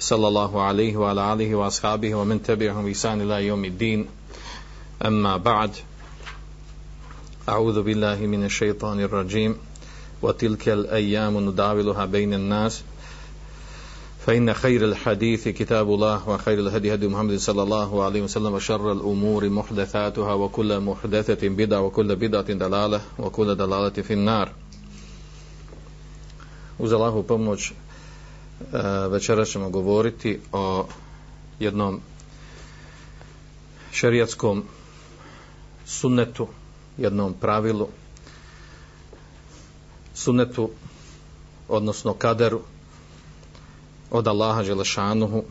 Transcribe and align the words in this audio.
صلى 0.00 0.28
الله 0.28 0.62
عليه 0.62 0.96
وعلى 0.96 1.32
آله 1.32 1.54
وأصحابه 1.54 2.14
ومن 2.14 2.42
تبعهم 2.42 2.84
بإحسان 2.84 3.20
إلى 3.20 3.46
يوم 3.46 3.64
الدين. 3.64 4.06
أما 5.02 5.36
بعد 5.36 5.70
أعوذ 7.48 7.82
بالله 7.82 8.16
من 8.26 8.44
الشيطان 8.44 9.00
الرجيم. 9.00 9.56
وتلك 10.22 10.68
الأيام 10.68 11.48
نداولها 11.48 12.04
بين 12.04 12.34
الناس. 12.34 12.82
فإن 14.26 14.54
خير 14.54 14.84
الحديث 14.84 15.48
كتاب 15.48 15.88
الله 15.88 16.28
وخير 16.28 16.58
الهدي 16.58 16.94
هدي 16.94 17.08
محمد 17.08 17.36
صلى 17.38 17.62
الله 17.62 18.04
عليه 18.04 18.22
وسلم 18.22 18.52
وشر 18.54 18.92
الأمور 18.92 19.48
محدثاتها 19.48 20.32
وكل 20.34 20.80
محدثة 20.80 21.48
بدعة 21.48 21.80
وكل 21.80 22.16
بدعة 22.16 22.52
دلالة 22.52 23.00
وكل 23.18 23.54
دلالة 23.54 24.02
في 24.02 24.12
النار. 24.12 24.52
Uz 26.78 26.92
Allahu 26.92 27.22
pomoć 27.22 27.72
E, 28.60 29.08
večera 29.08 29.44
ćemo 29.44 29.70
govoriti 29.70 30.40
o 30.52 30.86
jednom 31.58 32.00
šerijatskom 33.92 34.64
sunnetu, 35.86 36.48
jednom 36.98 37.34
pravilu. 37.34 37.88
Sunnetu 40.14 40.70
odnosno 41.68 42.14
kaderu 42.14 42.60
od 44.10 44.28
Allaha 44.28 44.62
Želešanuhu 44.62 45.44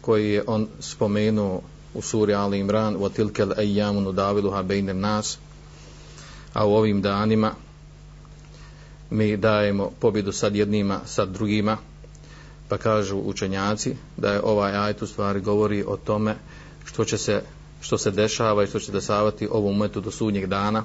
koji 0.00 0.30
je 0.30 0.44
on 0.46 0.68
spomenuo 0.80 1.60
u 1.94 2.02
suri 2.02 2.34
Ali 2.34 2.58
Imran 2.58 2.96
wa 2.96 3.12
tilkel 3.12 3.52
ejjamu 3.58 4.00
nudaviluha 4.00 4.62
bejnem 4.62 5.00
nas 5.00 5.38
a 6.54 6.66
u 6.66 6.74
ovim 6.74 7.02
danima 7.02 7.52
mi 9.10 9.36
dajemo 9.36 9.90
pobjedu 10.00 10.32
sad 10.32 10.56
jednima 10.56 11.00
sad 11.06 11.28
drugima 11.28 11.76
pa 12.68 12.76
kažu 12.78 13.16
učenjaci 13.16 13.96
da 14.16 14.32
je 14.32 14.40
ovaj 14.44 14.76
ajet 14.76 15.02
u 15.02 15.06
stvari 15.06 15.40
govori 15.40 15.84
o 15.86 15.96
tome 15.96 16.36
što 16.84 17.04
će 17.04 17.18
se 17.18 17.42
što 17.80 17.98
se 17.98 18.10
dešava 18.10 18.64
i 18.64 18.66
što 18.66 18.80
će 18.80 18.92
dešavati 18.92 19.48
ovom 19.50 19.70
umetu 19.76 20.00
do 20.00 20.10
sudnjeg 20.10 20.46
dana 20.46 20.84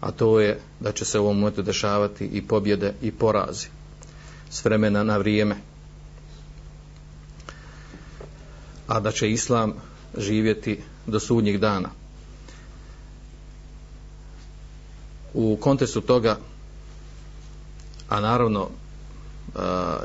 a 0.00 0.10
to 0.10 0.40
je 0.40 0.60
da 0.80 0.92
će 0.92 1.04
se 1.04 1.18
u 1.18 1.24
ovom 1.24 1.38
umetu 1.42 1.62
dešavati 1.62 2.24
i 2.24 2.42
pobjede 2.42 2.94
i 3.02 3.12
porazi 3.12 3.66
s 4.50 4.64
vremena 4.64 5.02
na 5.02 5.16
vrijeme. 5.16 5.56
A 8.86 9.00
da 9.00 9.12
će 9.12 9.30
islam 9.30 9.72
živjeti 10.18 10.80
do 11.06 11.20
sudnjeg 11.20 11.58
dana. 11.58 11.88
U 15.34 15.56
kontestu 15.60 16.00
toga 16.00 16.38
a 18.08 18.20
naravno 18.20 18.68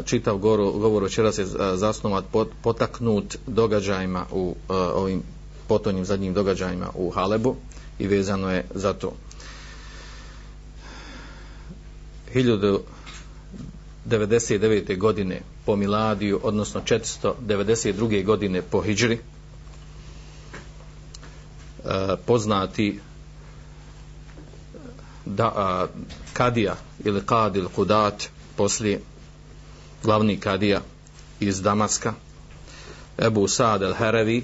čitav 0.05 0.37
govor 0.37 1.03
večera 1.03 1.31
se 1.31 1.45
zasnovat 1.75 2.25
potaknut 2.61 3.37
događajima 3.47 4.25
u 4.31 4.55
ovim 4.95 5.23
potonjim 5.67 6.05
zadnjim 6.05 6.33
događajima 6.33 6.87
u 6.95 7.09
Halebu 7.09 7.55
i 7.99 8.07
vezano 8.07 8.51
je 8.51 8.65
za 8.75 8.93
to 8.93 9.13
1099. 12.35 14.97
godine 14.97 15.41
po 15.65 15.75
Miladiju, 15.75 16.39
odnosno 16.43 16.81
492. 16.81 18.25
godine 18.25 18.61
po 18.61 18.81
Hidžri, 18.81 19.19
poznati 22.25 22.99
da, 25.25 25.45
a, 25.45 25.87
Kadija 26.33 26.75
ili 27.05 27.21
Kadil 27.25 27.69
Kudat 27.69 28.23
poslije 28.55 28.99
glavni 30.03 30.39
Kadija 30.39 30.81
iz 31.39 31.61
Damaska 31.61 32.13
Ebu 33.17 33.47
Saad 33.47 33.81
el 33.81 33.93
Herevi 33.93 34.43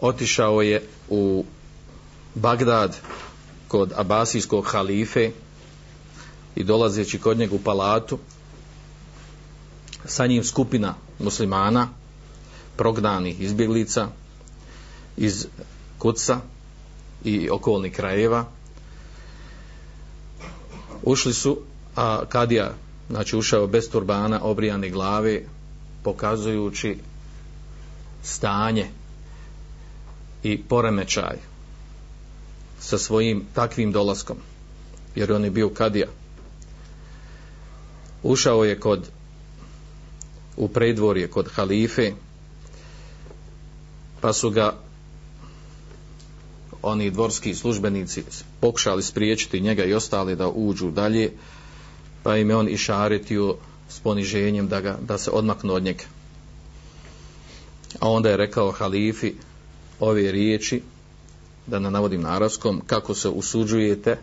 otišao 0.00 0.62
je 0.62 0.88
u 1.08 1.44
Bagdad 2.34 2.96
kod 3.68 3.92
abasijskog 3.96 4.66
halife 4.66 5.30
i 6.56 6.64
dolazeći 6.64 7.18
kod 7.18 7.38
njega 7.38 7.54
u 7.54 7.58
palatu 7.58 8.18
sa 10.04 10.26
njim 10.26 10.44
skupina 10.44 10.94
muslimana 11.18 11.88
prognanih 12.76 13.40
izbjeglica 13.40 14.08
iz 15.16 15.46
Kuca 15.98 16.40
i 17.24 17.50
okolnih 17.50 17.92
krajeva. 17.92 18.44
Ušli 21.02 21.34
su 21.34 21.58
a 21.96 22.24
Kadija 22.28 22.72
znači 23.10 23.36
ušao 23.36 23.66
bez 23.66 23.90
turbana 23.90 24.40
obrijane 24.42 24.90
glave 24.90 25.42
pokazujući 26.02 26.96
stanje 28.22 28.86
i 30.42 30.62
poremećaj 30.62 31.36
sa 32.80 32.98
svojim 32.98 33.44
takvim 33.54 33.92
dolaskom 33.92 34.36
jer 35.14 35.32
on 35.32 35.44
je 35.44 35.50
bio 35.50 35.68
kadija. 35.68 36.06
Ušao 38.22 38.64
je 38.64 38.80
kod 38.80 39.10
u 40.56 40.68
predvorje 40.68 41.30
kod 41.30 41.48
halife 41.48 42.12
pa 44.20 44.32
su 44.32 44.50
ga 44.50 44.74
oni 46.82 47.10
dvorski 47.10 47.54
službenici 47.54 48.24
pokušali 48.60 49.02
spriječiti 49.02 49.60
njega 49.60 49.84
i 49.84 49.94
ostali 49.94 50.36
da 50.36 50.48
uđu 50.48 50.90
dalje 50.90 51.32
pa 52.22 52.36
im 52.36 52.50
je 52.50 52.56
on 52.56 52.68
išaretio 52.68 53.56
s 53.88 54.00
poniženjem 54.00 54.68
da, 54.68 54.80
ga, 54.80 54.98
da 55.00 55.18
se 55.18 55.30
odmaknu 55.30 55.74
od 55.74 55.82
njega 55.82 56.04
a 58.00 58.10
onda 58.10 58.30
je 58.30 58.36
rekao 58.36 58.70
halifi 58.70 59.32
ove 60.00 60.32
riječi 60.32 60.82
da 61.66 61.78
ne 61.78 61.90
navodim 61.90 62.22
na 62.22 62.36
arabskom, 62.36 62.82
kako 62.86 63.14
se 63.14 63.28
usuđujete 63.28 64.18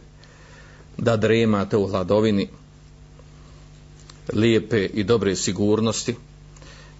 da 0.98 1.18
dremate 1.18 1.78
u 1.78 1.88
hladovini 1.88 2.48
lijepe 4.34 4.86
i 4.86 5.04
dobre 5.04 5.36
sigurnosti 5.36 6.16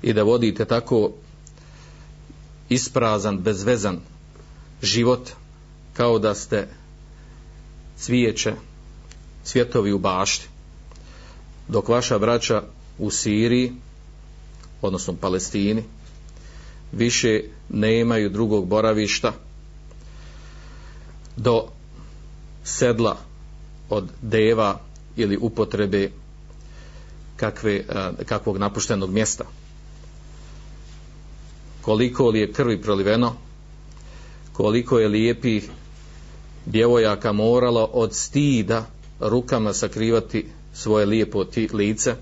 i 0.02 0.14
da 0.14 0.24
vodite 0.24 0.66
tako 0.66 1.12
isprazan, 2.70 3.38
bezvezan 3.38 4.00
život 4.82 5.30
kao 5.94 6.20
da 6.20 6.36
ste 6.36 6.68
cvijeće, 7.98 8.54
svjetovi 9.44 9.94
u 9.94 10.00
bašti. 10.00 10.49
Dok 11.70 11.90
vaša 11.90 12.20
braća 12.20 12.64
u 12.98 13.12
Siriji, 13.12 13.74
odnosno 14.82 15.14
u 15.14 15.18
Palestini, 15.18 15.84
više 16.92 17.44
nemaju 17.70 18.30
drugog 18.30 18.68
boravišta, 18.68 19.34
do 21.36 21.68
sedla 22.64 23.18
od 23.90 24.10
deva 24.22 24.80
ili 25.16 25.38
upotrebe 25.42 26.12
kakve, 27.36 27.76
eh, 27.76 28.26
kakvog 28.26 28.58
napuštenog 28.58 29.10
mjesta. 29.10 29.44
Koliko 31.82 32.30
li 32.30 32.40
je 32.40 32.54
krvi 32.54 32.82
proliveno, 32.82 33.36
koliko 34.54 35.00
je 35.00 35.08
lijepih 35.08 35.70
djevojaka 36.66 37.32
moralo 37.32 37.90
od 37.94 38.16
stida 38.16 38.86
rukama 39.20 39.74
sakrivati 39.74 40.46
svoje 40.80 41.06
lijepo 41.06 41.44
ti 41.46 41.70
lice, 41.74 42.16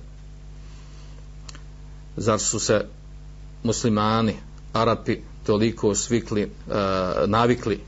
zar 2.17 2.39
su 2.39 2.59
se 2.59 2.85
muslimani, 3.63 4.35
Arapi 4.73 5.17
toliko 5.45 5.95
svikli, 5.95 6.41
e, 6.41 6.47
navikli 7.27 7.79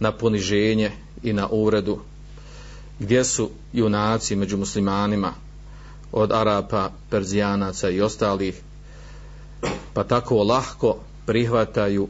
na 0.00 0.12
poniženje 0.12 0.90
i 1.22 1.32
na 1.32 1.48
uvredu? 1.48 1.98
Gdje 2.98 3.24
su 3.24 3.50
junaci 3.72 4.36
među 4.36 4.56
muslimanima? 4.56 5.32
Od 6.12 6.32
Arapa, 6.32 6.90
Perzijanaca 7.10 7.90
i 7.90 8.00
ostalih. 8.00 8.60
Pa 9.94 10.04
tako 10.04 10.42
lahko 10.42 10.96
prihvataju 11.26 12.08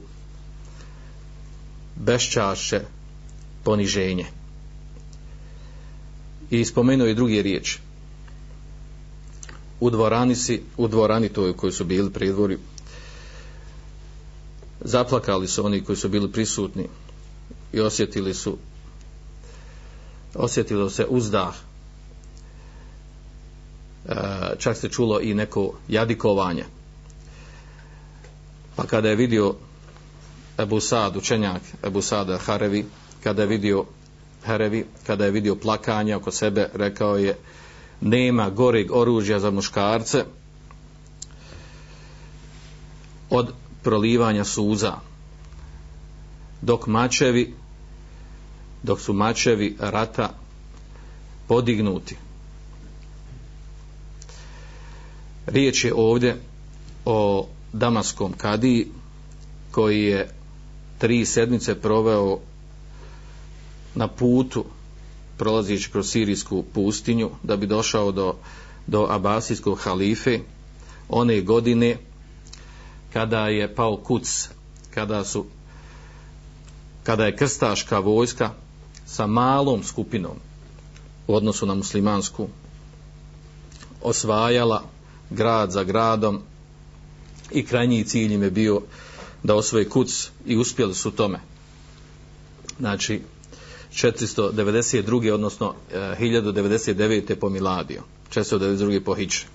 bešćaše 1.97 2.81
poniženje. 3.65 4.27
I 6.51 6.65
spomenuo 6.65 7.07
je 7.07 7.15
drugi 7.15 7.43
riječ 7.43 7.79
u 9.81 9.91
dvorani 9.91 10.37
si, 10.37 10.63
u 10.77 10.89
dvorani 10.89 11.29
toj 11.29 11.57
koji 11.57 11.73
su 11.73 11.85
bili 11.85 12.11
pridvori, 12.11 12.59
zaplakali 14.81 15.49
su 15.49 15.67
oni 15.67 15.85
koji 15.85 15.97
su 15.97 16.09
bili 16.09 16.33
prisutni 16.33 16.89
i 17.73 17.81
osjetili 17.81 18.35
su 18.35 18.57
osjetilo 20.35 20.91
se 20.91 21.07
uzdah. 21.09 21.55
E, 24.09 24.15
čak 24.59 24.77
se 24.77 24.89
čulo 24.89 25.21
i 25.21 25.35
neko 25.35 25.73
jadikovanje. 25.89 26.65
Pa 28.77 28.87
kada 28.87 29.09
je 29.09 29.17
vidio 29.17 29.55
Ebu 30.59 30.81
Sad, 30.81 31.17
učenjak 31.17 31.63
Ebu 31.87 32.03
Sada 32.03 32.39
Harevi, 32.39 32.85
kada 33.25 33.43
je 33.43 33.49
vidio 33.49 33.85
Harevi, 34.45 34.87
kada 35.07 35.25
je 35.25 35.31
vidio 35.31 35.55
plakanje 35.55 36.17
oko 36.17 36.31
sebe, 36.31 36.71
rekao 36.75 37.17
je 37.17 37.37
nema 38.01 38.51
goreg 38.51 38.93
oružja 38.93 39.41
za 39.41 39.51
muškarce 39.51 40.25
od 43.31 43.53
prolivanja 43.83 44.45
suza. 44.45 44.93
Dok 46.63 46.87
mačevi 46.87 47.55
dok 48.83 49.01
su 49.01 49.13
mačevi 49.13 49.77
rata 49.79 50.31
podignuti. 51.49 52.17
Riječ 55.47 55.85
je 55.85 55.95
ovdje 55.95 56.37
o 57.05 57.49
damaskom 57.73 58.33
kadiji 58.33 58.87
koji 59.71 60.03
je 60.03 60.29
tri 60.99 61.25
sedmice 61.25 61.81
proveo 61.81 62.39
na 63.95 64.09
putu 64.09 64.65
prolazići 65.41 65.91
kroz 65.91 66.11
sirijsku 66.11 66.65
pustinju 66.75 67.31
da 67.43 67.57
bi 67.57 67.67
došao 67.67 68.13
do, 68.13 68.35
do 68.87 69.07
abasijskog 69.11 69.79
halife 69.79 70.39
one 71.09 71.41
godine 71.41 71.97
kada 73.13 73.49
je 73.49 73.75
pao 73.75 73.97
kuc 73.97 74.49
kada 74.95 75.25
su 75.25 75.45
kada 77.03 77.25
je 77.27 77.37
krstaška 77.37 77.99
vojska 77.99 78.51
sa 79.07 79.27
malom 79.27 79.85
skupinom 79.85 80.37
u 81.27 81.35
odnosu 81.35 81.67
na 81.67 81.75
muslimansku 81.75 82.49
osvajala 84.03 84.83
grad 85.31 85.73
za 85.73 85.85
gradom 85.85 86.41
i 87.51 87.67
krajnji 87.67 88.05
cilj 88.05 88.35
im 88.35 88.43
je 88.43 88.51
bio 88.51 88.83
da 89.43 89.55
osvoje 89.55 89.89
kuc 89.89 90.31
i 90.47 90.57
uspjeli 90.57 90.95
su 90.95 91.11
tome. 91.11 91.41
Znači, 92.79 93.23
492. 93.95 95.31
odnosno 95.31 95.75
eh, 95.93 96.17
1099. 96.21 97.35
po 97.35 97.49
Miladiju. 97.49 98.03
492. 98.35 99.01
po 99.01 99.15
Hiče. 99.15 99.47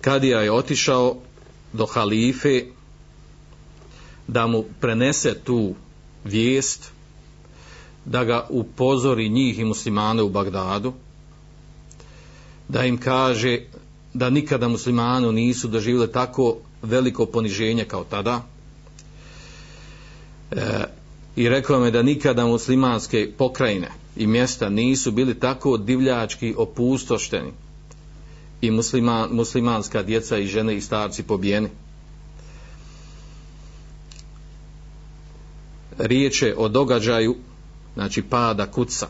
Kadija 0.00 0.40
je 0.40 0.52
otišao 0.52 1.16
do 1.72 1.86
halife 1.86 2.64
da 4.28 4.46
mu 4.46 4.64
prenese 4.80 5.34
tu 5.44 5.74
vijest 6.24 6.90
da 8.04 8.24
ga 8.24 8.46
upozori 8.50 9.28
njih 9.28 9.58
i 9.58 9.64
muslimane 9.64 10.22
u 10.22 10.28
Bagdadu 10.28 10.92
da 12.68 12.84
im 12.84 12.98
kaže 12.98 13.60
da 14.14 14.30
nikada 14.30 14.68
muslimanu 14.68 15.32
nisu 15.32 15.68
doživjeli 15.68 16.12
tako 16.12 16.56
veliko 16.82 17.26
poniženje 17.26 17.84
kao 17.84 18.04
tada 18.04 18.42
e, 20.50 20.84
i 21.36 21.48
rekao 21.48 21.80
mi 21.80 21.90
da 21.90 22.02
nikada 22.02 22.46
muslimanske 22.46 23.32
pokrajine 23.38 23.88
i 24.16 24.26
mjesta 24.26 24.68
nisu 24.68 25.12
bili 25.12 25.40
tako 25.40 25.76
divljački 25.76 26.54
opustošteni 26.58 27.52
i 28.60 28.70
musliman, 28.70 29.28
muslimanska 29.32 30.02
djeca 30.02 30.38
i 30.38 30.46
žene 30.46 30.76
i 30.76 30.80
starci 30.80 31.22
pobijeni 31.22 31.68
riječ 35.98 36.42
je 36.42 36.54
o 36.56 36.68
događaju 36.68 37.36
znači 37.94 38.22
pada 38.22 38.66
kuca 38.66 39.06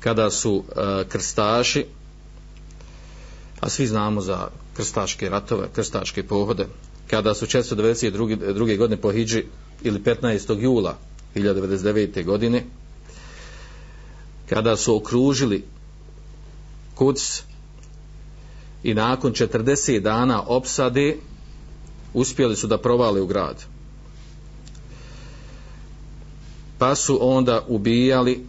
kada 0.00 0.30
su 0.30 0.64
e, 0.68 1.04
krstaši 1.08 1.84
a 3.60 3.68
svi 3.68 3.86
znamo 3.86 4.20
za 4.20 4.48
krstaške 4.76 5.28
ratove, 5.28 5.68
krstaške 5.74 6.22
pohode, 6.22 6.66
kada 7.10 7.34
su 7.34 7.46
492. 7.46 8.78
godine 8.78 9.00
po 9.00 9.12
Hidži 9.12 9.44
ili 9.82 9.98
15. 9.98 10.60
jula 10.60 10.98
1099. 11.34 12.24
godine, 12.24 12.64
kada 14.48 14.76
su 14.76 14.96
okružili 14.96 15.64
Kuc 16.94 17.42
i 18.82 18.94
nakon 18.94 19.32
40 19.32 20.00
dana 20.00 20.42
opsade 20.46 21.16
uspjeli 22.14 22.56
su 22.56 22.66
da 22.66 22.78
provale 22.78 23.20
u 23.20 23.26
grad. 23.26 23.64
Pa 26.78 26.94
su 26.94 27.18
onda 27.20 27.64
ubijali 27.68 28.46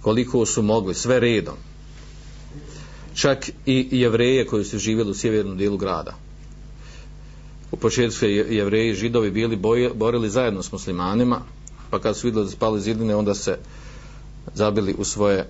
koliko 0.00 0.46
su 0.46 0.62
mogli, 0.62 0.94
sve 0.94 1.20
redom 1.20 1.56
čak 3.16 3.50
i 3.66 3.88
jevreje 3.90 4.46
koji 4.46 4.64
su 4.64 4.78
živjeli 4.78 5.10
u 5.10 5.14
sjevernom 5.14 5.56
dijelu 5.56 5.76
grada. 5.76 6.14
U 7.70 7.76
početku 7.76 8.24
je 8.24 8.56
jevreji 8.56 8.90
i 8.90 8.94
židovi 8.94 9.30
bili 9.30 9.56
boje, 9.56 9.90
borili 9.94 10.30
zajedno 10.30 10.62
s 10.62 10.72
muslimanima, 10.72 11.40
pa 11.90 11.98
kad 11.98 12.16
su 12.16 12.26
vidjeli 12.26 12.46
da 12.46 12.50
spali 12.50 12.80
zidine, 12.80 13.16
onda 13.16 13.34
se 13.34 13.58
zabili 14.54 14.94
u 14.98 15.04
svoje 15.04 15.46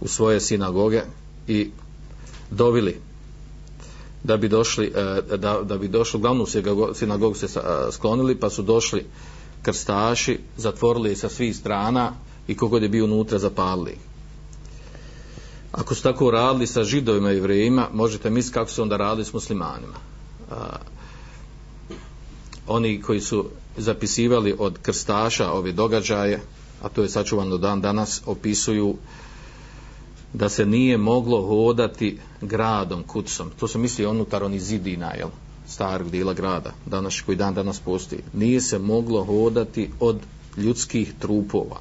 u 0.00 0.08
svoje 0.08 0.40
sinagoge 0.40 1.02
i 1.48 1.70
dovili 2.50 3.00
da 4.24 4.36
bi 4.36 4.48
došli 4.48 4.92
e, 4.94 5.36
da, 5.36 5.60
da 5.62 5.78
bi 5.78 5.88
došli 5.88 6.20
glavnu 6.20 6.46
sinagogu 6.94 7.34
se 7.34 7.48
sklonili 7.92 8.36
pa 8.36 8.50
su 8.50 8.62
došli 8.62 9.06
krstaši 9.62 10.38
zatvorili 10.56 11.16
sa 11.16 11.28
svih 11.28 11.56
strana 11.56 12.12
i 12.48 12.56
kogod 12.56 12.82
je 12.82 12.88
bio 12.88 13.04
unutra 13.04 13.38
zapalili 13.38 13.98
ako 15.74 15.94
su 15.94 16.02
tako 16.02 16.30
radili 16.30 16.66
sa 16.66 16.84
židovima 16.84 17.32
i 17.32 17.40
vrejima, 17.40 17.88
možete 17.92 18.30
misliti 18.30 18.54
kako 18.54 18.70
su 18.70 18.82
onda 18.82 18.96
radili 18.96 19.24
s 19.24 19.32
muslimanima. 19.32 19.96
A, 20.50 20.76
oni 22.66 23.02
koji 23.02 23.20
su 23.20 23.44
zapisivali 23.76 24.54
od 24.58 24.78
krstaša 24.82 25.52
ove 25.52 25.72
događaje, 25.72 26.42
a 26.82 26.88
to 26.88 27.02
je 27.02 27.08
sačuvano 27.08 27.58
dan 27.58 27.80
danas, 27.80 28.22
opisuju 28.26 28.96
da 30.32 30.48
se 30.48 30.66
nije 30.66 30.98
moglo 30.98 31.46
hodati 31.46 32.18
gradom, 32.40 33.02
kucom. 33.02 33.50
To 33.60 33.68
se 33.68 33.78
misli 33.78 34.06
unutar 34.06 34.44
oni 34.44 34.60
zidina, 34.60 35.10
jel? 35.14 35.28
starog 35.68 36.10
dijela 36.10 36.34
grada, 36.34 36.72
danas, 36.86 37.20
koji 37.20 37.36
dan 37.36 37.54
danas 37.54 37.80
postoji. 37.80 38.22
Nije 38.32 38.60
se 38.60 38.78
moglo 38.78 39.24
hodati 39.24 39.90
od 40.00 40.20
ljudskih 40.56 41.12
trupova 41.18 41.80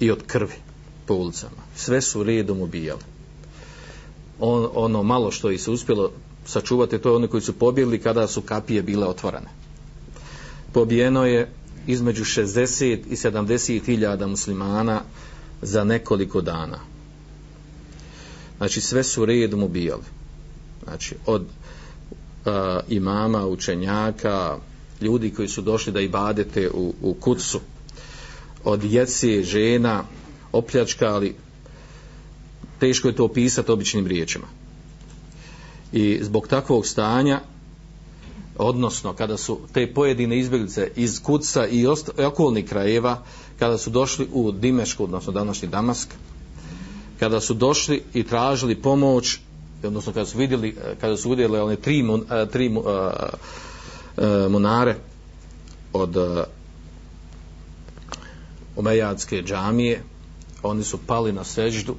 i 0.00 0.10
od 0.10 0.22
krvi 0.26 0.69
po 1.10 1.14
ulicama. 1.14 1.62
Sve 1.76 2.00
su 2.00 2.22
redom 2.22 2.60
ubijali. 2.60 3.02
On, 4.40 4.68
ono 4.74 5.02
malo 5.02 5.30
što 5.30 5.50
i 5.50 5.58
se 5.58 5.70
uspjelo 5.70 6.12
sačuvati, 6.46 6.98
to 6.98 7.08
je 7.08 7.16
oni 7.16 7.28
koji 7.28 7.42
su 7.42 7.52
pobjegli 7.52 7.98
kada 7.98 8.26
su 8.26 8.42
kapije 8.42 8.82
bile 8.82 9.06
otvorene. 9.06 9.48
Pobijeno 10.72 11.26
je 11.26 11.50
između 11.86 12.24
60 12.24 12.98
i 13.10 13.16
70 13.16 13.84
hiljada 13.86 14.26
muslimana 14.26 15.02
za 15.62 15.84
nekoliko 15.84 16.40
dana. 16.40 16.78
Znači 18.56 18.80
sve 18.80 19.04
su 19.04 19.24
redom 19.24 19.62
ubijali. 19.62 20.06
Znači 20.84 21.14
od 21.26 21.42
uh, 21.42 22.52
imama, 22.88 23.46
učenjaka, 23.46 24.58
ljudi 25.00 25.34
koji 25.34 25.48
su 25.48 25.62
došli 25.62 25.92
da 25.92 26.00
ibadete 26.00 26.70
u, 26.70 26.94
u 27.02 27.14
kucu, 27.14 27.60
od 28.64 28.80
djece, 28.80 29.42
žena, 29.42 30.04
opljačkali 30.52 31.34
teško 32.80 33.08
je 33.08 33.16
to 33.16 33.24
opisati 33.24 33.72
običnim 33.72 34.06
riječima. 34.06 34.46
I 35.92 36.18
zbog 36.22 36.48
takvog 36.48 36.86
stanja 36.86 37.40
odnosno 38.58 39.12
kada 39.12 39.36
su 39.36 39.58
te 39.72 39.94
pojedine 39.94 40.38
izbjeglice 40.38 40.90
iz 40.96 41.22
Kuca 41.22 41.66
i 41.66 41.86
okolnih 42.26 42.68
krajeva 42.68 43.22
kada 43.58 43.78
su 43.78 43.90
došli 43.90 44.28
u 44.32 44.52
Dimešku 44.52 45.04
odnosno 45.04 45.32
današnji 45.32 45.68
Damask 45.68 46.08
kada 47.18 47.40
su 47.40 47.54
došli 47.54 48.02
i 48.14 48.22
tražili 48.22 48.82
pomoć 48.82 49.38
odnosno 49.82 50.12
kada 50.12 50.26
su 50.26 50.38
vidjeli 50.38 50.76
kada 51.00 51.16
su 51.16 51.30
vidjeli 51.30 51.58
one 51.58 51.76
tri, 51.76 52.04
e, 52.30 52.46
tri 52.52 52.68
uh, 52.68 52.84
uh, 52.84 54.50
monare 54.50 54.96
od 55.92 56.16
uh, 56.16 56.38
Omejadske 58.76 59.42
džamije 59.42 60.02
Pa 60.62 60.68
oni 60.68 60.84
su 60.84 60.98
pali 61.06 61.32
na 61.32 61.44
seždu 61.44 61.94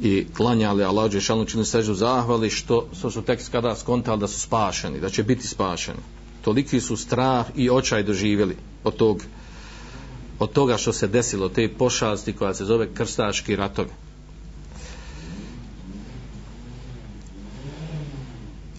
i 0.00 0.26
klanjali 0.36 0.84
Allah 0.84 1.10
Đešanu 1.10 1.44
čini 1.44 1.64
seždu 1.64 1.94
zahvali 1.94 2.50
što, 2.50 2.86
što 2.98 3.10
su 3.10 3.22
tek 3.22 3.40
kada 3.52 3.76
skontali 3.76 4.20
da 4.20 4.28
su 4.28 4.40
spašeni, 4.40 5.00
da 5.00 5.10
će 5.10 5.22
biti 5.22 5.46
spašeni. 5.46 5.98
Toliki 6.42 6.80
su 6.80 6.96
strah 6.96 7.46
i 7.56 7.70
očaj 7.70 8.02
doživjeli 8.02 8.56
od 8.84 8.96
tog 8.96 9.22
od 10.38 10.52
toga 10.52 10.76
što 10.76 10.92
se 10.92 11.08
desilo, 11.08 11.48
te 11.48 11.68
pošasti 11.68 12.32
koja 12.32 12.54
se 12.54 12.64
zove 12.64 12.94
krstaški 12.94 13.56
ratovi. 13.56 13.90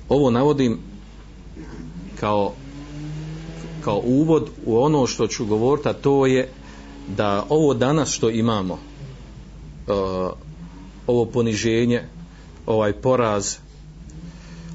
Ovo 0.09 0.31
navodim 0.31 0.79
kao 2.19 2.53
kao 3.81 4.01
uvod 4.05 4.49
u 4.65 4.77
ono 4.83 5.07
što 5.07 5.27
ću 5.27 5.45
govoriti, 5.45 5.89
a 5.89 5.93
to 5.93 6.25
je 6.25 6.49
da 7.17 7.45
ovo 7.49 7.73
danas 7.73 8.09
što 8.09 8.29
imamo, 8.29 8.73
uh, 8.73 10.31
ovo 11.07 11.25
poniženje, 11.25 12.03
ovaj 12.65 12.93
poraz, 12.93 13.55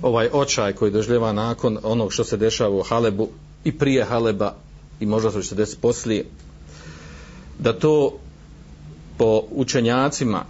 ovaj 0.03 0.29
očaj 0.33 0.73
koji 0.73 0.91
doživljava 0.91 1.33
nakon 1.33 1.79
onog 1.83 2.13
što 2.13 2.25
se 2.25 2.37
dešava 2.37 2.77
u 2.77 2.83
Halebu 2.83 3.29
i 3.65 3.79
prije 3.79 4.05
Haleba 4.05 4.55
i 5.01 5.07
možda 5.07 5.31
što 5.31 5.43
će 5.43 5.49
se 5.49 5.55
desiti 5.55 5.81
poslije, 5.81 6.25
da 7.59 7.73
to 7.73 8.19
po 9.19 9.43
učenjacima 9.51 10.45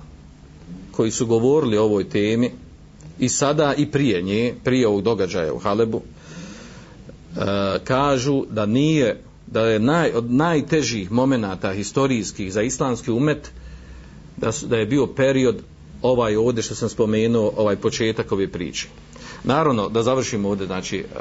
koji 0.92 1.10
su 1.10 1.26
govorili 1.26 1.78
o 1.78 1.84
ovoj 1.84 2.08
temi 2.08 2.50
i 3.18 3.28
sada 3.28 3.74
i 3.74 3.90
prije 3.90 4.22
nje, 4.22 4.54
prije 4.64 4.88
ovog 4.88 5.02
događaja 5.02 5.52
u 5.52 5.58
Halebu, 5.58 6.00
e, 6.00 7.40
kažu 7.84 8.44
da 8.50 8.66
nije 8.66 9.20
da 9.46 9.66
je 9.66 9.78
naj, 9.78 10.12
od 10.12 10.30
najtežih 10.30 11.12
momenata 11.12 11.72
historijskih 11.72 12.52
za 12.52 12.62
islamski 12.62 13.10
umet 13.10 13.50
da, 14.36 14.52
su, 14.52 14.66
da 14.66 14.76
je 14.76 14.86
bio 14.86 15.06
period 15.06 15.62
ovaj 16.02 16.36
ovdje 16.36 16.62
što 16.62 16.74
sam 16.74 16.88
spomenuo 16.88 17.52
ovaj 17.56 17.76
početak 17.76 18.32
ove 18.32 18.48
priče. 18.48 18.88
Naravno 19.44 19.88
da 19.88 20.02
završimo 20.02 20.48
ovdje 20.48 20.66
znači 20.66 21.04
uh, 21.04 21.20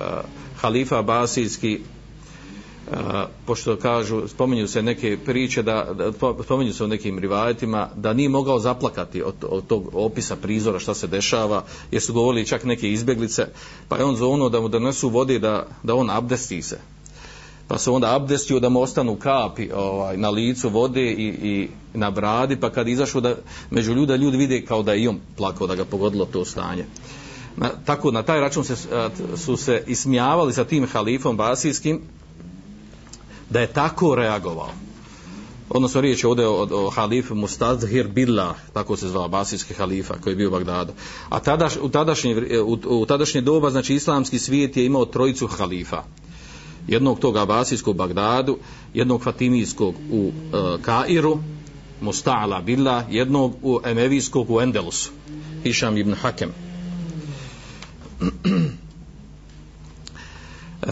halifa 0.61 1.01
Basijski 1.01 1.79
uh, 1.79 2.97
pošto 3.45 3.75
kažu 3.75 4.27
spominju 4.27 4.67
se 4.67 4.81
neke 4.81 5.17
priče 5.25 5.63
da, 5.63 5.87
da 5.93 6.11
spominju 6.43 6.73
se 6.73 6.83
u 6.83 6.87
nekim 6.87 7.19
rivajetima 7.19 7.89
da 7.95 8.13
nije 8.13 8.29
mogao 8.29 8.59
zaplakati 8.59 9.23
od, 9.23 9.35
od 9.41 9.67
tog 9.67 9.89
opisa 9.93 10.35
prizora 10.35 10.79
šta 10.79 10.93
se 10.93 11.07
dešava 11.07 11.63
jer 11.91 12.01
su 12.01 12.13
govorili 12.13 12.47
čak 12.47 12.63
neke 12.63 12.91
izbjeglice 12.91 13.47
pa 13.87 13.97
je 13.97 14.03
on 14.03 14.15
zvonuo 14.15 14.49
da 14.49 14.61
mu 14.61 14.67
donesu 14.67 15.09
vode 15.09 15.39
da, 15.39 15.67
da 15.83 15.95
on 15.95 16.09
abdesti 16.09 16.61
se 16.61 16.79
pa 17.73 17.79
se 17.79 17.91
onda 17.91 18.15
abdestio 18.15 18.59
da 18.59 18.69
mu 18.69 18.81
ostanu 18.81 19.15
kapi 19.15 19.69
ovaj, 19.75 20.17
na 20.17 20.29
licu 20.29 20.69
vode 20.69 21.11
i, 21.11 21.27
i 21.27 21.69
na 21.93 22.11
bradi, 22.11 22.55
pa 22.55 22.69
kad 22.69 22.87
izašao 22.87 23.21
da 23.21 23.35
među 23.69 23.93
ljuda 23.93 24.15
ljudi 24.15 24.37
vide 24.37 24.65
kao 24.65 24.83
da 24.83 24.93
je 24.93 25.03
i 25.03 25.07
on 25.07 25.19
plakao 25.37 25.67
da 25.67 25.75
ga 25.75 25.85
pogodilo 25.85 26.25
to 26.25 26.45
stanje. 26.45 26.85
Na, 27.57 27.69
tako 27.85 28.11
na 28.11 28.23
taj 28.23 28.39
račun 28.39 28.63
se, 28.63 28.75
su 29.37 29.57
se 29.57 29.83
ismijavali 29.87 30.53
sa 30.53 30.63
tim 30.63 30.87
halifom 30.87 31.37
basijskim 31.37 32.01
da 33.49 33.59
je 33.59 33.73
tako 33.73 34.15
reagovao. 34.15 34.69
Odnosno 35.69 36.01
riječ 36.01 36.23
je 36.23 36.27
ovdje 36.27 36.47
o, 36.47 36.67
o 36.71 36.89
halifu 36.89 37.35
Mustazhir 37.35 38.07
Billah, 38.07 38.55
tako 38.73 38.97
se 38.97 39.07
zvao 39.07 39.27
basijski 39.27 39.73
halifa 39.73 40.13
koji 40.21 40.31
je 40.31 40.37
bio 40.37 40.47
u 40.47 40.51
Bagdadu. 40.51 40.93
A 41.29 41.39
tadaš, 41.39 41.73
u, 41.81 41.89
tadašnje, 41.89 42.61
u, 42.65 42.77
u 42.85 43.05
tadašnje 43.05 43.41
doba, 43.41 43.69
znači 43.69 43.95
islamski 43.95 44.39
svijet 44.39 44.77
je 44.77 44.85
imao 44.85 45.05
trojicu 45.05 45.47
halifa 45.47 46.03
jednog 46.87 47.19
tog 47.19 47.37
abasijskog 47.37 47.95
Bagdadu, 47.95 48.57
jednog 48.93 49.23
fatimijskog 49.23 49.95
u 50.11 50.31
e, 50.31 50.31
Kairu, 50.81 51.39
Musta'ala 52.01 52.63
Billah, 52.63 53.05
jednog 53.09 53.53
u 53.61 53.79
Emevijskog 53.85 54.51
u 54.51 54.61
Endelusu, 54.61 55.11
Hišam 55.63 55.97
ibn 55.97 56.13
Hakem. 56.13 56.49
e, 60.81 60.87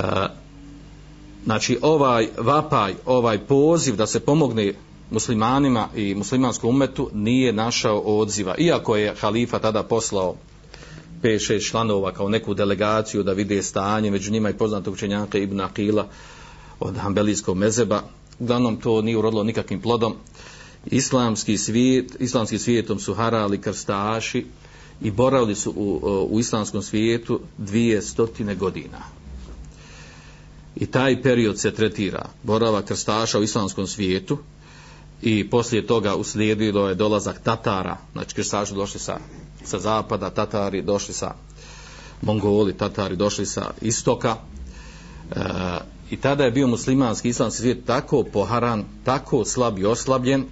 znači 1.44 1.80
ovaj 1.82 2.28
vapaj, 2.38 2.96
ovaj 3.06 3.38
poziv 3.38 3.96
da 3.96 4.08
se 4.08 4.20
pomogne 4.20 4.74
muslimanima 5.12 5.88
i 5.96 6.16
muslimanskom 6.16 6.70
umetu 6.70 7.10
nije 7.14 7.54
našao 7.54 8.00
odziva. 8.00 8.56
Iako 8.58 8.96
je 8.96 9.16
halifa 9.20 9.60
tada 9.60 9.84
poslao 9.84 10.36
5-6 11.24 11.70
članova 11.70 12.12
kao 12.12 12.30
neku 12.30 12.54
delegaciju 12.54 13.24
da 13.24 13.34
vide 13.34 13.64
stanje, 13.64 14.12
među 14.12 14.32
njima 14.32 14.50
i 14.50 14.58
poznatog 14.58 14.94
učenjaka 14.94 15.38
Ibn 15.38 15.62
Akila 15.62 16.08
od 16.80 16.98
Hanbelijskog 16.98 17.58
mezeba. 17.58 18.02
Uglavnom 18.40 18.78
to 18.78 19.02
nije 19.02 19.18
urodilo 19.18 19.44
nikakvim 19.44 19.82
plodom. 19.82 20.16
Islamski 20.86 21.58
svijet, 21.58 22.16
islamski 22.20 22.58
svijetom 22.58 23.00
su 23.00 23.14
harali 23.14 23.62
krstaši 23.62 24.46
i 25.02 25.12
boravili 25.12 25.56
su 25.56 25.72
u, 25.72 26.00
u 26.30 26.40
islamskom 26.40 26.82
svijetu 26.82 27.40
dvije 27.58 28.02
stotine 28.02 28.56
godina. 28.56 28.98
I 30.76 30.86
taj 30.86 31.22
period 31.22 31.60
se 31.60 31.74
tretira 31.74 32.26
borava 32.44 32.82
krstaša 32.82 33.40
u 33.40 33.44
islamskom 33.44 33.88
svijetu 33.88 34.38
i 35.22 35.50
poslije 35.50 35.88
toga 35.88 36.16
uslijedilo 36.16 36.90
je 36.90 36.96
dolazak 36.96 37.42
Tatara, 37.44 37.98
znači 38.14 38.36
krstaši 38.36 38.74
došli 38.74 39.00
sa 39.00 39.20
sa 39.66 39.80
zapada, 39.80 40.30
Tatari 40.30 40.82
došli 40.82 41.14
sa 41.14 41.34
Mongoli, 42.22 42.74
Tatari 42.78 43.16
došli 43.16 43.46
sa 43.46 43.72
istoka 43.82 44.36
e, 44.36 45.40
i 46.10 46.18
tada 46.18 46.44
je 46.44 46.52
bio 46.52 46.68
muslimanski 46.68 47.30
islamski 47.30 47.62
svijet 47.62 47.86
tako 47.86 48.24
poharan, 48.24 48.84
tako 49.04 49.46
slab 49.46 49.80
i 49.80 49.86
oslabljen 49.86 50.46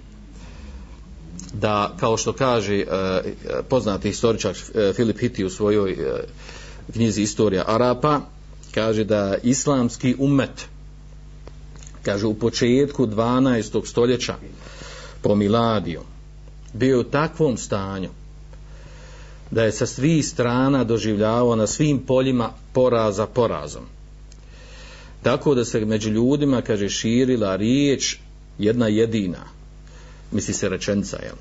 da, 1.52 1.94
kao 2.00 2.16
što 2.16 2.32
kaže 2.32 2.76
e, 2.76 2.86
poznati 3.68 4.08
historičar 4.08 4.56
e, 4.74 4.92
Filip 4.92 5.18
Hiti 5.18 5.44
u 5.44 5.50
svojoj 5.50 5.92
e, 5.92 5.96
knjizi 6.92 7.22
Istorija 7.22 7.64
Arapa, 7.66 8.20
kaže 8.74 9.04
da 9.04 9.36
islamski 9.42 10.16
umet 10.18 10.68
kaže 12.02 12.26
u 12.26 12.34
početku 12.34 13.06
12. 13.06 13.86
stoljeća 13.86 14.34
po 15.22 15.34
Miladiju 15.34 16.00
bio 16.72 17.00
u 17.00 17.04
takvom 17.04 17.56
stanju 17.56 18.08
da 19.50 19.64
je 19.64 19.72
sa 19.72 19.86
svih 19.86 20.26
strana 20.26 20.84
doživljavao 20.84 21.56
na 21.56 21.66
svim 21.66 21.98
poljima 21.98 22.52
poraza 22.72 23.26
porazom. 23.26 23.84
Tako 25.22 25.54
da 25.54 25.64
se 25.64 25.84
među 25.84 26.10
ljudima, 26.10 26.62
kaže, 26.62 26.88
širila 26.88 27.56
riječ 27.56 28.16
jedna 28.58 28.88
jedina, 28.88 29.44
misli 30.32 30.54
se 30.54 30.68
rečenca, 30.68 31.18
jel? 31.22 31.36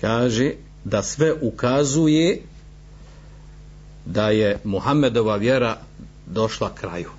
Kaže 0.00 0.52
da 0.84 1.02
sve 1.02 1.34
ukazuje 1.40 2.42
da 4.06 4.30
je 4.30 4.58
Muhammedova 4.64 5.36
vjera 5.36 5.76
došla 6.26 6.74
kraju, 6.74 7.10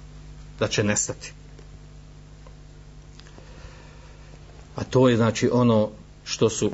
da 0.60 0.68
će 0.68 0.84
nestati. 0.84 1.34
A 4.76 4.84
to 4.84 5.10
je 5.10 5.18
znači 5.18 5.50
ono 5.52 5.90
što 6.24 6.50
su 6.50 6.72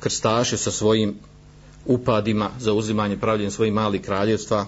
krstaši 0.00 0.56
sa 0.56 0.70
svojim 0.70 1.14
upadima 1.88 2.50
za 2.58 2.72
uzimanje 2.72 3.16
pravljenja 3.16 3.50
svojih 3.50 3.72
malih 3.72 4.00
kraljevstva 4.00 4.66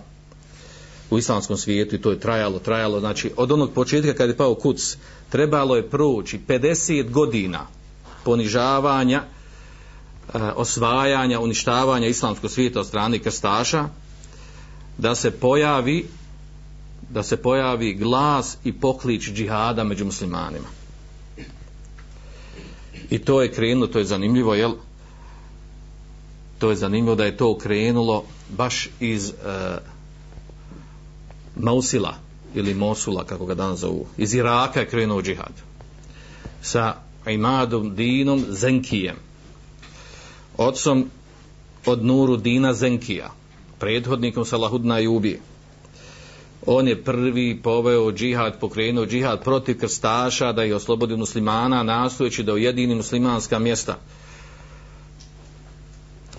u 1.11 1.19
islamskom 1.19 1.57
svijetu 1.57 1.95
i 1.95 2.01
to 2.01 2.11
je 2.11 2.21
trajalo, 2.21 2.59
trajalo, 2.59 3.01
znači 3.01 3.31
od 3.37 3.53
onog 3.53 3.73
početka 3.73 4.15
kad 4.15 4.29
je 4.29 4.37
pao 4.37 4.55
kuc, 4.55 4.97
trebalo 5.29 5.77
je 5.77 5.91
proći 5.91 6.41
50 6.49 7.11
godina 7.11 7.67
ponižavanja, 8.25 9.23
e, 9.23 10.39
osvajanja, 10.39 11.41
uništavanja 11.41 12.07
islamskog 12.07 12.51
svijeta 12.51 12.81
od 12.81 12.87
strane 12.87 13.19
krstaša, 13.19 13.89
da 14.99 15.15
se 15.15 15.31
pojavi 15.31 16.07
da 17.11 17.23
se 17.23 17.37
pojavi 17.37 17.95
glas 17.95 18.57
i 18.65 18.73
poklič 18.73 19.31
džihada 19.33 19.85
među 19.85 20.05
muslimanima. 20.05 20.69
I 23.11 23.19
to 23.19 23.43
je 23.43 23.53
krenulo, 23.53 23.87
to 23.87 23.99
je 23.99 24.05
zanimljivo, 24.05 24.55
jel? 24.55 24.73
To 26.61 26.71
je 26.71 26.77
zanimljivo 26.77 27.15
da 27.15 27.25
je 27.25 27.37
to 27.37 27.59
krenulo 27.59 28.25
baš 28.57 28.89
iz 29.01 29.31
e, 29.31 29.33
Mausila 31.57 32.15
ili 32.55 32.75
Mosula, 32.75 33.25
kako 33.25 33.47
ga 33.47 33.55
danas 33.55 33.81
zovu. 33.81 34.07
Iz 34.17 34.35
Iraka 34.35 34.81
je 34.81 34.89
krenuo 34.89 35.23
džihad. 35.23 35.53
Sa 36.63 36.95
Imadom 37.27 37.95
Dinom 37.95 38.45
Zenkijem. 38.49 39.17
Otcom 40.57 41.11
od 41.87 42.05
Nuru 42.05 42.37
Dina 42.37 42.75
Zenkija. 42.75 43.31
Prethodnikom 43.79 44.45
Salahudna 44.45 44.99
Jubi. 44.99 45.41
On 46.67 46.89
je 46.89 47.05
prvi 47.05 47.61
poveo 47.63 48.13
džihad, 48.13 48.61
pokrenuo 48.61 49.07
džihad 49.07 49.45
protiv 49.45 49.79
krstaša 49.81 50.53
da 50.53 50.63
je 50.63 50.77
oslobodi 50.77 51.17
muslimana, 51.17 51.83
nastojeći 51.83 52.43
da 52.43 52.53
ujedini 52.53 52.95
muslimanska 52.95 53.59
mjesta 53.59 53.97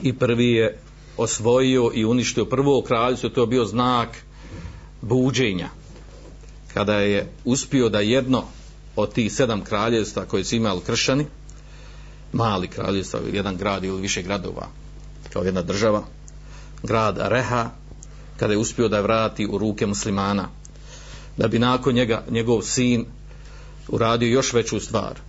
i 0.01 0.13
prvi 0.13 0.51
je 0.51 0.77
osvojio 1.17 1.91
i 1.93 2.05
uništio 2.05 2.45
prvo 2.45 2.81
kraljevstvo, 2.81 3.29
to 3.29 3.41
je 3.41 3.47
bio 3.47 3.65
znak 3.65 4.09
buđenja. 5.01 5.69
Kada 6.73 6.95
je 6.95 7.31
uspio 7.45 7.89
da 7.89 7.99
jedno 7.99 8.43
od 8.95 9.13
tih 9.13 9.33
sedam 9.33 9.63
kraljevstva 9.63 10.25
koje 10.25 10.43
su 10.43 10.55
imali 10.55 10.81
kršani, 10.81 11.25
mali 12.33 12.67
kraljevstva, 12.67 13.19
jedan 13.33 13.57
grad 13.57 13.83
ili 13.83 14.01
više 14.01 14.21
gradova, 14.21 14.67
kao 15.33 15.43
jedna 15.43 15.61
država, 15.61 16.03
grad 16.83 17.17
Reha, 17.19 17.69
kada 18.37 18.53
je 18.53 18.59
uspio 18.59 18.87
da 18.87 18.97
je 18.97 19.03
vrati 19.03 19.47
u 19.47 19.57
ruke 19.57 19.85
muslimana, 19.85 20.49
da 21.37 21.47
bi 21.47 21.59
nakon 21.59 21.93
njega, 21.93 22.23
njegov 22.29 22.61
sin 22.61 23.05
uradio 23.87 24.27
još 24.27 24.53
veću 24.53 24.79
stvar, 24.79 25.19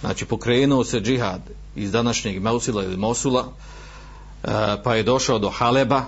znači 0.00 0.24
pokrenuo 0.24 0.84
se 0.84 1.00
džihad 1.00 1.40
iz 1.76 1.92
današnjeg 1.92 2.42
Mausila 2.42 2.84
ili 2.84 2.96
Mosula, 2.96 3.52
E, 4.44 4.82
pa 4.82 4.94
je 4.94 5.02
došao 5.02 5.38
do 5.38 5.50
Haleba, 5.50 6.04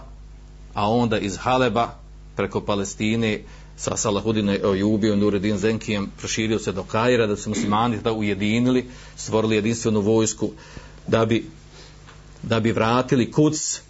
a 0.75 0.91
onda 0.91 1.19
iz 1.19 1.37
Haleba 1.41 1.95
preko 2.37 2.61
Palestine 2.61 3.43
sa 3.77 3.97
Salahudine 3.97 4.57
e, 4.57 4.67
Ojubijom, 4.67 5.19
Nuredin 5.19 5.59
Zenkijem, 5.59 6.11
proširio 6.19 6.59
se 6.59 6.73
do 6.73 6.83
Kajra, 6.83 7.27
da 7.27 7.37
se 7.37 7.49
muslimani 7.49 7.99
da 8.05 8.13
ujedinili, 8.13 8.87
stvorili 9.17 9.57
jedinstvenu 9.57 10.01
vojsku, 10.01 10.51
da 11.07 11.25
bi, 11.25 11.51
da 12.43 12.61
bi 12.61 12.73
vratili 12.73 13.33
kuc, 13.33 13.81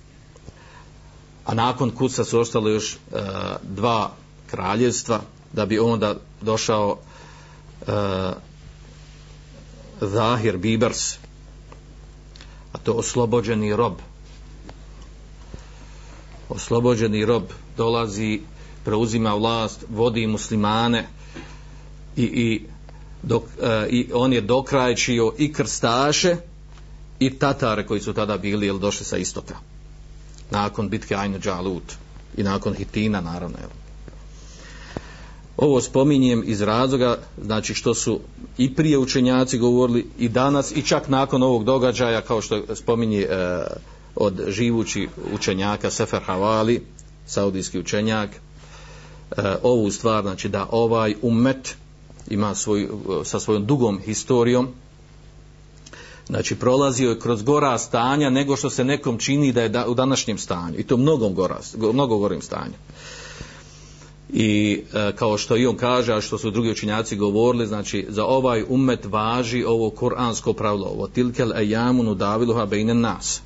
a 1.44 1.54
nakon 1.54 1.90
kuca 1.90 2.24
su 2.24 2.40
ostale 2.40 2.72
još 2.72 2.94
e, 2.94 2.98
dva 3.62 4.12
kraljevstva, 4.46 5.20
da 5.52 5.66
bi 5.66 5.78
onda 5.78 6.14
došao 6.40 6.98
e, 7.80 7.92
Zahir 10.00 10.56
Bibers, 10.56 11.14
a 12.72 12.78
to 12.78 12.92
oslobođeni 12.92 13.76
rob. 13.76 13.94
Oslobođeni 16.48 17.24
rob 17.24 17.42
dolazi 17.76 18.40
preuzima 18.84 19.34
vlast, 19.34 19.84
vodi 19.88 20.26
muslimane 20.26 21.08
i, 22.16 22.22
i, 22.22 22.62
dok, 23.22 23.42
e, 23.62 23.86
i 23.90 24.10
on 24.14 24.32
je 24.32 24.40
dokrajčio 24.40 25.32
i 25.38 25.52
krstaše 25.52 26.36
i 27.18 27.38
tatare 27.38 27.86
koji 27.86 28.00
su 28.00 28.12
tada 28.12 28.38
bili 28.38 28.66
ili 28.66 28.80
došli 28.80 29.04
sa 29.04 29.16
istoka 29.16 29.54
nakon 30.50 30.88
bitke 30.88 31.14
Ajnu 31.14 31.38
Džalut 31.38 31.92
i 32.36 32.42
nakon 32.42 32.74
Hitina 32.74 33.20
naravno 33.20 33.58
jel. 33.60 33.70
ovo 35.56 35.80
spominjem 35.80 36.42
iz 36.46 36.60
razloga 36.60 37.18
znači 37.42 37.74
što 37.74 37.94
su 37.94 38.20
i 38.58 38.74
prije 38.74 38.98
učenjaci 38.98 39.58
govorili 39.58 40.06
i 40.18 40.28
danas 40.28 40.72
i 40.76 40.82
čak 40.82 41.08
nakon 41.08 41.42
ovog 41.42 41.64
događaja 41.64 42.20
kao 42.20 42.40
što 42.40 42.74
spominje 42.74 43.20
e, 43.20 43.66
od 44.16 44.40
živući 44.48 45.08
učenjaka 45.32 45.90
Sefer 45.90 46.22
Havali 46.22 46.82
saudijski 47.26 47.78
učenjak 47.78 48.30
e, 48.30 48.36
ovu 49.62 49.90
stvar, 49.90 50.22
znači 50.22 50.48
da 50.48 50.66
ovaj 50.70 51.14
umet 51.22 51.76
ima 52.30 52.54
svoj, 52.54 52.82
e, 52.82 52.88
sa 53.24 53.40
svojom 53.40 53.66
dugom 53.66 53.98
historijom, 54.04 54.68
znači 56.26 56.54
prolazio 56.54 57.10
je 57.10 57.18
kroz 57.18 57.42
gora 57.42 57.78
stanja 57.78 58.30
nego 58.30 58.56
što 58.56 58.70
se 58.70 58.84
nekom 58.84 59.18
čini 59.18 59.52
da 59.52 59.62
je 59.62 59.68
da, 59.68 59.86
u 59.88 59.94
današnjem 59.94 60.38
stanju. 60.38 60.78
I 60.78 60.82
to 60.82 60.96
mnogom 60.96 61.34
gora, 61.34 61.60
mnogo 61.92 62.18
gorim 62.18 62.42
stanju. 62.42 62.74
I 64.32 64.82
e, 64.94 65.12
kao 65.16 65.38
što 65.38 65.56
i 65.56 65.66
on 65.66 65.76
kaže, 65.76 66.12
a 66.12 66.20
što 66.20 66.38
su 66.38 66.50
drugi 66.50 66.70
učinjaci 66.70 67.16
govorili, 67.16 67.66
znači 67.66 68.06
za 68.08 68.24
ovaj 68.24 68.64
umet 68.68 69.04
važi 69.04 69.64
ovo 69.64 69.90
kuransko 69.90 70.52
pravilo, 70.52 70.86
ovo 70.86 71.08
tilkel 71.08 71.52
ejamunu 71.52 72.14
daviluha 72.14 72.66
bejne 72.66 72.94
nas. 72.94 73.42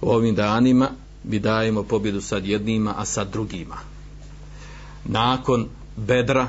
U 0.00 0.10
ovim 0.10 0.34
danima 0.34 0.90
mi 1.24 1.38
dajemo 1.38 1.82
pobjedu 1.82 2.20
sad 2.20 2.46
jednima, 2.46 2.94
a 2.96 3.04
sad 3.04 3.32
drugima. 3.32 3.76
Nakon 5.04 5.68
bedra 5.96 6.48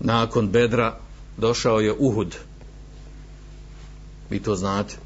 nakon 0.00 0.48
bedra 0.48 0.98
došao 1.36 1.80
je 1.80 1.94
Uhud. 1.98 2.36
Vi 4.30 4.42
to 4.42 4.56
znate. 4.56 4.96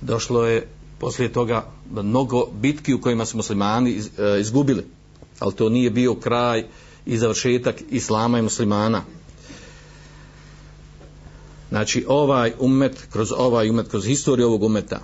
Došlo 0.00 0.46
je 0.46 0.68
poslije 0.98 1.32
toga 1.32 1.66
mnogo 1.90 2.46
bitki 2.52 2.94
u 2.94 3.00
kojima 3.00 3.26
su 3.26 3.36
muslimani 3.36 3.90
e, 4.18 4.40
izgubili 4.40 4.84
ali 5.38 5.54
to 5.54 5.68
nije 5.68 5.90
bio 5.90 6.14
kraj 6.14 6.64
i 7.06 7.18
završetak 7.18 7.82
islama 7.90 8.38
i 8.38 8.42
muslimana 8.42 9.02
znači 11.70 12.04
ovaj 12.08 12.52
umet 12.58 13.06
kroz 13.12 13.32
ovaj 13.36 13.70
umet 13.70 13.88
kroz 13.88 14.04
historiju 14.04 14.46
ovog 14.46 14.62
umeta 14.62 15.00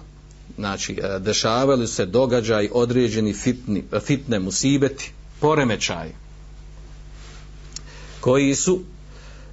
znači 0.56 0.98
e, 1.02 1.18
dešavali 1.18 1.86
se 1.86 2.06
događaj 2.06 2.68
određeni 2.72 3.32
fitni, 3.32 3.84
e, 3.92 4.00
fitne 4.00 4.38
musibeti 4.38 5.12
poremećaj 5.40 6.12
koji 8.20 8.54
su 8.54 8.80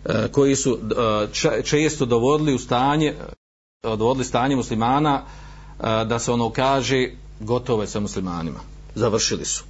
e, 0.06 0.28
koji 0.32 0.56
su 0.56 0.80
često 1.63 2.06
dovodili 2.06 2.54
u 2.54 2.60
stanje 2.60 3.15
dovodili 3.84 4.26
stanje 4.26 4.56
muslimana 4.56 5.23
da 5.80 6.19
se 6.19 6.32
ono 6.32 6.49
kaže 6.49 7.10
gotove 7.39 7.88
sa 7.88 7.99
muslimanima. 7.99 8.60
Završili 8.95 9.45
su. 9.45 9.63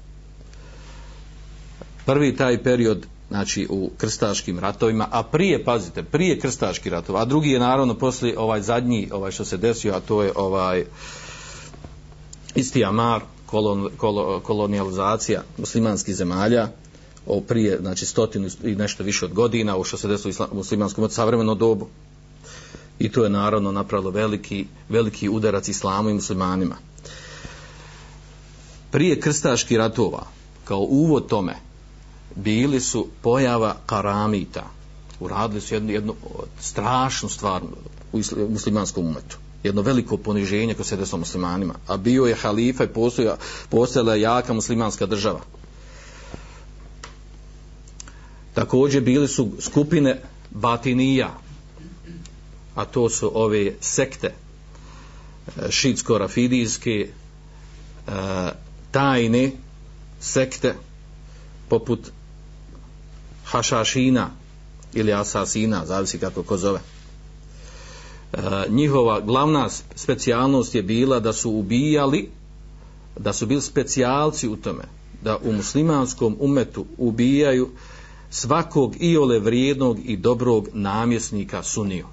Prvi 2.06 2.36
taj 2.36 2.64
period 2.64 3.06
znači 3.34 3.68
u 3.70 3.90
krstaškim 3.98 4.60
ratovima, 4.60 5.08
a 5.12 5.24
prije, 5.24 5.64
pazite, 5.64 6.04
prije 6.04 6.40
krstaških 6.40 6.92
ratova, 6.92 7.22
a 7.22 7.26
drugi 7.26 7.50
je 7.50 7.60
naravno 7.60 7.94
posli 7.94 8.36
ovaj 8.38 8.62
zadnji, 8.62 9.10
ovaj 9.12 9.32
što 9.32 9.46
se 9.46 9.58
desio, 9.58 9.96
a 9.96 10.00
to 10.00 10.24
je 10.24 10.32
ovaj 10.36 10.86
isti 12.56 12.86
Amar, 12.86 13.22
kolon, 13.46 13.90
kol, 13.98 14.40
kolonializacija 14.40 15.42
muslimanskih 15.58 16.16
zemalja, 16.16 16.68
o 17.26 17.42
prije, 17.42 17.78
znači 17.82 18.06
stotinu 18.06 18.50
i 18.64 18.76
nešto 18.76 19.04
više 19.04 19.26
od 19.26 19.34
godina, 19.34 19.78
o 19.78 19.84
što 19.84 19.98
se 19.98 20.08
desilo 20.08 20.48
u 20.52 20.56
muslimanskom 20.56 21.04
od 21.04 21.14
savremeno 21.14 21.56
dobu. 21.56 21.88
I 23.00 23.12
to 23.12 23.24
je 23.24 23.30
naravno 23.30 23.72
napravilo 23.72 24.12
veliki, 24.12 24.66
veliki 24.90 25.30
udarac 25.30 25.68
islamu 25.68 26.10
i 26.10 26.14
muslimanima. 26.14 26.76
Prije 28.92 29.20
krstaških 29.20 29.78
ratova, 29.78 30.28
kao 30.66 30.80
uvod 30.80 31.28
tome, 31.28 31.73
bili 32.36 32.80
su 32.80 33.08
pojava 33.22 33.76
karamita. 33.86 34.64
Uradili 35.20 35.62
su 35.62 35.74
jednu, 35.74 35.92
jednu 35.92 36.16
strašnu 36.60 37.30
stvar 37.30 37.62
u 38.12 38.22
muslimanskom 38.50 39.06
umetu. 39.06 39.38
Jedno 39.64 39.82
veliko 39.82 40.18
poniženje 40.18 40.74
koje 40.74 40.86
se 40.86 40.98
desilo 40.98 41.20
muslimanima. 41.20 41.74
A 41.88 41.98
bio 41.98 42.26
je 42.26 42.36
halifa 42.36 42.84
i 42.84 42.88
postoja, 42.88 43.38
postojala 43.70 44.16
jaka 44.16 44.54
muslimanska 44.54 45.06
država. 45.06 45.40
Također 48.54 49.02
bili 49.02 49.28
su 49.28 49.52
skupine 49.60 50.22
batinija, 50.52 51.34
a 52.76 52.86
to 52.86 53.10
su 53.10 53.32
ove 53.34 53.74
sekte 53.82 54.28
e, 54.28 54.34
šitsko-rafidijske 55.70 57.08
e, 57.08 58.12
tajne 58.92 59.52
sekte 60.20 60.76
poput 61.70 62.12
hašašina 63.54 64.30
ili 64.94 65.14
asasina, 65.14 65.86
zavisi 65.86 66.20
kako 66.20 66.44
ko 66.44 66.58
zove. 66.58 66.80
E, 68.34 68.38
njihova 68.70 69.22
glavna 69.22 69.70
specijalnost 69.96 70.76
je 70.76 70.84
bila 70.84 71.20
da 71.20 71.34
su 71.34 71.52
ubijali, 71.52 72.30
da 73.20 73.34
su 73.34 73.46
bili 73.46 73.62
specijalci 73.62 74.48
u 74.48 74.56
tome, 74.56 74.84
da 75.24 75.38
u 75.38 75.52
muslimanskom 75.52 76.38
umetu 76.40 76.86
ubijaju 76.98 77.70
svakog 78.30 78.96
iole 79.00 79.40
vrijednog 79.40 80.00
i 80.06 80.18
dobrog 80.18 80.68
namjesnika 80.74 81.64
suniju. 81.64 82.06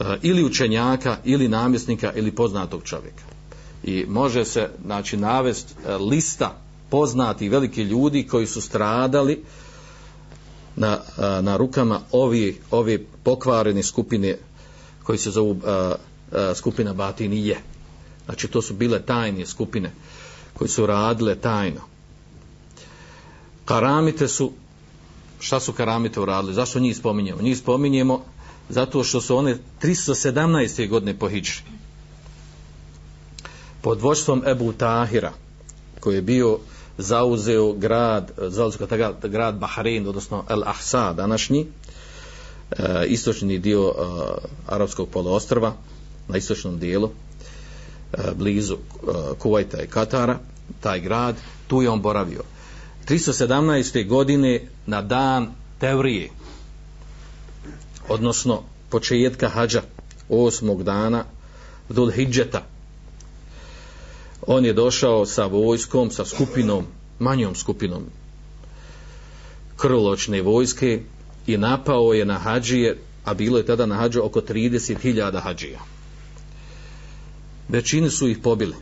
E, 0.00 0.04
ili 0.22 0.44
učenjaka, 0.44 1.18
ili 1.24 1.48
namjesnika, 1.48 2.12
ili 2.12 2.30
poznatog 2.30 2.82
čovjeka. 2.84 3.24
I 3.84 4.04
može 4.08 4.44
se 4.44 4.68
znači, 4.84 5.16
navest 5.16 5.74
e, 5.86 5.96
lista 5.96 6.56
poznati 6.90 7.48
veliki 7.48 7.82
ljudi 7.82 8.26
koji 8.26 8.46
su 8.46 8.60
stradali 8.60 9.44
na, 10.76 10.98
na 11.40 11.56
rukama 11.56 12.00
ovi, 12.12 12.60
ovi 12.70 13.06
pokvareni 13.22 13.82
skupine 13.82 14.38
koji 15.02 15.18
se 15.18 15.30
zovu 15.30 15.56
a, 15.66 15.94
a, 16.32 16.52
skupina 16.54 16.92
Batinije. 16.92 17.58
Znači 18.24 18.48
to 18.48 18.62
su 18.62 18.74
bile 18.74 19.02
tajne 19.02 19.46
skupine 19.46 19.92
koji 20.54 20.68
su 20.68 20.86
radile 20.86 21.34
tajno. 21.34 21.80
Karamite 23.64 24.28
su, 24.28 24.52
šta 25.40 25.60
su 25.60 25.72
karamite 25.72 26.20
uradili? 26.20 26.54
Zašto 26.54 26.80
njih 26.80 26.96
spominjemo? 26.96 27.42
Njih 27.42 27.58
spominjemo 27.58 28.24
zato 28.68 29.04
što 29.04 29.20
su 29.20 29.36
one 29.36 29.58
317. 29.82 30.88
godine 30.88 31.18
po 31.18 31.28
Hidži. 31.28 31.62
Pod 33.80 34.00
vođstvom 34.00 34.42
Ebu 34.46 34.72
Tahira, 34.72 35.32
koji 36.00 36.14
je 36.14 36.22
bio 36.22 36.58
zauzeo 36.98 37.72
grad, 37.72 38.30
zauzeo 38.38 38.86
grad, 38.86 39.14
grad 39.22 39.54
Bahrein, 39.54 40.08
odnosno 40.08 40.44
El 40.48 40.62
Ahsa 40.66 41.12
današnji, 41.12 41.66
e, 42.70 43.06
istočni 43.06 43.58
dio 43.58 43.88
e, 43.88 43.92
arapskog 44.66 45.08
poloostrva, 45.08 45.72
na 46.28 46.36
istočnom 46.36 46.78
dijelu, 46.78 47.10
e, 48.12 48.18
blizu 48.34 48.74
e, 48.74 48.78
Kuvajta 49.38 49.82
i 49.82 49.86
Katara, 49.86 50.38
taj 50.80 51.00
grad, 51.00 51.34
tu 51.66 51.82
je 51.82 51.90
on 51.90 52.02
boravio. 52.02 52.42
317. 53.08 54.08
godine 54.08 54.60
na 54.86 55.02
dan 55.02 55.54
Tevrije, 55.78 56.30
odnosno 58.08 58.62
početka 58.90 59.48
hađa, 59.48 59.82
osmog 60.28 60.82
dana 60.82 61.24
Dhul 61.88 62.10
Hidžeta, 62.10 62.62
on 64.46 64.64
je 64.64 64.72
došao 64.72 65.26
sa 65.26 65.46
vojskom, 65.46 66.10
sa 66.10 66.24
skupinom, 66.24 66.84
manjom 67.18 67.54
skupinom, 67.54 68.02
krločne 69.76 70.42
vojske 70.42 71.00
i 71.46 71.56
napao 71.56 72.12
je 72.12 72.24
na 72.24 72.38
hađije, 72.38 72.98
a 73.24 73.34
bilo 73.34 73.58
je 73.58 73.66
tada 73.66 73.86
na 73.86 73.94
hađu 73.94 74.22
oko 74.22 74.40
30.000 74.40 75.40
hađija. 75.40 75.80
Većini 77.68 78.10
su 78.10 78.28
ih 78.28 78.38
pobili. 78.38 78.74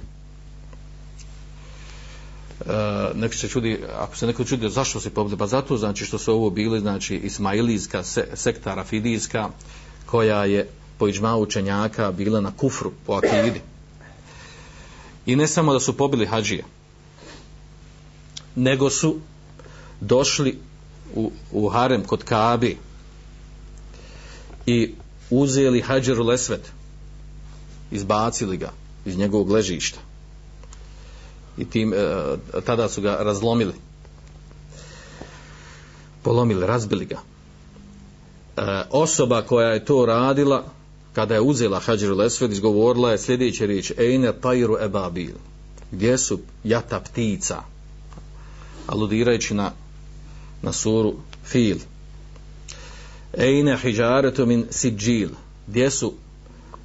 E, 2.61 3.15
neko 3.15 3.35
se 3.35 3.49
čudi, 3.49 3.79
ako 3.99 4.17
se 4.17 4.27
neko 4.27 4.45
čudi 4.45 4.71
zašto 4.71 5.01
se 5.01 5.11
pobili, 5.11 5.39
pa 5.39 5.47
zato 5.47 5.77
znači 5.77 6.05
što 6.05 6.19
su 6.19 6.33
ovo 6.33 6.51
bili 6.51 6.81
znači 6.81 7.17
Ismailijska 7.17 8.03
se, 8.03 8.29
sekta 8.35 8.75
Rafidijska 8.75 9.49
koja 10.07 10.45
je 10.45 10.69
po 10.99 11.09
iđma 11.09 11.37
učenjaka 11.37 12.13
bila 12.13 12.41
na 12.41 12.53
kufru 12.57 12.93
po 13.07 13.13
akidi. 13.13 13.61
I 15.27 15.37
ne 15.37 15.47
samo 15.47 15.73
da 15.73 15.81
su 15.81 15.97
pobili 15.97 16.27
hađije, 16.27 16.65
nego 18.57 18.91
su 18.91 19.17
došli 20.01 20.59
u, 21.15 21.33
u 21.53 21.69
harem 21.69 22.05
kod 22.05 22.25
Kabi 22.25 22.79
i 24.67 24.95
uzeli 25.31 25.81
hađeru 25.81 26.25
lesvet 26.25 26.73
izbacili 27.91 28.57
ga 28.57 28.73
iz 29.05 29.17
njegovog 29.19 29.51
ležišta. 29.51 29.99
I 31.59 31.65
tim, 31.65 31.93
e, 31.93 31.97
tada 32.67 32.89
su 32.89 33.03
ga 33.03 33.17
razlomili 33.21 33.75
polomili, 36.23 36.67
razbili 36.67 37.05
ga. 37.05 37.19
E, 38.57 38.85
osoba 38.91 39.43
koja 39.43 39.69
je 39.69 39.85
to 39.85 40.07
radila 40.07 40.65
kada 41.13 41.35
je 41.35 41.41
uzela 41.41 41.81
hađeru 41.81 42.17
lesvet 42.17 42.53
izgovorila 42.53 43.11
je 43.11 43.19
sljedeće 43.19 43.67
riječ 43.67 43.93
ejne 43.99 44.33
tajru 44.33 44.77
ebabil 44.81 45.35
gdje 45.93 46.19
su 46.19 46.39
jata 46.65 47.01
ptica? 47.01 47.63
Aludirajući 48.87 49.55
na 49.55 49.73
na 50.63 50.73
suru 50.73 51.15
fil. 51.45 51.77
Ejne 53.39 53.79
hijaretu 53.79 54.47
min 54.47 54.67
siđil 54.71 55.29
gdje 55.67 55.91
su 55.91 56.13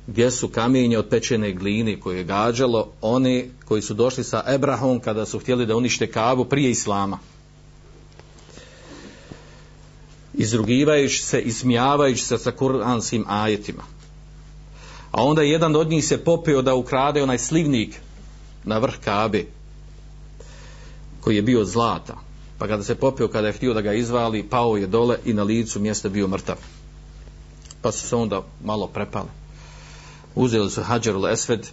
gdje 0.07 0.31
su 0.31 0.47
kamenje 0.47 0.97
od 0.97 1.07
pečene 1.09 1.53
gline 1.53 1.99
koje 1.99 2.17
je 2.17 2.23
gađalo 2.23 2.91
oni 3.01 3.51
koji 3.65 3.81
su 3.81 3.93
došli 3.93 4.23
sa 4.23 4.43
Ebrahom 4.47 4.99
kada 4.99 5.25
su 5.25 5.39
htjeli 5.39 5.65
da 5.65 5.75
unište 5.75 6.11
kavu 6.11 6.45
prije 6.45 6.71
Islama. 6.71 7.19
Izrugivajući 10.33 11.23
se 11.23 11.41
ismijavajući 11.41 12.23
se 12.23 12.37
sa 12.37 12.51
kuranskim 12.51 13.25
ajetima 13.27 13.83
a 15.11 15.23
onda 15.23 15.41
jedan 15.41 15.75
od 15.75 15.89
njih 15.89 16.05
se 16.05 16.23
popeo 16.23 16.61
da 16.61 16.75
ukrade 16.75 17.23
onaj 17.23 17.37
slivnik 17.37 18.01
na 18.63 18.77
vrh 18.77 18.95
kabe 19.05 19.45
koji 21.21 21.35
je 21.35 21.41
bio 21.41 21.65
zlata. 21.65 22.17
Pa 22.57 22.67
kada 22.67 22.83
se 22.83 22.95
popeo, 22.95 23.27
kada 23.27 23.47
je 23.47 23.53
htio 23.53 23.73
da 23.73 23.81
ga 23.81 23.93
izvali 23.93 24.43
pao 24.43 24.77
je 24.77 24.87
dole 24.87 25.17
i 25.25 25.33
na 25.33 25.43
licu 25.43 25.79
mjesta 25.79 26.09
bio 26.09 26.27
mrtav. 26.27 26.55
Pa 27.81 27.91
su 27.91 28.07
se 28.07 28.15
onda 28.15 28.41
malo 28.63 28.87
prepali 28.87 29.29
uzeli 30.37 30.69
su 30.69 30.83
Hadžarul 30.83 31.27
esved 31.27 31.67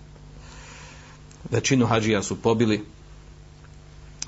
većinu 1.51 1.87
hađija 1.87 2.23
su 2.23 2.37
pobili 2.43 2.85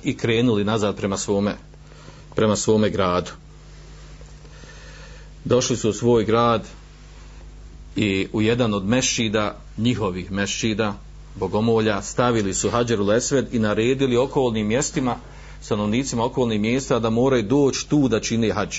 i 0.05 0.17
krenuli 0.17 0.65
nazad 0.65 0.97
prema 0.97 1.17
svome 1.17 1.57
prema 2.35 2.57
svome 2.57 2.91
gradu. 2.91 3.31
Došli 5.45 5.77
su 5.77 5.91
u 5.91 5.93
svoj 5.93 6.25
grad 6.25 6.65
i 7.97 8.29
u 8.33 8.43
jedan 8.43 8.75
od 8.75 8.85
mešida, 8.85 9.59
njihovih 9.79 10.33
mešida, 10.33 10.95
bogomolja 11.35 12.03
stavili 12.03 12.55
su 12.55 12.71
Hadžerul 12.71 13.13
esved 13.13 13.55
i 13.55 13.59
naredili 13.59 14.17
okolnim 14.17 14.67
mjestima 14.67 15.17
stanovnicima 15.63 16.25
okolnih 16.25 16.61
mjesta 16.61 16.99
da 16.99 17.11
moraju 17.11 17.43
doći 17.43 17.89
tu 17.89 18.09
da 18.09 18.21
čini 18.21 18.51
hađ. 18.51 18.79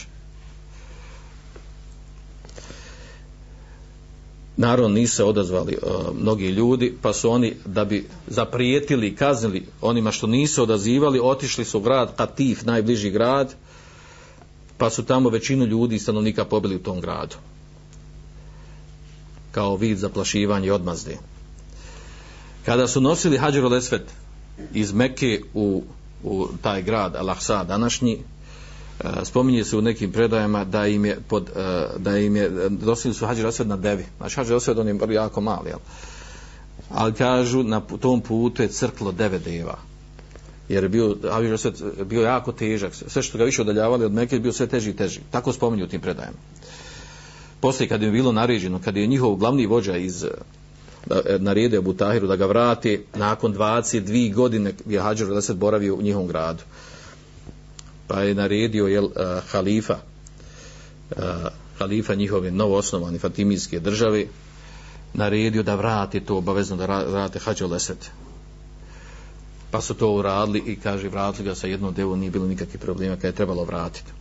Naravno 4.58 4.90
nisu 4.90 5.16
se 5.16 5.24
odazvali 5.24 5.78
uh, 5.82 6.16
mnogi 6.22 6.48
ljudi, 6.48 6.98
pa 7.02 7.14
su 7.14 7.32
oni 7.32 7.54
da 7.66 7.86
bi 7.86 8.08
zaprijetili 8.28 9.08
i 9.08 9.16
kaznili 9.16 9.66
onima 9.82 10.12
što 10.12 10.28
nisu 10.28 10.64
odazivali, 10.64 11.20
otišli 11.24 11.66
su 11.66 11.78
u 11.78 11.82
grad 11.82 12.16
Katif, 12.16 12.66
najbliži 12.66 13.10
grad, 13.10 13.56
pa 14.78 14.90
su 14.90 15.06
tamo 15.06 15.30
većinu 15.30 15.66
ljudi 15.66 15.96
i 15.96 16.00
stanovnika 16.00 16.46
pobili 16.46 16.76
u 16.76 16.84
tom 16.84 17.02
gradu. 17.02 17.36
Kao 19.58 19.76
vid 19.76 19.98
zaplašivanja 19.98 20.68
i 20.68 20.72
odmazde. 20.72 21.18
Kada 22.66 22.88
su 22.88 23.02
nosili 23.02 23.38
Hadžirul 23.38 23.76
Esvet 23.76 24.06
iz 24.74 24.94
Mekke 24.94 25.42
u 25.54 25.84
u 26.24 26.48
taj 26.62 26.82
grad 26.82 27.16
Al-Ahsa 27.16 27.66
današnji 27.66 28.18
e, 29.00 29.26
spominje 29.26 29.64
se 29.64 29.78
u 29.78 29.82
nekim 29.82 30.12
predajama 30.12 30.64
da 30.64 30.88
im 30.88 31.06
je 31.06 31.20
pod, 31.28 31.50
e, 31.56 31.88
da 31.98 32.18
im 32.18 32.36
je 32.36 32.70
nosili 32.70 33.14
su 33.14 33.26
Hadžer 33.26 33.46
Esved 33.46 33.68
na 33.68 33.78
devi. 33.78 34.06
Znači 34.18 34.36
Hadžer 34.36 34.58
Esved 34.58 34.80
on 34.80 34.88
je 34.88 34.94
vrlo 34.94 35.14
jako 35.14 35.42
mali 35.42 35.70
jel? 35.70 35.80
ali 36.90 37.14
kažu 37.14 37.64
na 37.64 37.82
tom 37.82 38.22
putu 38.22 38.62
je 38.62 38.68
crklo 38.68 39.12
devet 39.12 39.44
deva. 39.44 39.78
Jer 40.70 40.84
je 40.84 40.90
bio, 40.90 41.16
hađi 41.32 41.50
rasved 41.50 41.76
e, 42.00 42.04
bio 42.06 42.22
jako 42.22 42.52
težak. 42.52 42.96
Sve 43.08 43.24
što 43.24 43.38
ga 43.38 43.44
više 43.44 43.62
udaljavali 43.62 44.06
od 44.06 44.14
Mekke 44.14 44.40
bio 44.40 44.54
sve 44.54 44.68
teži 44.68 44.90
i 44.90 44.96
teži. 44.96 45.20
Tako 45.32 45.54
spominju 45.54 45.86
u 45.86 45.88
tim 45.88 46.02
predajama 46.02 46.38
poslije 47.60 47.90
kad 47.90 48.02
je 48.02 48.12
bilo 48.12 48.32
naređeno 48.32 48.80
kad 48.80 48.98
je 48.98 49.08
njihov 49.08 49.36
glavni 49.36 49.66
vođa 49.66 49.98
iz 49.98 50.24
eh, 50.24 50.30
eh, 51.10 51.40
naredio 51.40 51.80
Abu 51.80 51.94
Tahiru 51.94 52.28
da 52.28 52.36
ga 52.36 52.46
vrati 52.46 53.04
nakon 53.16 53.54
22 53.54 54.34
godine 54.34 54.74
je 54.86 55.00
Hadžar 55.00 55.42
se 55.42 55.54
boravio 55.54 55.96
u 55.96 56.02
njihovom 56.02 56.28
gradu. 56.28 56.64
Pa 58.08 58.22
je 58.22 58.36
naredio 58.36 58.88
jel, 58.88 59.06
uh, 59.06 59.12
halifa 59.52 59.98
uh, 61.12 61.18
halifa 61.78 62.16
njihove 62.16 62.52
novoosnovane 62.52 63.20
fatimijske 63.20 63.80
države 63.80 64.26
naredio 65.14 65.64
da 65.64 65.76
vrati 65.76 66.20
to 66.20 66.38
obavezno 66.38 66.76
da 66.76 66.86
vrate 66.86 67.40
Hadžar 67.40 67.70
Lesed. 67.70 67.98
Pa 69.72 69.82
su 69.82 69.94
to 69.94 70.12
uradili 70.12 70.64
i 70.66 70.76
kaže 70.76 71.10
vratili 71.10 71.50
ga 71.50 71.56
sa 71.56 71.68
jednom 71.68 71.94
devu 71.94 72.16
nije 72.16 72.32
bilo 72.32 72.48
nikakvih 72.48 72.80
problema 72.80 73.16
kada 73.16 73.28
je 73.28 73.36
trebalo 73.36 73.64
vratiti. 73.64 74.12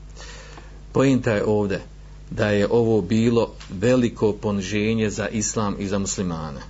Pojenta 0.92 1.33
je 1.33 1.44
ovdje 1.44 1.83
da 2.30 2.48
je 2.48 2.68
ovo 2.70 3.00
bilo 3.00 3.52
veliko 3.70 4.32
poniženje 4.32 5.10
za 5.10 5.28
islam 5.28 5.76
i 5.78 5.88
za 5.88 5.98
muslimane. 5.98 6.60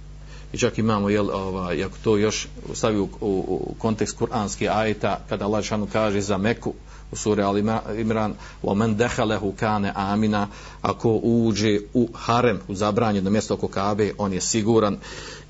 I 0.53 0.59
čak 0.59 0.79
imamo 0.79 1.09
jel 1.11 1.31
ovaj 1.31 1.85
ako 1.85 1.97
to 2.05 2.16
još 2.16 2.49
stavi 2.75 2.99
u, 2.99 3.05
u, 3.05 3.09
u 3.21 3.75
kontekst 3.79 4.19
kuranski 4.19 4.69
ajeta 4.69 5.21
kada 5.29 5.45
Allah 5.45 5.64
šanu 5.64 5.88
kaže 5.92 6.21
za 6.21 6.38
Meku 6.38 6.75
u 7.12 7.16
suri 7.16 7.42
Al 7.42 7.59
Imran 7.99 8.35
wa 8.62 8.75
man 8.75 8.97
dakhalahu 8.97 9.53
kana 9.53 9.92
amina 9.95 10.49
ako 10.83 11.21
uđe 11.23 11.81
u 11.95 12.09
harem 12.14 12.61
u 12.69 12.75
zabranjeno 12.75 13.31
mjesto 13.31 13.55
oko 13.55 13.69
Kabe 13.69 14.12
on 14.19 14.33
je 14.33 14.40
siguran. 14.40 14.99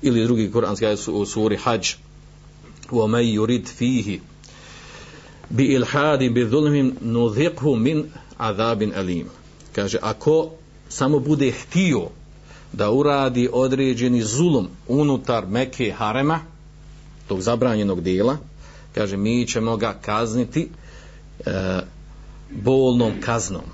Ili 0.01 0.23
drugi 0.23 0.51
kuranski 0.51 0.85
ajet 0.85 1.07
u 1.07 1.25
suri 1.25 1.57
Hadž 1.57 1.93
wa 2.91 3.07
يُرِدْ 3.07 3.35
yurid 3.35 3.65
fihi 3.65 4.21
bi 5.49 5.65
ilhadi 5.65 6.29
bi 6.29 6.45
zulmin 6.49 6.95
nudhiqhu 7.01 7.75
min 7.75 8.05
azabin 8.37 8.93
alim 8.95 9.27
kaže 9.77 9.97
ako 10.01 10.49
samo 10.89 11.19
bude 11.19 11.51
htio 11.51 12.09
da 12.73 12.91
uradi 12.91 13.49
određeni 13.53 14.21
zulum 14.21 14.67
unutar 14.87 15.45
meke 15.47 15.91
harema, 15.91 16.39
tog 17.27 17.41
zabranjenog 17.41 18.01
dijela, 18.01 18.37
kaže 18.95 19.17
mi 19.17 19.47
ćemo 19.47 19.77
ga 19.77 19.93
kazniti 20.01 20.69
e, 21.45 21.51
bolnom 22.51 23.11
kaznom. 23.21 23.69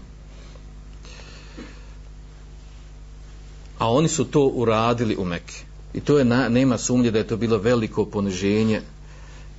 A 3.80 3.92
oni 3.92 4.08
su 4.08 4.26
to 4.26 4.48
uradili 4.48 5.16
u 5.16 5.26
Mekke. 5.26 5.64
I 5.94 6.00
to 6.00 6.18
je 6.20 6.26
na, 6.26 6.50
nema 6.50 6.78
sumnje 6.78 7.12
da 7.12 7.18
je 7.18 7.28
to 7.28 7.38
bilo 7.38 7.58
veliko 7.58 8.06
poniženje 8.06 8.82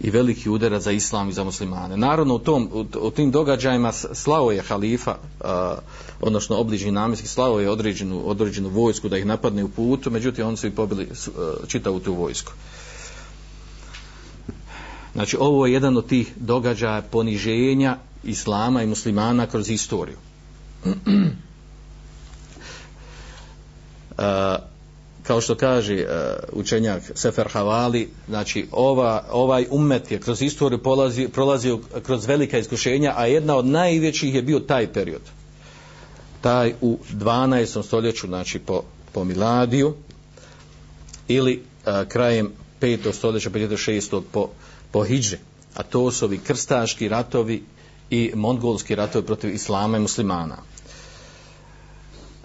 i 0.00 0.11
veliki 0.11 0.50
udarac 0.50 0.83
za 0.83 0.90
islam 0.90 1.28
i 1.28 1.33
za 1.33 1.44
muslimane. 1.44 1.96
Naravno 1.96 2.35
u 2.35 2.38
tom 2.38 2.68
u, 2.72 2.85
u 3.00 3.11
tim 3.11 3.30
događajima 3.30 3.92
slao 3.92 4.50
je 4.50 4.62
halifa 4.62 5.16
a, 5.40 5.76
odnosno 6.20 6.57
obližnji 6.57 6.90
namjeski, 6.90 7.28
slao 7.28 7.61
je 7.61 7.70
određenu 7.70 8.22
određenu 8.24 8.68
vojsku 8.68 9.09
da 9.09 9.18
ih 9.18 9.26
napadne 9.26 9.64
u 9.64 9.68
putu, 9.68 10.11
međutim 10.11 10.46
oni 10.46 10.57
su 10.57 10.66
i 10.66 10.70
pobili 10.70 11.09
čitavu 11.66 12.00
tu 12.00 12.14
vojsku. 12.14 12.52
Znači 15.14 15.37
ovo 15.40 15.66
je 15.66 15.72
jedan 15.72 15.96
od 15.96 16.07
tih 16.07 16.33
događaja 16.37 17.02
poniženja 17.02 17.96
islama 18.24 18.83
i 18.83 18.87
muslimana 18.87 19.46
kroz 19.46 19.70
istoriju. 19.70 20.16
a, 24.18 24.59
kao 25.26 25.40
što 25.40 25.54
kaže 25.54 25.94
uh, 25.94 26.08
učenjak 26.52 27.02
Sefer 27.14 27.48
Havali, 27.48 28.08
znači 28.28 28.66
ova, 28.72 29.24
ovaj 29.30 29.66
umet 29.70 30.10
je 30.10 30.20
kroz 30.20 30.42
istoriju 30.42 30.78
prolazi, 30.78 31.28
prolazio 31.28 31.80
kroz 32.02 32.26
velika 32.26 32.58
iskušenja, 32.58 33.14
a 33.16 33.26
jedna 33.26 33.56
od 33.56 33.66
najvećih 33.66 34.34
je 34.34 34.42
bio 34.42 34.60
taj 34.60 34.92
period. 34.92 35.22
Taj 36.40 36.74
u 36.80 36.98
12. 37.12 37.82
stoljeću, 37.82 38.26
znači 38.26 38.58
po, 38.58 38.82
po 39.12 39.24
Miladiju, 39.24 39.94
ili 41.28 41.62
uh, 41.87 42.08
krajem 42.08 42.52
5. 42.80 43.12
stoljeća, 43.12 43.50
56. 43.50 44.22
po, 44.32 44.48
po 44.90 45.04
Hidži. 45.04 45.37
A 45.74 45.82
to 45.82 46.10
su 46.10 46.24
ovi 46.24 46.38
krstaški 46.38 47.08
ratovi 47.08 47.62
i 48.10 48.32
mongolski 48.34 48.94
ratovi 48.94 49.26
protiv 49.26 49.54
islama 49.54 49.96
i 49.96 50.00
muslimana. 50.00 50.56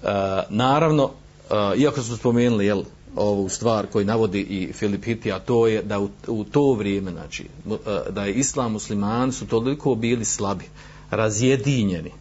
E, 0.04 0.44
naravno, 0.50 1.12
Eh, 1.52 1.78
iako 1.78 2.02
smo 2.02 2.16
spomenuli 2.16 2.66
jel, 2.66 2.84
ovu 3.16 3.50
stvar 3.50 3.88
koju 3.88 4.06
navodi 4.06 4.42
i 4.42 4.74
Filip 4.74 5.06
Hiti, 5.06 5.32
a 5.32 5.40
to 5.40 5.68
je 5.68 5.82
da 5.82 6.00
u, 6.00 6.10
u 6.28 6.44
to 6.44 6.74
vrijeme, 6.74 7.12
znači, 7.12 7.46
eh, 7.72 8.12
da 8.12 8.26
je 8.26 8.34
islam 8.34 8.72
muslimani 8.72 9.32
su 9.32 9.48
toliko 9.48 9.96
bili 9.96 10.26
slabi, 10.26 10.66
razjedinjeni, 11.12 12.12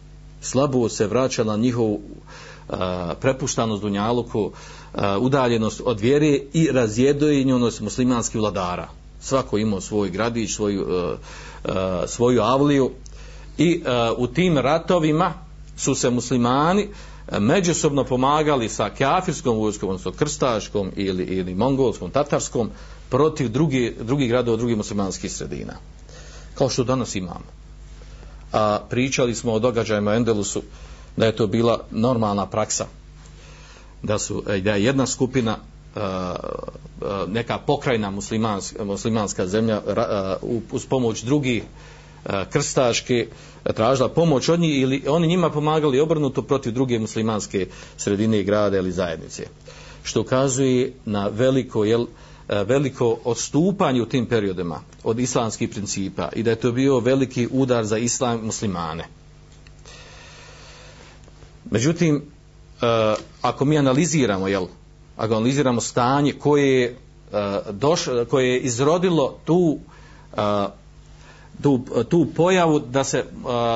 slabo 0.41 0.89
se 0.89 1.07
vraćala 1.07 1.57
njihovu 1.57 2.01
eh, 2.69 2.75
prepuštanost 3.21 3.81
dunjaluku, 3.81 4.41
uh, 4.93 5.01
udaljenost 5.19 5.81
od 5.85 5.99
vjere 5.99 6.39
i 6.53 6.67
razjedinjenost 6.71 7.81
muslimanskih 7.81 8.41
vladara. 8.41 8.87
Svako 9.21 9.57
imao 9.57 9.81
svoj 9.81 10.09
gradić, 10.09 10.51
svoju, 10.51 10.87
svoju 12.07 12.41
avliju 12.41 12.91
i 13.57 13.83
u 14.17 14.27
tim 14.27 14.57
ratovima 14.57 15.33
su 15.77 15.95
se 15.95 16.09
muslimani 16.09 16.87
međusobno 17.39 18.03
pomagali 18.03 18.69
sa 18.69 18.89
kafirskom 18.89 19.57
vojskom, 19.57 19.89
odnosno 19.89 20.11
krstaškom 20.11 20.91
ili, 20.95 21.23
ili 21.23 21.55
mongolskom, 21.55 22.11
tatarskom, 22.11 22.69
protiv 23.09 23.49
drugi, 23.49 23.95
drugih 24.01 24.29
gradova, 24.29 24.57
drugih 24.57 24.77
muslimanskih 24.77 25.31
sredina. 25.31 25.73
Kao 26.55 26.69
što 26.69 26.83
danas 26.83 27.15
imamo 27.15 27.59
a 28.51 28.79
pričali 28.89 29.35
smo 29.35 29.53
o 29.53 29.59
događajima 29.59 30.13
Endelusu 30.13 30.61
da 31.17 31.25
je 31.25 31.35
to 31.35 31.47
bila 31.47 31.79
normalna 31.91 32.45
praksa 32.45 32.85
da 34.03 34.19
su 34.19 34.43
e, 34.47 34.61
da 34.61 34.75
je 34.75 34.83
jedna 34.83 35.07
skupina 35.07 35.57
e, 35.95 35.99
e, 35.99 36.05
neka 37.27 37.57
pokrajna 37.57 38.09
muslimanska, 38.09 38.83
muslimanska 38.83 39.47
zemlja 39.47 39.81
uz 40.71 40.85
pomoć 40.85 41.21
drugih 41.23 41.63
krstaške 42.49 43.27
tražila 43.75 44.09
pomoć 44.09 44.49
od 44.49 44.59
njih 44.59 44.81
ili 44.81 45.03
oni 45.07 45.27
njima 45.27 45.49
pomagali 45.49 45.99
obrnuto 45.99 46.41
protiv 46.41 46.73
druge 46.73 46.99
muslimanske 46.99 47.67
sredine 47.97 48.39
i 48.39 48.43
grada 48.43 48.77
ili 48.77 48.91
zajednice 48.91 49.47
što 50.03 50.21
ukazuje 50.21 50.93
na 51.05 51.27
veliko 51.27 51.85
jel, 51.85 52.05
e, 52.49 52.63
veliko 52.63 53.19
odstupanje 53.23 54.01
u 54.01 54.05
tim 54.05 54.25
periodima 54.25 54.81
od 55.03 55.19
islamskih 55.19 55.69
principa 55.69 56.29
i 56.35 56.43
da 56.43 56.49
je 56.49 56.55
to 56.55 56.71
bio 56.71 56.99
veliki 56.99 57.47
udar 57.51 57.85
za 57.85 57.97
islam 57.97 58.45
muslimane. 58.45 59.05
Međutim, 61.71 62.15
e, 62.15 62.23
ako 63.41 63.65
mi 63.65 63.77
analiziramo, 63.77 64.47
jel, 64.47 64.67
ako 65.17 65.33
analiziramo 65.33 65.81
stanje 65.81 66.33
koje 66.33 66.81
je, 66.81 66.95
doš, 67.71 68.05
koje 68.29 68.49
je 68.49 68.59
izrodilo 68.59 69.37
tu, 69.45 69.77
e, 70.33 70.41
tu, 71.63 71.79
tu 72.09 72.27
pojavu 72.35 72.79
da 72.79 73.03
se, 73.03 73.23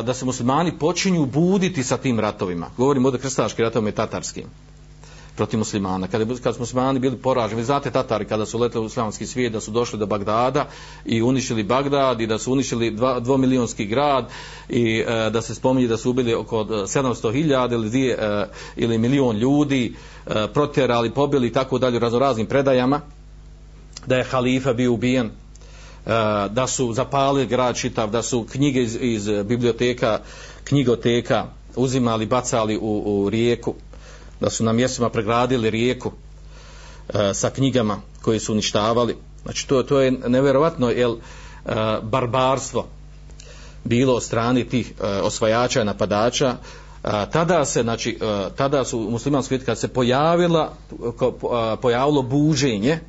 da 0.03 0.13
se 0.13 0.25
muslimani 0.25 0.77
počinju 0.79 1.25
buditi 1.25 1.83
sa 1.83 1.97
tim 1.97 2.19
ratovima. 2.19 2.69
Govorimo 2.77 3.09
o 3.09 3.11
krstaškim 3.11 3.63
ratovima 3.65 3.89
i 3.89 3.95
tatarskim 3.95 4.45
protiv 5.35 5.59
muslimana. 5.59 6.07
Kada, 6.07 6.35
kad 6.43 6.55
su 6.55 6.61
muslimani 6.61 6.99
bili 6.99 7.17
poraženi, 7.17 7.61
vi 7.61 7.65
znate 7.65 7.91
Tatari 7.91 8.25
kada 8.25 8.45
su 8.45 8.59
leteli 8.59 8.83
u 8.83 8.87
islamski 8.87 9.25
svijet, 9.25 9.53
da 9.53 9.59
su 9.59 9.71
došli 9.71 9.99
do 9.99 10.05
Bagdada 10.05 10.67
i 11.05 11.21
uništili 11.21 11.63
Bagdad 11.63 12.21
i 12.21 12.27
da 12.27 12.37
su 12.37 12.51
uništili 12.51 12.91
dva, 12.91 13.19
dvomilionski 13.19 13.85
grad 13.85 14.29
i 14.69 15.03
e, 15.07 15.29
da 15.29 15.41
se 15.41 15.55
spominje 15.55 15.87
da 15.87 15.97
su 15.97 16.09
ubili 16.09 16.33
oko 16.33 16.61
e, 16.61 16.65
700.000 16.65 17.73
ili, 17.73 17.89
dvije, 17.89 18.17
e, 18.19 18.47
ili 18.75 18.97
milion 18.97 19.37
ljudi, 19.37 19.95
e, 20.27 20.47
protjerali, 20.53 21.11
pobili 21.11 21.47
i 21.47 21.53
tako 21.53 21.77
dalje 21.79 21.97
u 21.97 21.99
raznoraznim 21.99 22.45
predajama, 22.45 23.01
da 24.05 24.17
je 24.17 24.23
halifa 24.23 24.73
bio 24.73 24.93
ubijen, 24.93 25.31
E, 26.05 26.09
da 26.49 26.67
su 26.67 26.93
zapali 26.93 27.45
grad 27.45 27.75
čitav, 27.75 28.09
da 28.09 28.21
su 28.21 28.45
knjige 28.51 28.83
iz, 28.83 28.97
iz 29.01 29.29
biblioteka, 29.45 30.19
knjigoteka 30.63 31.45
uzimali, 31.75 32.25
bacali 32.25 32.77
u, 32.77 33.03
u 33.05 33.29
rijeku, 33.29 33.73
da 34.39 34.49
su 34.49 34.63
na 34.63 34.73
mjestima 34.73 35.09
pregradili 35.09 35.69
rijeku 35.69 36.11
e, 37.09 37.33
sa 37.33 37.49
knjigama 37.49 38.01
koje 38.21 38.39
su 38.39 38.51
uništavali. 38.51 39.15
Znači 39.43 39.67
to, 39.67 39.83
to 39.83 39.99
je 39.99 40.11
nevjerovatno 40.11 40.89
jel, 40.89 41.15
e, 41.15 41.19
barbarstvo 42.01 42.87
bilo 43.83 44.15
od 44.15 44.23
strani 44.23 44.69
tih 44.69 44.91
e, 44.91 45.05
osvajača 45.07 45.81
i 45.81 45.85
napadača. 45.85 46.55
A, 47.03 47.25
tada 47.25 47.65
se, 47.65 47.81
znači, 47.81 48.17
a, 48.21 48.49
tada 48.55 48.85
su 48.85 48.99
muslimanski 48.99 49.47
svijet 49.47 49.65
kad 49.65 49.79
se 49.79 49.87
pojavila, 49.87 50.73
ko, 51.17 51.33
a, 51.51 51.75
pojavilo 51.81 52.21
buženje, 52.21 52.99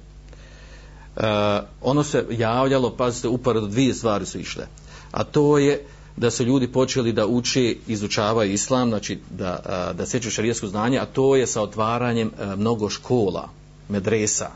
Eh, 1.17 1.61
ono 1.83 2.05
se 2.05 2.27
javljalo, 2.31 2.97
pazite, 2.97 3.29
uporedo 3.29 3.67
dvije 3.67 3.95
stvari 3.95 4.27
su 4.27 4.39
išle. 4.39 4.67
A 5.11 5.25
to 5.25 5.59
je 5.59 5.85
da 6.17 6.31
su 6.31 6.45
ljudi 6.45 6.69
počeli 6.73 7.13
da 7.13 7.27
uče, 7.27 7.77
izučavaju 7.87 8.53
islam, 8.53 8.89
znači 8.89 9.19
da, 9.31 9.61
eh, 9.67 9.95
da 9.95 10.07
seću 10.07 10.31
šarijesko 10.31 10.67
znanje, 10.67 10.99
a 10.99 11.07
to 11.07 11.37
je 11.37 11.47
sa 11.47 11.63
otvaranjem 11.63 12.31
eh, 12.39 12.57
mnogo 12.57 12.91
škola, 12.91 13.49
medresa. 13.89 14.51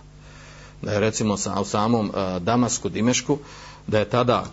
Da 0.83 0.93
je 0.93 1.01
recimo 1.01 1.37
sa, 1.37 1.61
u 1.61 1.65
samom 1.65 2.13
Damasku, 2.41 2.89
Dimešku, 2.89 3.39
da 3.87 3.99
je 3.99 4.09
tada, 4.09 4.45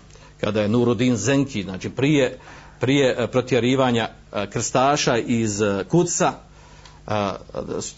kada 0.41 0.61
je 0.61 0.69
Nurudin 0.69 1.15
Zenki, 1.15 1.63
znači 1.63 1.89
prije, 1.89 2.39
prije 2.79 3.27
protjerivanja 3.31 4.09
krstaša 4.51 5.17
iz 5.17 5.61
Kuca, 5.89 6.33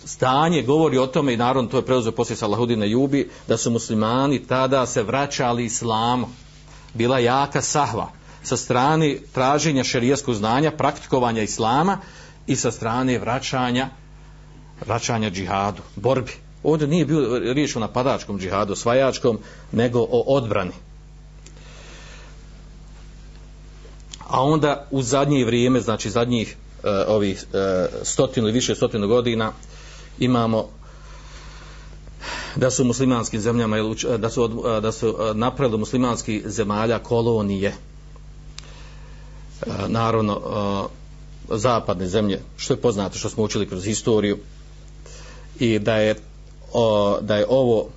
stanje 0.06 0.62
govori 0.62 0.98
o 0.98 1.08
tome 1.08 1.34
i 1.34 1.38
naravno 1.38 1.70
to 1.70 1.78
je 1.78 1.86
preuzeo 1.86 2.12
poslije 2.12 2.38
Salahudina 2.38 2.86
Jubi, 2.86 3.30
da 3.48 3.58
su 3.58 3.72
muslimani 3.72 4.48
tada 4.48 4.86
se 4.86 5.04
vraćali 5.04 5.66
islamu. 5.66 6.28
Bila 6.94 7.20
jaka 7.20 7.62
sahva 7.62 8.12
sa 8.44 8.58
strane 8.58 9.18
traženja 9.34 9.84
šerijskog 9.84 10.36
znanja, 10.36 10.72
praktikovanja 10.72 11.42
islama 11.42 11.98
i 12.48 12.56
sa 12.56 12.72
strane 12.72 13.20
vraćanja 13.20 13.90
vraćanja 14.86 15.30
džihadu, 15.30 15.82
borbi. 15.96 16.32
Ovdje 16.64 16.88
nije 16.88 17.06
bilo 17.06 17.40
riječ 17.40 17.76
o 17.76 17.80
napadačkom 17.80 18.40
džihadu, 18.40 18.76
svajačkom, 18.76 19.40
nego 19.72 20.00
o 20.00 20.24
odbrani. 20.28 20.72
A 24.28 24.44
onda 24.44 24.88
u 24.92 25.02
zadnje 25.02 25.46
vrijeme, 25.46 25.80
znači 25.80 26.10
zadnjih 26.10 26.58
uh, 26.88 27.16
ovih 27.16 27.46
uh, 27.54 27.60
stotinu 28.04 28.48
ili 28.48 28.54
više 28.54 28.76
stotinu 28.76 29.08
godina, 29.08 29.52
imamo 30.20 30.70
da 32.56 32.72
su 32.72 32.84
muslimanskim 32.84 33.42
zemljama 33.42 33.78
e, 33.78 33.82
da 34.18 34.30
su, 34.30 34.64
da 34.82 34.92
su 34.92 35.16
napravili 35.34 35.78
muslimanskih 35.78 36.42
zemalja 36.46 37.00
kolonije. 37.00 37.74
Naravno 39.88 40.42
zapadne 41.50 42.08
zemlje 42.08 42.42
što 42.58 42.74
je 42.74 42.82
poznato 42.82 43.18
što 43.18 43.30
smo 43.30 43.44
učili 43.44 43.68
kroz 43.68 43.86
historiju 43.86 44.38
i 45.60 45.80
da 45.80 45.96
je 45.96 46.16
o, 46.74 47.18
da 47.22 47.36
je 47.36 47.46
ovo 47.50 47.90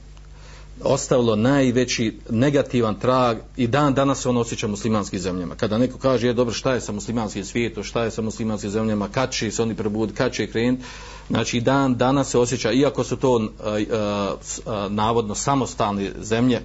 ostavilo 0.84 1.36
najveći 1.36 2.18
negativan 2.30 2.94
trag 2.94 3.36
i 3.56 3.66
dan 3.66 3.94
danas 3.94 4.22
se 4.22 4.28
on 4.28 4.36
osjeća 4.36 4.66
muslimanskim 4.66 5.20
zemljama. 5.20 5.54
Kada 5.54 5.78
neko 5.78 5.98
kaže, 5.98 6.26
je 6.26 6.32
dobro, 6.32 6.54
šta 6.54 6.74
je 6.74 6.80
sa 6.80 6.92
muslimanskim 6.92 7.44
svijetom, 7.44 7.84
šta 7.84 8.04
je 8.04 8.10
sa 8.10 8.22
muslimanskim 8.22 8.70
zemljama, 8.70 9.08
kad 9.08 9.32
će 9.32 9.50
se 9.50 9.62
oni 9.62 9.74
probuditi, 9.74 10.18
kad 10.18 10.32
će 10.32 10.46
krenuti, 10.46 10.84
znači 11.28 11.60
dan 11.60 11.94
danas 11.94 12.30
se 12.30 12.38
osjeća, 12.38 12.72
iako 12.72 13.04
su 13.04 13.16
to 13.16 13.34
uh, 13.36 13.42
uh, 13.42 14.92
navodno 14.92 15.34
samostalne 15.34 16.12
zemlje, 16.22 16.60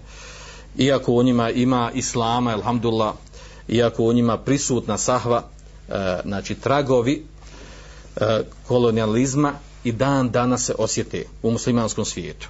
iako 0.77 1.11
u 1.11 1.23
njima 1.23 1.49
ima 1.49 1.91
islama, 1.93 2.51
alhamdulillah, 2.51 3.13
iako 3.67 4.03
u 4.03 4.13
njima 4.13 4.37
prisutna 4.37 4.97
sahva, 4.97 5.43
e, 5.89 6.19
znači 6.25 6.55
tragovi 6.55 7.23
e, 8.15 8.41
kolonializma 8.67 9.53
i 9.83 9.91
dan 9.91 10.29
danas 10.29 10.65
se 10.65 10.73
osjete 10.77 11.25
u 11.43 11.51
muslimanskom 11.51 12.05
svijetu. 12.05 12.47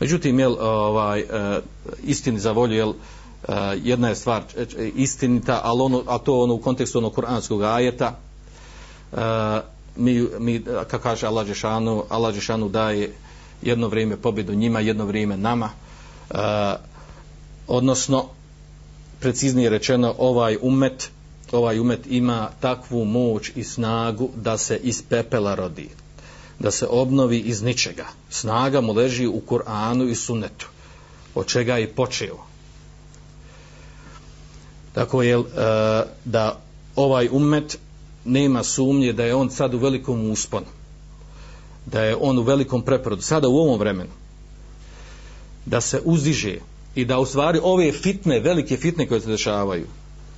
Međutim, 0.00 0.38
jel, 0.38 0.56
ovaj, 0.60 1.20
e, 1.20 1.60
istini 2.04 2.38
za 2.40 2.52
volju, 2.52 2.74
jel, 2.74 2.92
e, 2.92 3.52
jedna 3.82 4.08
je 4.08 4.14
stvar 4.14 4.42
e, 4.56 4.88
istinita, 4.94 5.60
ali 5.64 5.80
ono, 5.80 6.02
a 6.06 6.18
to 6.18 6.40
ono 6.40 6.54
u 6.54 6.60
kontekstu 6.60 6.98
onog 6.98 7.14
kuranskog 7.14 7.62
ajeta, 7.62 8.18
mi, 9.96 10.26
mi 10.38 10.64
kako 10.90 11.02
kaže 11.02 11.26
Allah 11.26 11.46
Žešanu, 11.46 12.04
Allah 12.08 12.34
Žešanu 12.34 12.68
daje 12.68 13.12
jedno 13.62 13.88
vrijeme 13.88 14.16
pobjedu 14.16 14.54
njima, 14.54 14.80
jedno 14.80 15.04
vrijeme 15.04 15.36
nama, 15.36 15.70
odnosno, 17.68 18.24
preciznije 19.20 19.70
rečeno 19.70 20.14
ovaj 20.18 20.58
umet 20.62 21.10
ovaj 21.52 21.78
umet 21.78 22.06
ima 22.06 22.48
takvu 22.60 23.04
moć 23.04 23.50
i 23.54 23.64
snagu 23.64 24.30
da 24.36 24.58
se 24.58 24.76
iz 24.76 25.02
pepela 25.08 25.54
rodi 25.54 25.88
da 26.58 26.70
se 26.70 26.86
obnovi 26.90 27.38
iz 27.38 27.62
ničega. 27.62 28.06
Snaga 28.30 28.80
mu 28.80 28.92
leži 28.92 29.26
u 29.26 29.42
Kur'anu 29.48 30.10
i 30.10 30.14
sunnetu 30.14 30.68
od 31.34 31.46
čega 31.46 31.76
je 31.76 31.92
počeo. 31.92 32.36
Tako 34.92 35.22
je 35.22 35.38
e, 35.38 35.42
da 36.24 36.60
ovaj 36.96 37.28
umet 37.32 37.78
nema 38.24 38.62
sumnje 38.62 39.12
da 39.12 39.24
je 39.24 39.34
on 39.34 39.50
sad 39.50 39.74
u 39.74 39.78
velikom 39.78 40.30
usponu 40.30 40.66
da 41.86 42.02
je 42.02 42.16
on 42.20 42.38
u 42.38 42.42
velikom 42.42 42.82
preporodu. 42.82 43.22
Sada 43.22 43.48
u 43.48 43.56
ovom 43.56 43.78
vremenu 43.78 44.10
da 45.66 45.80
se 45.80 46.00
uziže 46.04 46.58
i 46.94 47.04
da 47.04 47.18
u 47.18 47.26
stvari 47.26 47.60
ove 47.62 47.92
fitne, 47.92 48.40
velike 48.40 48.76
fitne 48.76 49.08
koje 49.08 49.20
se 49.20 49.28
dešavaju, 49.28 49.86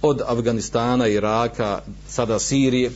od 0.03 0.23
Afganistana, 0.27 1.09
Iraka, 1.09 1.83
sada 2.09 2.39
Sirije, 2.39 2.91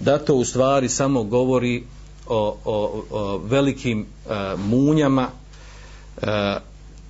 da 0.00 0.18
to 0.18 0.34
u 0.34 0.44
stvari 0.44 0.88
samo 0.88 1.22
govori 1.22 1.84
o, 2.26 2.56
o, 2.64 3.02
o 3.10 3.38
velikim 3.38 4.00
e, 4.00 4.56
munjama, 4.56 5.28
e, 6.22 6.56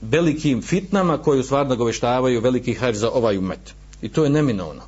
velikim 0.01 0.63
fitnama 0.63 1.19
koji 1.19 1.41
u 1.41 1.43
stvari 1.43 1.69
nagoveštavaju 1.69 2.41
veliki 2.41 2.75
hajr 2.75 2.95
za 2.95 3.11
ovaj 3.11 3.39
umet. 3.39 3.75
I 4.03 4.09
to 4.09 4.25
je 4.25 4.31
neminovno. 4.31 4.83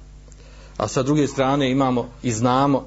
A 0.76 0.88
sa 0.88 1.02
druge 1.02 1.26
strane 1.26 1.70
imamo 1.70 2.08
i 2.22 2.32
znamo 2.32 2.84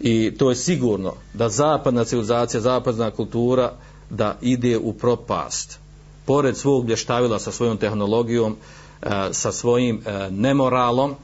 i 0.00 0.32
to 0.38 0.50
je 0.50 0.56
sigurno 0.56 1.14
da 1.34 1.48
zapadna 1.48 2.04
civilizacija, 2.04 2.60
zapadna 2.60 3.10
kultura 3.10 3.72
da 4.10 4.36
ide 4.42 4.78
u 4.78 4.92
propast. 4.92 5.78
Pored 6.24 6.56
svog 6.56 6.84
blještavila 6.84 7.38
sa 7.38 7.52
svojom 7.52 7.76
tehnologijom, 7.76 8.56
e, 9.02 9.28
sa 9.32 9.52
svojim 9.52 10.00
e, 10.06 10.30
nemoralom, 10.30 11.14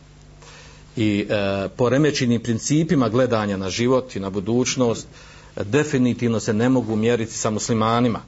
i 0.96 1.26
e, 1.28 1.68
poremećenim 1.76 2.42
principima 2.42 3.08
gledanja 3.08 3.56
na 3.56 3.70
život 3.70 4.16
i 4.16 4.20
na 4.20 4.30
budućnost 4.30 5.06
definitivno 5.56 6.40
se 6.40 6.52
ne 6.52 6.68
mogu 6.68 6.96
mjeriti 6.96 7.32
sa 7.32 7.50
muslimanima. 7.50 8.20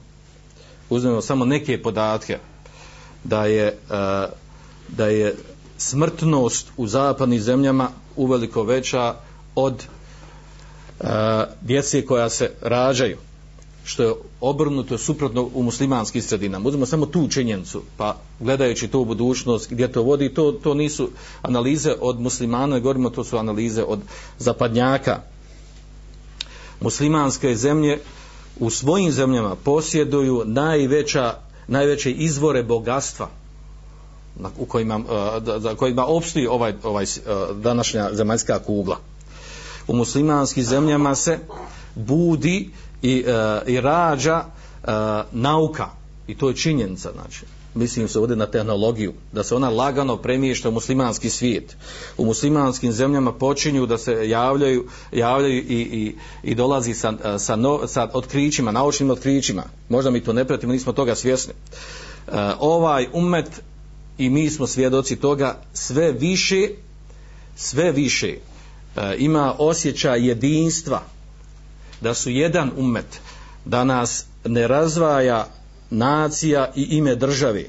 Uzmemo 0.89 1.21
samo 1.21 1.45
neke 1.45 1.81
podatke 1.81 2.37
da 3.23 3.45
je, 3.45 3.67
e, 3.67 3.75
da 4.87 5.07
je 5.07 5.35
smrtnost 5.77 6.67
u 6.77 6.87
zapadnim 6.87 7.41
zemljama 7.41 7.89
uveliko 8.15 8.63
veća 8.63 9.15
od 9.55 9.83
e, 10.99 11.05
djece 11.61 12.05
koja 12.05 12.29
se 12.29 12.51
rađaju 12.61 13.17
što 13.87 14.03
je 14.03 14.13
obrnuto 14.41 14.97
suprotno 14.97 15.49
u 15.53 15.63
muslimanskim 15.63 16.21
sredinama. 16.21 16.67
Uzmemo 16.67 16.85
samo 16.85 17.05
tu 17.05 17.27
činjenicu, 17.27 17.81
pa 17.97 18.17
gledajući 18.39 18.87
to 18.87 18.99
u 18.99 19.05
budućnost, 19.05 19.71
gdje 19.71 19.91
to 19.91 20.03
vodi, 20.03 20.33
to, 20.33 20.51
to 20.51 20.73
nisu 20.73 21.09
analize 21.41 21.95
od 22.01 22.19
muslimana, 22.19 22.79
govorimo 22.79 23.09
to 23.09 23.23
su 23.23 23.37
analize 23.37 23.83
od 23.83 23.99
zapadnjaka. 24.39 25.21
Muslimanske 26.81 27.55
zemlje 27.55 27.99
u 28.59 28.69
svojim 28.69 29.11
zemljama 29.11 29.55
posjeduju 29.55 30.43
najveća, 30.45 31.33
najveće 31.67 32.11
izvore 32.11 32.63
bogatstva 32.63 33.29
u 34.57 34.65
kojima, 34.65 34.99
eh, 34.99 35.59
za 35.59 35.75
kojima 35.75 36.05
opstoji 36.05 36.47
ovaj, 36.47 36.73
ovaj 36.83 37.03
eh, 37.03 37.07
današnja 37.55 38.09
zemaljska 38.13 38.59
kugla. 38.59 38.97
U 39.87 39.95
muslimanskim 39.95 40.63
zemljama 40.63 41.15
se 41.15 41.39
budi 41.95 42.69
i, 43.01 43.25
uh, 43.27 43.67
i 43.67 43.81
rađa 43.81 44.43
uh, 44.43 44.89
nauka 45.31 45.89
i 46.27 46.37
to 46.37 46.49
je 46.49 46.55
činjenica 46.55 47.11
znači 47.11 47.45
mislim 47.77 48.07
se 48.07 48.19
ovdje 48.19 48.35
na 48.35 48.45
tehnologiju 48.45 49.13
da 49.31 49.43
se 49.43 49.55
ona 49.55 49.69
lagano 49.69 50.17
premiješta 50.17 50.69
u 50.69 50.71
muslimanski 50.71 51.29
svijet. 51.29 51.77
U 52.17 52.25
muslimanskim 52.25 52.91
zemljama 52.91 53.33
počinju 53.33 53.85
da 53.85 53.97
se 53.97 54.29
javljaju 54.29 54.87
javljaju 55.11 55.57
i, 55.57 55.81
i, 55.81 56.15
i 56.43 56.55
dolazi 56.55 56.93
sa, 56.93 57.37
sa, 57.39 57.55
no, 57.55 57.87
sa 57.87 58.09
otkrićima 58.13 58.71
naučnim 58.71 59.09
otkrićima. 59.09 59.63
Možda 59.89 60.11
mi 60.11 60.23
to 60.23 60.33
ne 60.33 60.45
pratimo 60.45 60.73
nismo 60.73 60.93
toga 60.93 61.15
svjesni. 61.15 61.53
E, 61.53 62.31
ovaj 62.59 63.07
umet 63.13 63.61
i 64.17 64.29
mi 64.29 64.49
smo 64.49 64.67
svjedoci 64.67 65.15
toga 65.15 65.61
sve 65.73 66.11
više 66.11 66.67
sve 67.57 67.91
više 67.91 68.27
e, 68.27 69.15
ima 69.17 69.55
osjećaj 69.57 70.27
jedinstva 70.27 71.01
da 72.01 72.13
su 72.13 72.29
jedan 72.29 72.71
umet 72.77 73.19
da 73.65 73.83
nas 73.83 74.25
ne 74.45 74.67
razvaja 74.67 75.47
nacija 75.89 76.71
i 76.75 76.81
ime 76.81 77.15
države. 77.15 77.63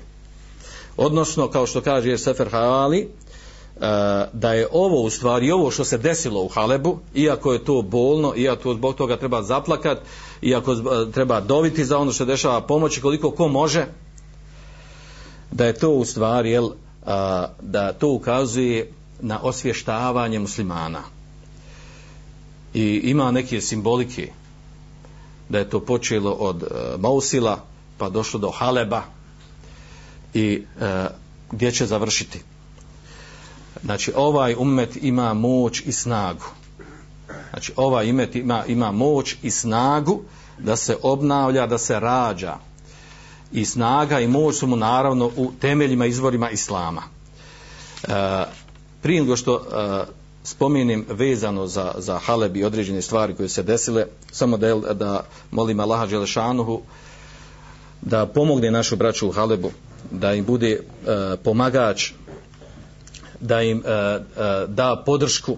Odnosno 0.96 1.48
kao 1.48 1.66
što 1.66 1.80
kaže 1.80 2.18
Sefer 2.18 2.48
Havali 2.50 3.00
e, 3.00 3.08
da 4.32 4.52
je 4.52 4.68
ovo 4.72 5.02
u 5.02 5.10
stvari 5.10 5.50
ovo 5.50 5.70
što 5.70 5.84
se 5.84 5.98
desilo 5.98 6.42
u 6.42 6.48
Halebu 6.48 6.98
iako 7.14 7.52
je 7.52 7.64
to 7.64 7.82
bolno 7.82 8.32
iako 8.36 8.74
zbog 8.74 8.94
toga 8.94 9.16
treba 9.16 9.42
zaplakat 9.42 9.98
iako 10.42 10.72
e, 10.72 10.76
treba 11.12 11.40
dobiti 11.40 11.84
za 11.84 11.98
ono 11.98 12.12
što 12.12 12.24
dešava 12.24 12.60
pomoći 12.60 13.00
koliko 13.00 13.30
ko 13.30 13.48
može 13.48 13.86
da 15.50 15.66
je 15.66 15.74
to 15.74 15.90
u 15.90 16.04
stvari 16.04 16.50
jel, 16.50 16.66
e, 16.66 16.70
da 17.62 17.92
to 17.92 18.08
ukazuje 18.08 18.92
na 19.20 19.40
osvještavanje 19.42 20.38
muslimana. 20.38 21.02
I 22.74 23.00
ima 23.04 23.30
neke 23.30 23.60
simbolike 23.60 24.32
da 25.48 25.58
je 25.58 25.70
to 25.70 25.80
počelo 25.80 26.30
od 26.30 26.64
Mausila 26.98 27.60
pa 27.98 28.08
došlo 28.08 28.40
do 28.40 28.50
Haleba 28.50 29.02
i 30.34 30.62
e, 30.80 31.06
gdje 31.50 31.72
će 31.72 31.86
završiti. 31.86 32.40
Znači 33.84 34.12
ovaj 34.16 34.54
umet 34.58 34.96
ima 34.96 35.34
moć 35.34 35.82
i 35.86 35.92
snagu. 35.92 36.44
Znači 37.50 37.72
ovaj 37.76 38.10
umet 38.10 38.36
ima, 38.36 38.64
ima 38.66 38.92
moć 38.92 39.36
i 39.42 39.50
snagu 39.50 40.20
da 40.58 40.76
se 40.76 40.96
obnavlja, 41.02 41.66
da 41.66 41.78
se 41.78 42.00
rađa. 42.00 42.56
I 43.52 43.64
snaga 43.64 44.20
i 44.20 44.28
moć 44.28 44.56
su 44.56 44.66
mu 44.66 44.76
naravno 44.76 45.30
u 45.36 45.52
temeljima 45.60 46.06
izvorima 46.06 46.50
Islama. 46.50 47.02
E, 48.02 48.44
prije 49.02 49.20
nego 49.20 49.36
što 49.36 49.56
e, 49.56 50.04
spomenim 50.44 51.06
vezano 51.08 51.66
za, 51.66 51.94
za 51.98 52.18
Haleb 52.18 52.56
i 52.56 52.64
određene 52.64 53.02
stvari 53.02 53.34
koje 53.34 53.48
se 53.48 53.62
desile, 53.62 54.06
samo 54.32 54.56
da, 54.56 54.74
da 54.94 55.24
molim 55.50 55.80
Allaha 55.80 56.06
Đelešanuhu 56.06 56.82
da 58.02 58.26
pomogne 58.26 58.70
našu 58.70 58.96
braću 58.96 59.28
u 59.28 59.32
Halebu, 59.32 59.70
da 60.10 60.34
im 60.34 60.44
bude 60.44 60.70
e, 60.70 60.80
pomagač, 61.44 62.10
da 63.40 63.62
im 63.62 63.82
e, 63.86 63.90
e, 63.90 64.20
da 64.66 65.02
podršku, 65.06 65.56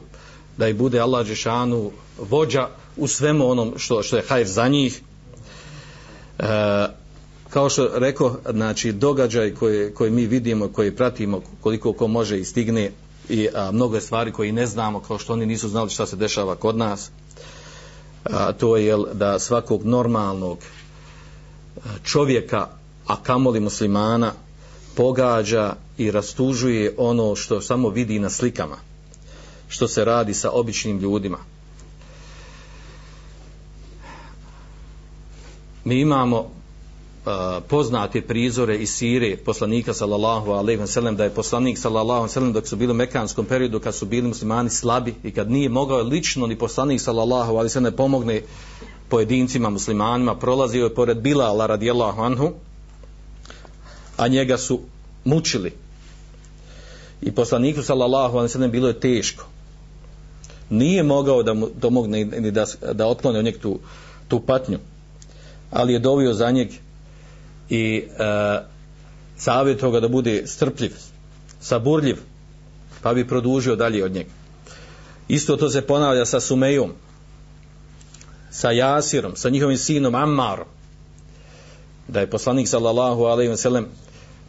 da 0.57 0.69
im 0.69 0.77
bude 0.77 1.01
Allah 1.01 1.27
Žešanu 1.27 1.91
vođa 2.19 2.69
u 2.97 3.09
svemu 3.09 3.51
onom 3.51 3.75
što, 3.77 4.03
što 4.03 4.17
je 4.17 4.25
hajr 4.29 4.47
za 4.47 4.69
njih. 4.69 5.03
E, 6.39 6.45
kao 7.51 7.69
što 7.69 7.91
rekao, 7.95 8.37
znači 8.51 8.93
događaj 8.93 9.55
koje, 9.55 9.95
koje 9.95 10.11
mi 10.11 10.27
vidimo, 10.27 10.69
koje 10.69 10.97
pratimo, 10.97 11.43
koliko 11.61 11.93
ko 11.93 12.07
može 12.07 12.41
i 12.41 12.45
stigne, 12.45 12.91
i 13.31 13.49
a, 13.55 13.71
mnogo 13.73 14.01
stvari 14.01 14.33
koje 14.33 14.53
ne 14.53 14.67
znamo 14.67 15.01
kao 15.01 15.19
što 15.19 15.33
oni 15.33 15.47
nisu 15.47 15.69
znali 15.69 15.91
šta 15.91 16.07
se 16.07 16.17
dešava 16.17 16.57
kod 16.57 16.77
nas 16.77 17.11
a, 18.25 18.53
to 18.53 18.77
je 18.77 18.97
da 19.13 19.39
svakog 19.39 19.85
normalnog 19.85 20.59
čovjeka 22.05 22.69
a 23.07 23.23
kamoli 23.23 23.61
muslimana 23.61 24.33
pogađa 24.97 25.75
i 25.99 26.11
rastužuje 26.11 26.95
ono 26.99 27.37
što 27.37 27.61
samo 27.61 27.89
vidi 27.89 28.19
na 28.19 28.31
slikama 28.31 28.77
što 29.69 29.89
se 29.89 30.05
radi 30.05 30.35
sa 30.35 30.51
običnim 30.51 30.99
ljudima. 30.99 31.39
Mi 35.85 36.01
imamo 36.01 36.51
poznate 37.69 38.21
prizore 38.23 38.77
iz 38.77 38.91
Sire 38.91 39.37
poslanika 39.37 39.95
sallallahu 39.95 40.51
alejhi 40.51 40.81
ve 40.81 40.87
sellem 40.87 41.17
da 41.17 41.25
je 41.25 41.31
poslanik 41.31 41.79
sallallahu 41.79 42.21
alejhi 42.21 42.31
ve 42.31 42.35
sellem 42.35 42.53
dok 42.53 42.67
su 42.69 42.77
bili 42.77 42.91
u 42.91 42.95
mekanskom 42.95 43.45
periodu 43.45 43.81
kad 43.81 43.95
su 43.95 44.07
bili 44.07 44.29
muslimani 44.29 44.71
slabi 44.71 45.15
i 45.25 45.31
kad 45.31 45.51
nije 45.51 45.69
mogao 45.69 46.03
lično 46.03 46.47
ni 46.47 46.59
poslanik 46.59 47.01
sallallahu 47.01 47.51
alejhi 47.51 47.65
ve 47.65 47.69
sellem 47.69 47.97
pomogne 47.97 48.43
pojedincima 49.11 49.71
muslimanima 49.71 50.35
prolazio 50.39 50.85
je 50.85 50.95
pored 50.95 51.21
Bilala 51.21 51.67
radijallahu 51.67 52.23
anhu 52.23 52.53
a 54.17 54.29
njega 54.29 54.59
su 54.59 54.81
mučili. 55.25 55.73
I 57.23 57.33
poslaniku 57.33 57.83
sallallahu 57.83 58.37
alejhi 58.37 58.49
ve 58.49 58.53
sellem 58.53 58.71
bilo 58.71 58.89
je 58.89 59.01
teško. 59.01 59.45
Nije 60.71 61.03
mogao 61.03 61.43
da 61.43 61.55
mu 61.55 61.69
domogne 61.81 62.25
ni 62.25 62.51
da, 62.51 62.67
da 62.93 63.07
otklone 63.07 63.39
od 63.39 63.45
njeg 63.45 63.59
tu, 63.59 63.79
tu 64.29 64.41
patnju 64.41 64.79
ali 65.71 65.93
je 65.93 65.99
dovio 65.99 66.35
za 66.35 66.51
njeg 66.51 66.69
i 67.69 68.05
e, 68.19 68.61
savjetovao 69.37 69.93
ga 69.93 70.01
da 70.01 70.09
bude 70.09 70.43
strpljiv, 70.47 70.97
saburljiv, 71.61 72.17
pa 73.03 73.15
bi 73.15 73.29
produžio 73.29 73.77
dalje 73.77 74.05
od 74.05 74.13
njega. 74.13 74.31
Isto 75.29 75.57
to 75.57 75.71
se 75.71 75.83
ponavlja 75.83 76.27
sa 76.27 76.41
Sumejom, 76.41 76.93
sa 78.51 78.71
Jasirom, 78.71 79.37
sa 79.37 79.49
njihovim 79.49 79.79
sinom 79.79 80.15
Ammarom, 80.15 80.67
da 82.09 82.21
je 82.21 82.31
poslanik 82.31 82.69
sallallahu 82.69 83.25
alaihi 83.25 83.51
ve 83.51 83.57
sellem 83.57 83.87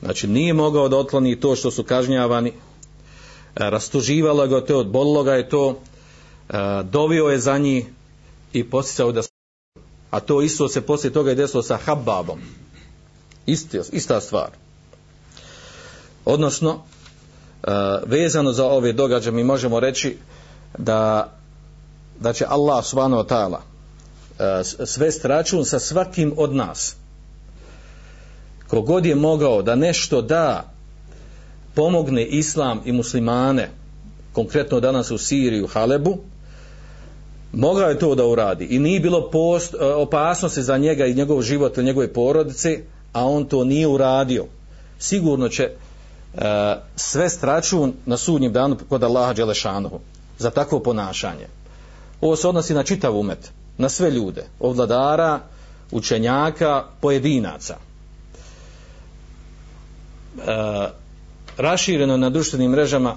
znači 0.02 0.28
nije 0.28 0.54
mogao 0.54 0.90
da 0.90 0.98
otkloni 0.98 1.40
to 1.40 1.56
što 1.56 1.72
su 1.72 1.84
kažnjavani, 1.84 2.50
e, 2.50 2.54
rastuživalo 3.56 4.48
ga 4.48 4.66
to, 4.66 4.78
odbolilo 4.78 5.24
ga 5.24 5.34
je 5.34 5.50
to, 5.50 5.80
e, 6.50 6.54
dovio 6.84 7.26
je 7.26 7.40
za 7.40 7.58
njih 7.58 7.86
i 8.54 8.70
posticao 8.70 9.12
da 9.12 9.22
a 10.12 10.20
to 10.20 10.42
isto 10.42 10.70
se 10.70 10.82
poslije 10.82 11.14
toga 11.14 11.30
je 11.30 11.36
desilo 11.36 11.64
sa 11.64 11.78
Hababom, 11.78 12.40
Isti, 13.46 13.80
ista 13.92 14.22
stvar. 14.22 14.50
Odnosno, 16.26 16.80
e, 17.64 17.68
vezano 18.06 18.52
za 18.52 18.66
ove 18.66 18.94
događaje 18.94 19.32
mi 19.32 19.44
možemo 19.44 19.80
reći 19.80 20.18
da, 20.78 21.32
da 22.20 22.34
će 22.34 22.46
Allah 22.50 22.86
subhanahu 22.86 23.24
wa 23.24 23.28
ta'ala 23.28 23.71
svest 24.86 25.26
račun 25.26 25.66
sa 25.66 25.80
svakim 25.80 26.34
od 26.38 26.56
nas. 26.56 26.96
Kogod 28.68 29.06
je 29.06 29.16
mogao 29.16 29.62
da 29.62 29.76
nešto 29.76 30.22
da 30.22 30.72
pomogne 31.76 32.26
islam 32.26 32.82
i 32.86 32.92
muslimane 32.92 33.70
konkretno 34.34 34.80
danas 34.80 35.12
u 35.12 35.18
Siriju, 35.18 35.68
Halebu 35.68 36.18
mogao 37.54 37.90
je 37.90 38.00
to 38.00 38.16
da 38.16 38.26
uradi. 38.26 38.66
I 38.66 38.80
nije 38.80 39.00
bilo 39.00 39.30
post, 39.32 39.76
opasnosti 39.96 40.64
za 40.64 40.78
njega 40.78 41.06
i 41.06 41.14
njegov 41.14 41.42
život 41.42 41.78
i 41.78 41.84
njegove 41.84 42.14
porodice 42.14 42.80
a 43.14 43.26
on 43.26 43.46
to 43.46 43.64
nije 43.64 43.88
uradio. 43.88 44.46
Sigurno 45.00 45.50
će 45.50 45.64
e, 45.64 45.72
sve 46.96 47.30
stračun 47.30 47.94
na 48.06 48.18
sudnjem 48.18 48.54
danu 48.54 48.78
kod 48.90 49.04
Allaha 49.04 49.34
Đelešanohu 49.34 50.00
za 50.38 50.50
takvo 50.50 50.80
ponašanje. 50.80 51.48
Ovo 52.22 52.36
se 52.36 52.48
odnosi 52.48 52.74
na 52.74 52.84
čitav 52.84 53.18
umet 53.18 53.52
na 53.82 53.90
sve 53.90 54.12
ljude 54.12 54.46
ovladara, 54.60 55.40
učenjaka 55.92 56.84
pojedinaca 57.02 57.78
E, 60.38 60.90
rašireno 61.58 62.18
na 62.18 62.30
društvenim 62.30 62.72
mrežama 62.72 63.16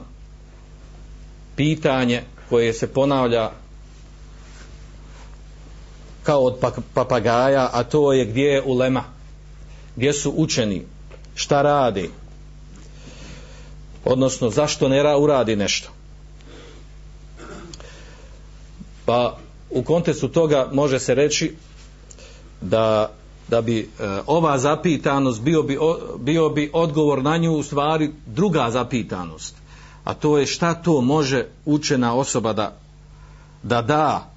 pitanje 1.57 2.23
koje 2.49 2.73
se 2.73 2.93
ponavlja 2.93 3.51
kao 6.23 6.41
od 6.41 6.59
papagaja, 6.95 7.71
a 7.73 7.83
to 7.83 8.13
je 8.13 8.25
gdje 8.25 8.43
je 8.43 8.63
ulema, 8.63 9.05
gdje 9.97 10.13
su 10.13 10.33
učeni, 10.37 10.87
šta 11.35 11.63
radi, 11.63 12.11
odnosno 14.05 14.51
zašto 14.51 14.89
ne 14.89 15.17
uradi 15.17 15.57
nešto. 15.57 15.89
Pa 19.05 19.39
u 19.74 19.84
kontekstu 19.84 20.28
toga 20.28 20.70
može 20.74 21.00
se 21.00 21.16
reći 21.16 21.56
da, 22.62 23.12
da 23.48 23.62
bi 23.62 23.80
e, 23.80 23.86
ova 24.28 24.58
zapitanost 24.58 25.42
bio 25.42 25.64
bi, 25.64 25.78
o, 25.82 25.98
bio 26.20 26.50
bi 26.50 26.70
odgovor 26.74 27.24
na 27.24 27.38
nju 27.38 27.52
u 27.52 27.64
stvari 27.64 28.12
druga 28.26 28.70
zapitanost. 28.72 29.56
A 30.04 30.14
to 30.14 30.38
je 30.38 30.46
šta 30.46 30.74
to 30.74 31.02
može 31.02 31.46
učena 31.66 32.16
osoba 32.16 32.54
da 32.54 32.76
da 33.64 33.82
da 33.82 34.30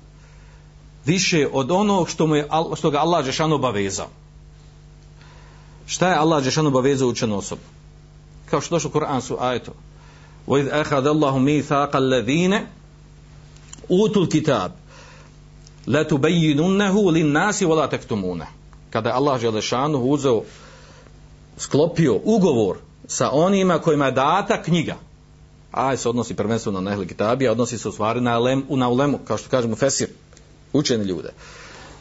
više 1.06 1.48
od 1.52 1.70
onog 1.70 2.10
što, 2.10 2.26
mu 2.26 2.36
je, 2.36 2.48
što 2.76 2.90
ga 2.90 2.98
Allah 2.98 3.24
Žešan 3.24 3.52
obavezao. 3.52 4.08
Šta 5.86 6.08
je 6.08 6.16
Allah 6.16 6.44
Žešan 6.44 6.66
obavezao 6.66 7.08
učenu 7.08 7.38
osobu? 7.38 7.62
Kao 8.50 8.60
što 8.60 8.74
došlo 8.74 8.90
u 8.94 8.98
Kur'an 8.98 9.20
su 9.20 9.36
ajetu. 9.40 9.72
وَإِذْ 10.46 10.70
أَخَذَ 10.70 11.06
اللَّهُ 11.06 11.38
مِيثَاقَ 11.38 11.96
الَّذِينَ 11.96 12.66
أُوتُوا 13.90 14.22
الْكِتَابِ 14.22 14.70
لَتُبَيِّنُنَّهُ 15.86 17.12
لِلنَّاسِ 17.12 17.62
وَلَا 17.62 17.86
تَكْتُمُونَ 17.86 18.42
Kada 18.90 19.08
je 19.08 19.14
Allah 19.14 19.40
Žešan 19.40 19.94
uzeo 19.94 20.42
sklopio 21.58 22.20
ugovor 22.24 22.76
sa 23.06 23.30
onima 23.32 23.78
kojima 23.78 24.06
je 24.06 24.12
data 24.12 24.62
knjiga 24.62 24.96
aj 25.72 25.96
se 25.96 26.08
odnosi 26.08 26.34
prvenstveno 26.34 26.80
na 26.80 26.92
ehli 26.92 27.08
kitabija 27.08 27.52
odnosi 27.52 27.78
se 27.78 27.88
u 27.88 27.92
stvari 27.92 28.20
na, 28.20 28.38
lem, 28.38 28.64
na 28.68 28.88
ulemu 28.88 29.18
kao 29.18 29.38
što 29.38 29.48
kažemo 29.48 29.76
fesir 29.76 30.08
učeni 30.72 31.04
ljude. 31.04 31.32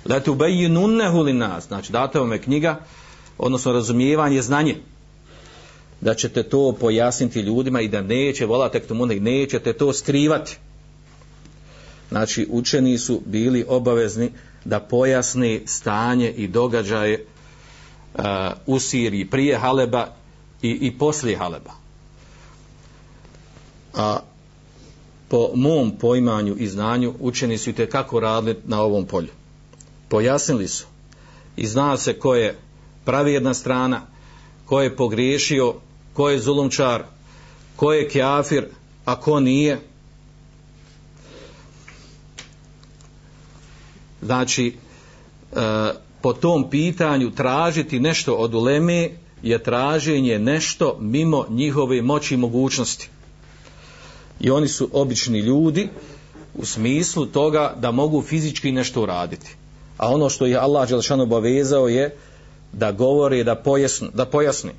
La 0.05 0.19
tu 0.19 0.35
bayinunnahu 0.35 1.23
linas, 1.23 1.67
znači 1.67 1.91
date 1.91 2.19
vam 2.19 2.31
je 2.31 2.41
knjiga, 2.41 2.79
odnosno 3.37 3.71
razumijevanje, 3.71 4.41
znanje 4.41 4.75
da 6.01 6.13
ćete 6.13 6.43
to 6.43 6.75
pojasniti 6.79 7.39
ljudima 7.39 7.81
i 7.81 7.87
da 7.87 8.01
neće 8.01 8.45
volate 8.45 8.79
k 8.79 8.87
tomu, 8.87 9.05
nećete 9.05 9.73
to 9.73 9.93
skrivati. 9.93 10.57
Znači, 12.08 12.46
učeni 12.50 12.98
su 12.98 13.22
bili 13.26 13.64
obavezni 13.68 14.30
da 14.64 14.80
pojasni 14.80 15.62
stanje 15.66 16.30
i 16.30 16.48
događaje 16.48 17.24
uh, 18.14 18.24
u 18.66 18.78
Siriji 18.78 19.30
prije 19.30 19.58
Haleba 19.58 20.08
i, 20.62 20.70
i 20.70 20.98
poslije 20.98 21.36
Haleba. 21.36 21.72
A 23.94 24.20
po 25.28 25.50
mom 25.54 25.92
poimanju 26.00 26.56
i 26.58 26.68
znanju 26.68 27.14
učeni 27.20 27.58
su 27.58 27.70
i 27.70 27.72
kako 27.72 28.20
radili 28.20 28.56
na 28.64 28.82
ovom 28.82 29.04
polju. 29.04 29.30
Pojasnili 30.08 30.68
su 30.68 30.86
i 31.56 31.66
zna 31.66 31.96
se 31.96 32.18
ko 32.18 32.34
je 32.34 32.58
pravi 33.04 33.32
jedna 33.32 33.54
strana, 33.54 34.02
ko 34.66 34.80
je 34.80 34.96
pogriješio, 34.96 35.74
ko 36.12 36.30
je 36.30 36.40
zulumčar, 36.40 37.04
ko 37.76 37.92
je 37.92 38.08
kjafir, 38.08 38.66
a 39.04 39.20
ko 39.20 39.40
nije. 39.40 39.80
Znači, 44.26 44.74
e, 45.52 45.56
po 46.20 46.32
tom 46.32 46.70
pitanju 46.70 47.30
tražiti 47.30 48.00
nešto 48.00 48.34
od 48.34 48.54
uleme 48.54 49.10
je 49.42 49.62
traženje 49.62 50.38
nešto 50.38 50.96
mimo 51.00 51.46
njihove 51.48 52.02
moći 52.02 52.34
i 52.34 52.36
mogućnosti 52.36 53.08
i 54.40 54.50
oni 54.50 54.68
su 54.68 54.88
obični 54.92 55.38
ljudi 55.38 55.88
u 56.54 56.64
smislu 56.64 57.26
toga 57.26 57.74
da 57.80 57.90
mogu 57.90 58.22
fizički 58.22 58.72
nešto 58.72 59.02
uraditi. 59.02 59.56
A 59.98 60.08
ono 60.14 60.30
što 60.30 60.46
je 60.46 60.56
Allah 60.56 60.88
Đelšan 60.88 61.20
obavezao 61.20 61.88
je 61.88 62.16
da 62.72 62.92
govori, 62.92 63.44
da 63.44 63.54
pojasni, 63.54 64.08
da 64.14 64.26
pojasni, 64.26 64.70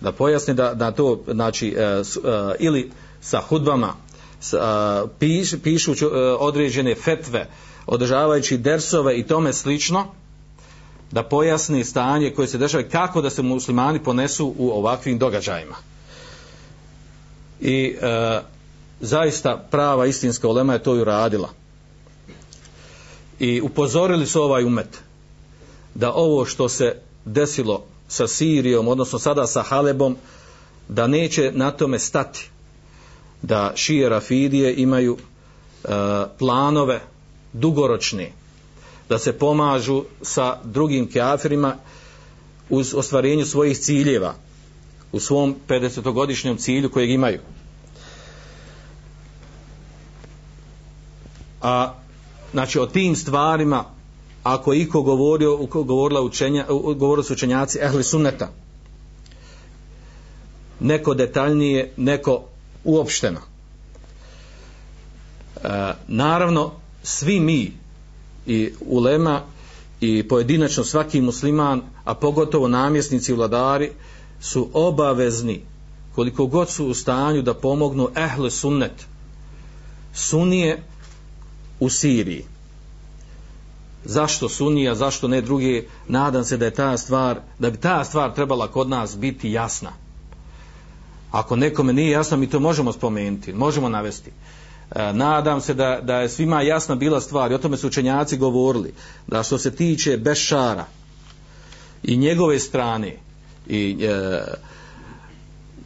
da 0.00 0.12
pojasni 0.12 0.54
da, 0.54 0.74
da 0.74 0.90
to, 0.90 1.22
znači, 1.28 1.76
uh, 1.76 2.06
e, 2.24 2.54
ili 2.58 2.90
sa 3.20 3.40
hudbama 3.40 3.88
uh, 3.88 5.10
piš, 5.18 5.54
pišu 5.62 5.92
e, 5.92 6.06
određene 6.38 6.94
fetve, 6.94 7.46
održavajući 7.86 8.58
dersove 8.58 9.18
i 9.18 9.26
tome 9.26 9.52
slično, 9.52 10.06
da 11.10 11.22
pojasni 11.22 11.84
stanje 11.84 12.30
koje 12.30 12.48
se 12.48 12.58
dešava 12.58 12.82
kako 12.82 13.22
da 13.22 13.30
se 13.30 13.42
muslimani 13.42 14.02
ponesu 14.02 14.54
u 14.58 14.70
ovakvim 14.70 15.18
događajima. 15.18 15.76
I 17.60 17.96
e, 18.00 18.40
zaista 19.00 19.66
prava 19.70 20.06
istinska 20.06 20.48
olema 20.48 20.72
je 20.72 20.82
to 20.82 20.96
i 20.96 21.00
uradila. 21.00 21.48
I 23.38 23.60
upozorili 23.60 24.26
su 24.26 24.42
ovaj 24.42 24.64
umet 24.64 25.00
da 25.94 26.12
ovo 26.12 26.44
što 26.44 26.68
se 26.68 26.96
desilo 27.24 27.84
sa 28.08 28.28
Sirijom, 28.28 28.88
odnosno 28.88 29.18
sada 29.18 29.46
sa 29.46 29.62
Halebom, 29.62 30.16
da 30.88 31.06
neće 31.06 31.52
na 31.54 31.70
tome 31.70 31.98
stati. 31.98 32.50
Da 33.42 33.72
šije 33.74 34.08
Rafidije 34.08 34.74
imaju 34.76 35.16
e, 35.16 35.88
planove 36.38 37.00
dugoročne, 37.54 38.32
da 39.08 39.18
se 39.18 39.38
pomažu 39.38 40.04
sa 40.22 40.58
drugim 40.64 41.10
keafirima 41.10 41.76
uz 42.70 42.94
ostvarenju 42.94 43.46
svojih 43.46 43.78
ciljeva 43.78 44.34
u 45.12 45.20
svom 45.20 45.56
50-godišnjem 45.68 46.58
cilju 46.58 46.90
kojeg 46.90 47.10
imaju. 47.10 47.40
a 51.64 51.92
znači 52.52 52.78
o 52.78 52.86
tim 52.86 53.16
stvarima 53.16 53.84
ako 54.42 54.72
je 54.72 54.80
iko 54.80 55.02
govorio 55.02 55.56
govorila 55.72 56.20
učenja 56.20 56.66
govorili 56.96 57.24
su 57.24 57.32
učenjaci 57.32 57.78
ehli 57.82 58.04
sunneta 58.04 58.48
neko 60.80 61.14
detaljnije 61.14 61.92
neko 61.96 62.42
uopšteno 62.84 63.40
e, 63.40 63.44
naravno 66.08 66.72
svi 67.04 67.40
mi 67.40 67.72
i 68.46 68.72
ulema 68.80 69.42
i 70.00 70.28
pojedinačno 70.28 70.84
svaki 70.84 71.20
musliman 71.20 71.82
a 72.04 72.14
pogotovo 72.14 72.68
namjesnici 72.68 73.32
i 73.32 73.34
vladari 73.34 73.90
su 74.40 74.68
obavezni 74.72 75.62
koliko 76.14 76.46
god 76.46 76.70
su 76.70 76.86
u 76.86 76.94
stanju 76.94 77.42
da 77.42 77.54
pomognu 77.54 78.08
ehle 78.14 78.50
sunnet 78.50 79.06
sunije 80.14 80.82
u 81.80 81.88
Siriji. 81.88 82.44
Zašto 84.04 84.48
Sunija, 84.48 84.94
zašto 84.94 85.28
ne 85.28 85.40
drugi 85.40 85.88
Nadam 86.08 86.44
se 86.44 86.56
da 86.56 86.64
je 86.64 86.74
ta 86.74 86.96
stvar, 86.96 87.40
da 87.58 87.70
bi 87.70 87.78
ta 87.78 88.04
stvar 88.04 88.34
trebala 88.34 88.68
kod 88.68 88.88
nas 88.88 89.16
biti 89.18 89.50
jasna. 89.50 89.92
Ako 91.30 91.56
nekome 91.56 91.92
nije 91.92 92.10
jasno, 92.10 92.36
mi 92.36 92.50
to 92.50 92.60
možemo 92.60 92.92
spomenuti, 92.92 93.52
možemo 93.52 93.88
navesti. 93.88 94.30
E, 94.94 95.12
nadam 95.12 95.60
se 95.60 95.74
da, 95.74 96.00
da 96.02 96.20
je 96.20 96.28
svima 96.28 96.62
jasna 96.62 96.94
bila 96.94 97.20
stvar, 97.20 97.52
i 97.52 97.54
o 97.54 97.58
tome 97.58 97.76
su 97.76 97.86
učenjaci 97.86 98.36
govorili, 98.36 98.94
da 99.26 99.42
što 99.42 99.58
se 99.58 99.76
tiče 99.76 100.16
Bešara 100.16 100.84
i 102.02 102.16
njegove 102.16 102.58
strane 102.58 103.16
i 103.68 103.96
e, 104.04 104.40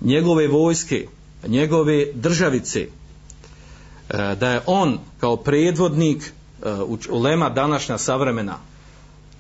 njegove 0.01 0.49
vojske, 0.49 1.07
njegove 1.47 2.07
državice, 2.15 2.87
E, 4.11 4.35
da 4.41 4.51
je 4.51 4.61
on 4.67 4.99
kao 5.21 5.37
predvodnik 5.37 6.23
e, 6.23 6.71
ulema 7.11 7.51
današnja 7.51 7.99
savremena 7.99 8.57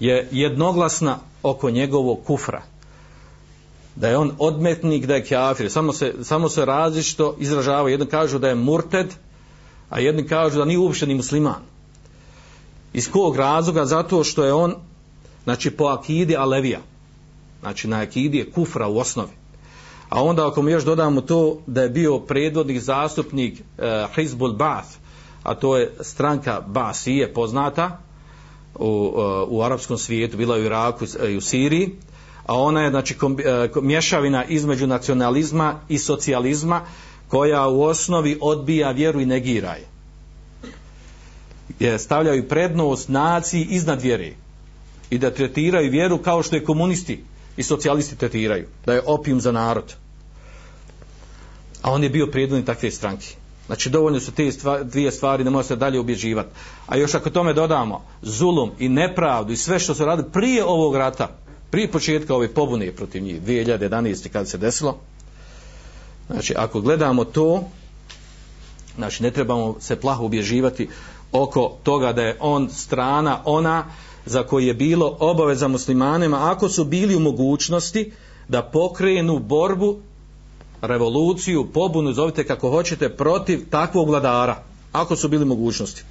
je 0.01 0.29
jednoglasna 0.31 1.19
oko 1.43 1.71
njegovog 1.71 2.19
kufra 2.27 2.63
da 3.97 4.09
je 4.09 4.17
on 4.17 4.33
odmetnik 4.39 5.07
da 5.07 5.15
je 5.15 5.25
kafir. 5.25 5.71
samo 5.71 5.93
se, 5.93 6.15
samo 6.23 6.49
se 6.49 6.65
različito 6.65 7.37
izražava 7.39 7.91
jedan 7.91 8.07
kažu 8.07 8.39
da 8.39 8.49
je 8.49 8.55
murted 8.55 9.07
a 9.91 10.01
jedni 10.01 10.27
kažu 10.27 10.59
da 10.59 10.65
nije 10.65 10.79
uopšte 10.79 11.07
ni 11.07 11.15
musliman. 11.15 11.63
Iz 12.93 13.11
kog 13.11 13.37
razloga? 13.37 13.85
Zato 13.85 14.25
što 14.25 14.45
je 14.45 14.53
on 14.53 14.75
znači 15.45 15.71
po 15.71 15.85
akidi 15.85 16.37
alevija. 16.37 16.81
Znači 17.61 17.89
na 17.89 18.01
akidi 18.01 18.39
je 18.39 18.51
kufra 18.51 18.89
u 18.89 18.99
osnovi. 18.99 19.33
A 20.09 20.23
onda 20.23 20.49
ako 20.49 20.63
mi 20.63 20.73
još 20.73 20.85
dodamo 20.85 21.21
to 21.21 21.59
da 21.67 21.83
je 21.83 21.89
bio 21.89 22.19
predvodnik 22.19 22.81
zastupnik 22.81 23.61
e, 23.79 24.07
Hizbul 24.15 24.53
Ba'ath, 24.53 24.97
a 25.43 25.55
to 25.55 25.77
je 25.77 25.93
stranka 26.01 26.61
Basije 26.61 27.35
poznata 27.35 27.99
u, 28.75 29.15
eh, 29.17 29.45
u 29.49 29.63
arapskom 29.63 29.99
svijetu, 29.99 30.37
bila 30.37 30.57
je 30.57 30.63
u 30.63 30.67
Iraku 30.67 31.05
eh, 31.05 31.33
i 31.33 31.37
u 31.37 31.41
Siriji, 31.41 31.97
a 32.47 32.55
ona 32.55 32.83
je 32.83 32.91
znači 32.91 33.15
kombi, 33.15 33.43
e, 33.43 33.69
mješavina 33.83 34.45
između 34.45 34.87
nacionalizma 34.87 35.75
i 35.89 35.99
socijalizma 35.99 36.81
koja 37.29 37.69
u 37.69 37.83
osnovi 37.83 38.39
odbija 38.41 38.91
vjeru 38.91 39.21
i 39.21 39.27
negira 39.27 39.75
je. 39.75 39.87
je 41.79 41.99
stavljaju 41.99 42.49
prednost 42.49 43.09
naciji 43.09 43.67
iznad 43.71 44.03
vjere 44.03 44.33
i 45.11 45.19
da 45.19 45.31
tretiraju 45.31 45.91
vjeru 45.91 46.19
kao 46.19 46.43
što 46.43 46.57
je 46.57 46.65
komunisti 46.65 47.25
i 47.57 47.63
socijalisti 47.63 48.17
tretiraju, 48.17 48.67
da 48.87 48.95
je 48.95 49.03
opijum 49.07 49.41
za 49.41 49.53
narod. 49.53 49.95
A 51.83 51.93
on 51.93 52.03
je 52.03 52.11
bio 52.11 52.27
prijedvodnik 52.27 52.67
takve 52.67 52.91
stranke. 52.91 53.27
Znači 53.67 53.91
dovoljno 53.91 54.21
su 54.21 54.33
te 54.33 54.53
stvari, 54.53 54.85
dvije 54.85 55.13
stvari, 55.13 55.45
ne 55.45 55.51
može 55.51 55.69
se 55.69 55.77
dalje 55.77 56.01
ubježivati. 56.01 56.49
A 56.87 56.97
još 56.97 57.15
ako 57.15 57.31
tome 57.31 57.53
dodamo 57.53 58.05
zulum 58.23 58.71
i 58.79 58.89
nepravdu 58.89 59.53
i 59.53 59.57
sve 59.57 59.79
što 59.79 59.95
su 59.95 60.05
radili 60.05 60.29
prije 60.33 60.65
ovog 60.65 60.97
rata, 60.97 61.29
prije 61.71 61.91
početka 61.91 62.35
ove 62.35 62.49
pobune 62.49 62.93
protiv 62.93 63.23
njih, 63.23 63.43
2011. 63.43 64.29
kada 64.29 64.47
se 64.47 64.59
desilo, 64.59 64.99
znači 66.31 66.55
ako 66.57 66.81
gledamo 66.81 67.25
to, 67.25 67.63
znači 68.97 69.23
ne 69.23 69.31
trebamo 69.31 69.77
se 69.81 70.01
plaho 70.01 70.25
ubježivati 70.25 70.89
oko 71.33 71.77
toga 71.83 72.13
da 72.13 72.23
je 72.23 72.37
on 72.41 72.69
strana, 72.71 73.41
ona 73.45 73.85
za 74.27 74.43
koju 74.43 74.67
je 74.67 74.75
bilo 74.75 75.17
obaveza 75.21 75.69
muslimanima, 75.69 76.51
ako 76.51 76.69
su 76.69 76.85
bili 76.85 77.17
u 77.17 77.21
mogućnosti 77.21 78.13
da 78.49 78.63
pokrenu 78.63 79.39
borbu 79.39 79.99
revoluciju, 80.83 81.67
pobunu, 81.73 82.13
zovite 82.13 82.47
kako 82.47 82.71
hoćete, 82.71 83.09
protiv 83.09 83.71
takvog 83.71 84.09
vladara, 84.09 84.63
ako 84.93 85.17
su 85.17 85.29
bili 85.29 85.45
mogućnosti. 85.45 86.03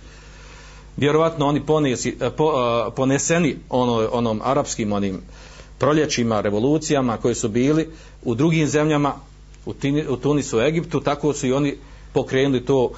Vjerovatno 0.98 1.48
oni 1.48 1.66
ponesi, 1.66 2.18
po, 2.38 2.54
poneseni 2.96 3.58
ono, 3.70 4.10
onom 4.12 4.42
arapskim 4.44 4.94
onim 4.94 5.22
proljećima, 5.78 6.42
revolucijama 6.42 7.18
koje 7.18 7.36
su 7.36 7.50
bili 7.50 7.90
u 8.24 8.36
drugim 8.36 8.68
zemljama, 8.68 9.14
u, 9.68 9.74
Tini, 9.74 10.08
u 10.08 10.18
Tunisu, 10.18 10.58
u 10.58 10.62
Egiptu, 10.62 11.00
tako 11.00 11.34
su 11.34 11.48
i 11.48 11.54
oni 11.54 11.76
pokrenuli 12.14 12.66
to 12.66 12.92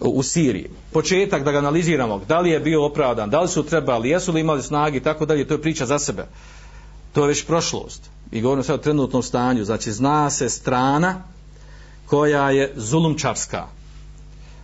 u 0.00 0.22
Siriji. 0.22 0.70
Početak 0.92 1.44
da 1.44 1.52
ga 1.52 1.58
analiziramo, 1.58 2.20
da 2.28 2.40
li 2.40 2.50
je 2.50 2.60
bio 2.60 2.84
opravdan, 2.84 3.30
da 3.30 3.40
li 3.40 3.48
su 3.48 3.62
trebali, 3.62 4.08
jesu 4.08 4.32
li 4.32 4.40
imali 4.40 4.62
snagi, 4.62 5.00
tako 5.00 5.26
dalje, 5.26 5.48
to 5.48 5.54
je 5.54 5.62
priča 5.62 5.86
za 5.86 5.98
sebe. 5.98 6.26
To 7.12 7.22
je 7.22 7.28
već 7.28 7.44
prošlost 7.46 8.10
i 8.32 8.40
govorimo 8.40 8.62
sad 8.62 8.74
o 8.74 8.82
trenutnom 8.82 9.22
stanju, 9.22 9.64
znači 9.64 9.92
zna 9.92 10.30
se 10.30 10.48
strana 10.48 11.22
koja 12.06 12.50
je 12.50 12.72
zulumčarska, 12.76 13.66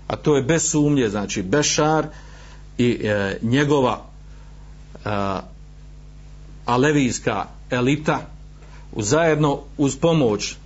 a 0.06 0.16
to 0.16 0.36
je 0.36 0.42
bez 0.42 0.70
sumnje, 0.70 1.08
znači 1.08 1.42
Bešar 1.42 2.06
i 2.78 3.00
e, 3.02 3.38
njegova 3.42 4.00
e, 5.04 5.08
alevijska 6.64 7.44
elita 7.70 8.20
u 8.92 9.02
zajedno 9.02 9.58
uz 9.78 9.96
pomoć 9.96 10.56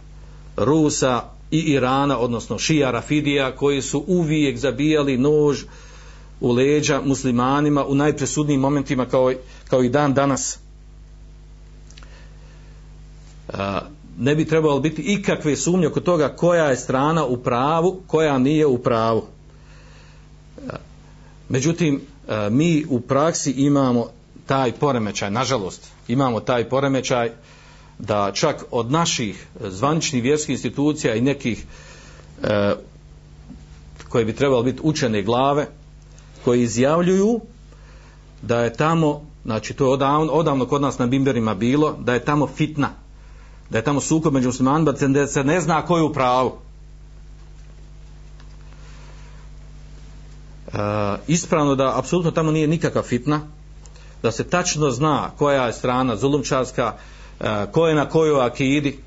Rusa 0.64 1.22
i 1.50 1.58
Irana, 1.58 2.18
odnosno 2.18 2.58
Šija 2.58 2.90
Rafidija, 2.90 3.56
koji 3.56 3.82
su 3.82 4.04
uvijek 4.06 4.58
zabijali 4.58 5.18
nož 5.18 5.62
u 6.40 6.52
leđa 6.52 7.00
muslimanima 7.04 7.84
u 7.84 7.94
najpresudnijim 7.94 8.60
momentima 8.60 9.06
kao, 9.06 9.32
kao 9.68 9.82
i 9.82 9.88
dan 9.88 10.14
danas 10.14 10.58
ne 14.18 14.34
bi 14.34 14.44
trebalo 14.44 14.80
biti 14.80 15.02
ikakve 15.02 15.56
sumnje 15.56 15.86
oko 15.86 16.00
toga 16.00 16.28
koja 16.28 16.64
je 16.64 16.76
strana 16.76 17.24
u 17.24 17.36
pravu, 17.36 18.00
koja 18.06 18.38
nije 18.38 18.66
u 18.66 18.78
pravu. 18.78 19.22
Međutim, 21.48 22.00
mi 22.50 22.84
u 22.88 23.00
praksi 23.00 23.50
imamo 23.52 24.06
taj 24.46 24.72
poremećaj, 24.72 25.30
nažalost, 25.30 25.88
imamo 26.08 26.40
taj 26.40 26.68
poremećaj 26.68 27.30
da 27.99 28.32
čak 28.34 28.64
od 28.70 28.90
naših 28.90 29.47
eh, 29.61 29.70
zvaničnih 29.70 30.22
vjerskih 30.22 30.53
institucija 30.53 31.14
i 31.14 31.20
nekih 31.20 31.64
e, 32.43 32.74
koje 34.09 34.24
bi 34.24 34.36
trebalo 34.36 34.62
biti 34.62 34.80
učene 34.82 35.22
glave, 35.22 35.66
koji 36.45 36.62
izjavljuju 36.62 37.40
da 38.43 38.61
je 38.61 38.72
tamo, 38.72 39.22
znači 39.45 39.74
to 39.74 39.84
je 39.84 39.90
odavno, 39.90 40.32
odavno 40.32 40.66
kod 40.66 40.82
nas 40.82 40.99
na 40.99 41.07
bimberima 41.07 41.55
bilo, 41.55 41.97
da 42.01 42.14
je 42.14 42.24
tamo 42.24 42.47
fitna, 42.47 42.90
da 43.70 43.78
je 43.78 43.84
tamo 43.84 44.01
sukob 44.01 44.34
među 44.34 44.49
muslimanima, 44.49 44.93
da 44.93 45.26
se 45.26 45.45
ne 45.45 45.61
zna 45.61 45.82
ko 45.86 45.97
je 45.97 46.03
u 46.03 46.12
pravu. 46.12 46.53
E, 50.66 50.78
ispravno 51.26 51.74
da 51.74 51.99
apsolutno 51.99 52.30
tamo 52.30 52.51
nije 52.51 52.66
nikakva 52.66 53.03
fitna, 53.03 53.40
da 54.22 54.30
se 54.30 54.45
tačno 54.45 54.90
zna 54.90 55.30
koja 55.38 55.66
je 55.66 55.72
strana 55.72 56.16
zulumčarska, 56.16 56.97
ko 57.72 57.89
je 57.89 57.95
na 57.95 58.09
kojoj 58.09 58.47
akidi, 58.47 58.99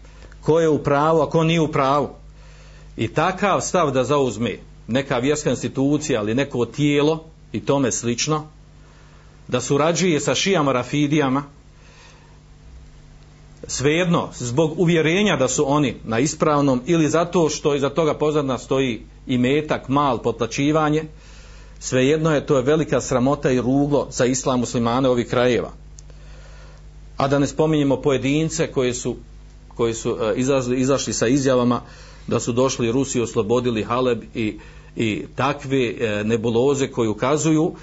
ko 0.42 0.60
je 0.60 0.70
u 0.70 0.84
pravu, 0.84 1.22
a 1.22 1.30
ko 1.30 1.44
nije 1.44 1.62
u 1.62 1.72
pravu. 1.72 2.10
I 2.98 3.08
takav 3.08 3.62
stav 3.62 3.92
da 3.92 4.04
zauzme 4.04 4.58
neka 4.88 5.18
vjerska 5.18 5.50
institucija 5.50 6.20
ali 6.20 6.36
neko 6.36 6.66
tijelo 6.66 7.24
i 7.52 7.60
tome 7.60 7.92
slično, 7.92 8.48
da 9.48 9.62
surađuje 9.62 10.20
sa 10.20 10.36
šijama 10.36 10.72
rafidijama, 10.72 11.44
svejedno 13.68 14.30
zbog 14.34 14.80
uvjerenja 14.80 15.36
da 15.36 15.48
su 15.48 15.66
oni 15.68 15.96
na 16.04 16.20
ispravnom 16.20 16.82
ili 16.86 17.10
zato 17.10 17.50
što 17.50 17.76
iza 17.76 17.90
toga 17.90 18.14
pozadna 18.14 18.58
stoji 18.58 19.02
i 19.28 19.38
metak, 19.38 19.90
mal, 19.90 20.18
potlačivanje, 20.18 21.04
svejedno 21.80 22.36
je 22.36 22.46
to 22.46 22.58
je 22.58 22.64
velika 22.64 23.02
sramota 23.02 23.52
i 23.52 23.62
ruglo 23.62 24.08
za 24.12 24.26
islam 24.26 24.60
muslimane 24.60 25.10
ovih 25.10 25.28
krajeva. 25.28 25.72
A 27.18 27.28
da 27.28 27.40
ne 27.40 27.48
spominjemo 27.48 28.02
pojedince 28.02 28.68
koji 28.72 28.94
su, 28.94 29.16
koji 29.76 29.94
su 29.94 30.18
e, 30.22 30.34
izašli, 30.36 30.80
izašli 30.80 31.14
sa 31.14 31.28
izjavama 31.28 31.82
da 32.28 32.40
su 32.40 32.52
došli 32.52 32.92
Rusi 32.92 33.22
oslobodili 33.22 33.84
Haleb 33.84 34.24
i, 34.36 34.60
i 34.96 35.26
takve 35.36 35.88
e, 35.88 36.24
nebuloze 36.24 36.88
koji 36.88 37.10
ukazuju 37.10 37.76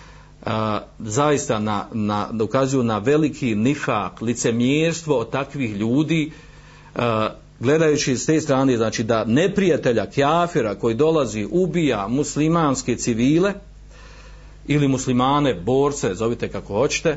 a, 0.46 0.80
zaista 0.98 1.58
na, 1.58 1.86
na, 1.92 2.28
da 2.32 2.44
ukazuju 2.44 2.82
na 2.82 2.98
veliki 2.98 3.54
nifak, 3.54 4.20
licemjerstvo 4.20 5.18
od 5.18 5.30
takvih 5.30 5.76
ljudi, 5.76 6.32
a, 6.96 7.28
gledajući 7.60 8.16
s 8.16 8.26
te 8.26 8.40
strane, 8.40 8.76
znači 8.76 9.04
da 9.04 9.24
neprijatelja, 9.24 10.10
kjafira 10.10 10.74
koji 10.74 10.94
dolazi, 10.94 11.48
ubija 11.50 12.08
muslimanske 12.08 12.96
civile 12.96 13.52
ili 14.66 14.88
muslimane, 14.88 15.54
borce, 15.54 16.14
zovite 16.14 16.48
kako 16.48 16.74
hoćete, 16.74 17.16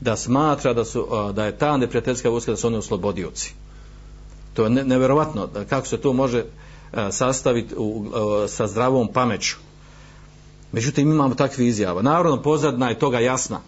da 0.00 0.16
smatra 0.16 0.72
da, 0.72 0.84
su, 0.84 1.06
da 1.34 1.44
je 1.44 1.58
ta 1.58 1.76
neprijateljska 1.76 2.28
vojska 2.28 2.50
da 2.50 2.56
su 2.56 2.66
oni 2.66 2.76
oslobodioci. 2.76 3.54
To 4.54 4.64
je 4.64 4.70
nevjerovatno 4.70 5.40
neverovatno, 5.40 5.64
kako 5.68 5.86
se 5.86 5.98
to 5.98 6.12
može 6.12 6.44
sastaviti 7.10 7.74
u, 7.76 8.04
sa 8.48 8.66
zdravom 8.66 9.08
pameću. 9.12 9.56
Međutim, 10.72 11.10
imamo 11.10 11.34
takve 11.34 11.66
izjava. 11.66 12.02
Naravno, 12.02 12.42
pozadna 12.42 12.88
je 12.88 12.98
toga 12.98 13.18
jasna. 13.18 13.60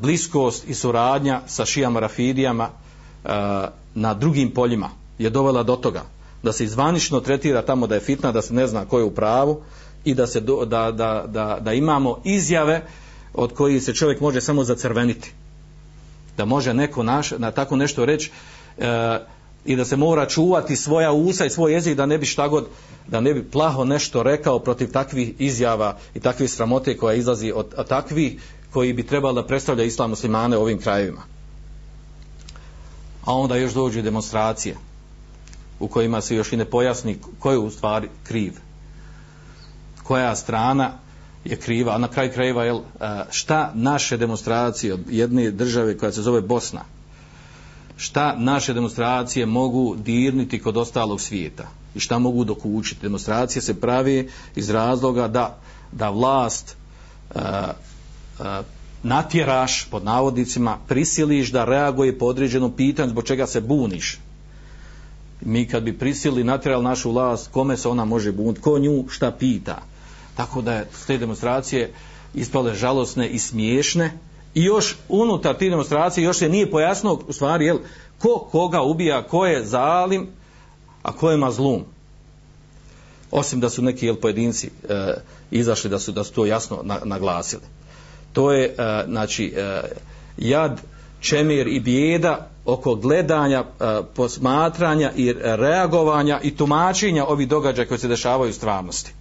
Bliskost 0.00 0.68
i 0.68 0.74
suradnja 0.74 1.40
sa 1.46 1.64
šijama 1.64 2.00
rafidijama 2.00 2.70
na 3.94 4.14
drugim 4.14 4.50
poljima 4.50 4.90
je 5.18 5.30
dovela 5.30 5.62
do 5.62 5.76
toga 5.76 6.02
da 6.44 6.52
se 6.52 6.64
izvanično 6.64 7.20
tretira 7.20 7.62
tamo 7.62 7.86
da 7.86 7.94
je 7.94 8.00
fitna, 8.00 8.32
da 8.32 8.42
se 8.42 8.54
ne 8.54 8.66
zna 8.66 8.84
ko 8.84 8.98
je 8.98 9.04
u 9.04 9.14
pravu 9.14 9.60
i 10.04 10.14
da, 10.14 10.26
se 10.26 10.40
do, 10.40 10.64
da, 10.64 10.90
da, 10.92 11.24
da, 11.26 11.58
da 11.60 11.72
imamo 11.72 12.20
izjave 12.24 12.82
od 13.34 13.54
kojih 13.54 13.82
se 13.82 13.94
čovjek 13.94 14.20
može 14.20 14.40
samo 14.40 14.64
zacrveniti. 14.64 15.32
Da 16.36 16.44
može 16.44 16.74
neko 16.74 17.02
naš, 17.02 17.30
na 17.30 17.50
tako 17.50 17.76
nešto 17.76 18.04
reći 18.04 18.30
e, 18.78 19.18
i 19.64 19.76
da 19.76 19.84
se 19.84 19.96
mora 19.96 20.26
čuvati 20.26 20.76
svoja 20.76 21.12
usa 21.12 21.44
i 21.44 21.50
svoj 21.50 21.72
jezik 21.72 21.96
da 21.96 22.06
ne 22.06 22.18
bi 22.18 22.26
šta 22.26 22.48
god 22.48 22.66
da 23.06 23.20
ne 23.20 23.34
bi 23.34 23.50
plaho 23.50 23.84
nešto 23.84 24.22
rekao 24.22 24.58
protiv 24.58 24.92
takvih 24.92 25.34
izjava 25.38 25.96
i 26.14 26.20
takvih 26.20 26.50
sramote 26.50 26.96
koja 26.96 27.14
izlazi 27.14 27.52
od 27.54 27.88
takvih 27.88 28.42
koji 28.72 28.92
bi 28.92 29.06
trebali 29.06 29.34
da 29.34 29.46
predstavlja 29.46 29.84
islam 29.84 30.10
muslimane 30.10 30.56
ovim 30.56 30.78
krajevima. 30.78 31.22
A 33.24 33.34
onda 33.34 33.56
još 33.56 33.72
dođu 33.72 34.02
demonstracije 34.02 34.76
u 35.80 35.88
kojima 35.88 36.20
se 36.20 36.36
još 36.36 36.52
i 36.52 36.56
ne 36.56 36.64
pojasni 36.64 37.18
ko 37.38 37.50
je 37.50 37.58
u 37.58 37.70
stvari 37.70 38.08
kriv. 38.24 38.52
Koja 40.02 40.36
strana 40.36 40.98
je 41.44 41.56
kriva, 41.56 41.94
a 41.94 41.98
na 41.98 42.08
kraj 42.08 42.32
krajeva 42.32 42.64
jel, 42.64 42.80
šta 43.30 43.72
naše 43.74 44.16
demonstracije 44.16 44.94
od 44.94 45.00
jedne 45.10 45.50
države 45.50 45.98
koja 45.98 46.12
se 46.12 46.22
zove 46.22 46.40
Bosna, 46.40 46.84
šta 47.96 48.34
naše 48.38 48.74
demonstracije 48.74 49.46
mogu 49.46 49.96
dirniti 49.96 50.62
kod 50.62 50.76
ostalog 50.76 51.20
svijeta 51.20 51.68
i 51.94 52.00
šta 52.00 52.18
mogu 52.18 52.44
dokučiti. 52.44 53.02
Demonstracije 53.02 53.62
se 53.62 53.80
pravi 53.80 54.28
iz 54.56 54.70
razloga 54.70 55.28
da, 55.28 55.58
da 55.92 56.10
vlast 56.10 56.76
uh, 57.34 57.40
uh, 58.40 58.46
natjeraš 59.02 59.84
pod 59.90 60.04
navodnicima, 60.04 60.78
prisiliš 60.88 61.52
da 61.52 61.64
reaguje 61.64 62.18
po 62.18 62.26
određenom 62.26 62.72
pitanju 62.72 63.10
zbog 63.10 63.24
čega 63.24 63.46
se 63.46 63.60
buniš. 63.60 64.18
mi 65.40 65.68
kad 65.68 65.82
bi 65.82 65.98
prisili 65.98 66.44
natjerali 66.44 66.84
našu 66.84 67.10
vlast 67.10 67.50
kome 67.52 67.76
se 67.76 67.88
ona 67.88 68.04
može 68.04 68.32
buniti 68.32 68.60
ko 68.60 68.78
nju 68.78 69.04
šta 69.08 69.30
pita 69.30 69.82
tako 70.36 70.62
da 70.62 70.72
je 70.74 70.88
te 71.06 71.18
demonstracije 71.18 71.92
ispale 72.34 72.74
žalosne 72.74 73.28
i 73.28 73.38
smiješne. 73.38 74.18
I 74.54 74.64
još 74.64 74.96
unutar 75.08 75.56
te 75.56 75.70
demonstracije 75.70 76.24
još 76.24 76.38
se 76.38 76.48
nije 76.48 76.70
pojasno 76.70 77.20
u 77.28 77.32
stvari 77.32 77.64
jel, 77.64 77.78
ko 78.18 78.48
koga 78.50 78.82
ubija 78.82 79.22
ko 79.22 79.46
je 79.46 79.64
zalim 79.64 80.28
a 81.02 81.12
ko 81.12 81.30
je 81.30 81.36
mazlum. 81.36 81.84
Osim 83.30 83.60
da 83.60 83.70
su 83.70 83.82
neki 83.82 84.06
jel, 84.06 84.16
pojedinci 84.16 84.70
e, 84.88 85.14
izašli 85.50 85.90
da 85.90 85.98
su, 85.98 86.12
da 86.12 86.24
su 86.24 86.32
to 86.32 86.46
jasno 86.46 86.80
na, 86.82 86.98
naglasili. 87.04 87.62
To 88.32 88.52
je 88.52 88.64
e, 88.66 88.74
znači 89.08 89.54
e, 89.56 89.82
jad 90.36 90.80
čemir 91.20 91.66
i 91.66 91.80
bijeda 91.80 92.48
oko 92.64 92.94
gledanja, 92.94 93.64
e, 93.80 94.00
posmatranja 94.14 95.12
i 95.16 95.34
reagovanja 95.42 96.40
i 96.42 96.56
tumačenja 96.56 97.24
ovih 97.24 97.48
događaja 97.48 97.88
koji 97.88 97.98
se 97.98 98.08
dešavaju 98.08 98.50
u 98.50 98.54
stvarnosti. 98.54 99.12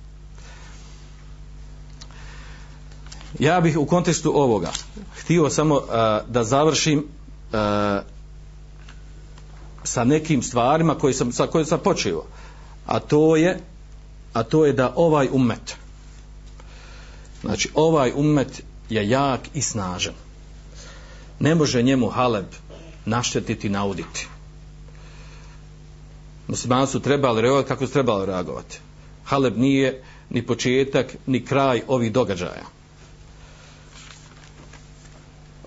Ja 3.39 3.61
bih 3.61 3.77
u 3.77 3.85
kontekstu 3.85 4.31
ovoga 4.35 4.71
htio 5.15 5.49
samo 5.49 5.75
uh, 5.75 5.83
da 6.27 6.43
završim 6.43 6.99
uh, 6.99 7.57
sa 9.83 10.03
nekim 10.03 10.43
stvarima 10.43 10.95
koji 10.95 11.13
sam, 11.13 11.31
sa 11.31 11.47
koje 11.47 11.65
sam 11.65 11.79
počeo. 11.79 12.23
A 12.85 12.99
to 12.99 13.35
je 13.35 13.59
a 14.33 14.43
to 14.43 14.65
je 14.65 14.73
da 14.73 14.93
ovaj 14.95 15.27
ummet 15.31 15.75
znači 17.41 17.69
ovaj 17.73 18.11
ummet 18.15 18.63
je 18.89 19.09
jak 19.09 19.41
i 19.53 19.61
snažan 19.61 20.13
ne 21.39 21.55
može 21.55 21.81
njemu 21.83 22.09
Haleb 22.09 22.45
naštetiti, 23.05 23.69
nauditi. 23.69 24.27
Muslimani 26.47 26.87
su 26.87 26.99
trebali 26.99 27.41
reagovati 27.41 27.67
kako 27.67 27.87
su 27.87 27.93
trebali 27.93 28.25
reagovati. 28.25 28.79
Haleb 29.23 29.57
nije 29.57 30.03
ni 30.29 30.45
početak, 30.45 31.15
ni 31.25 31.45
kraj 31.45 31.81
ovih 31.87 32.11
događaja. 32.11 32.65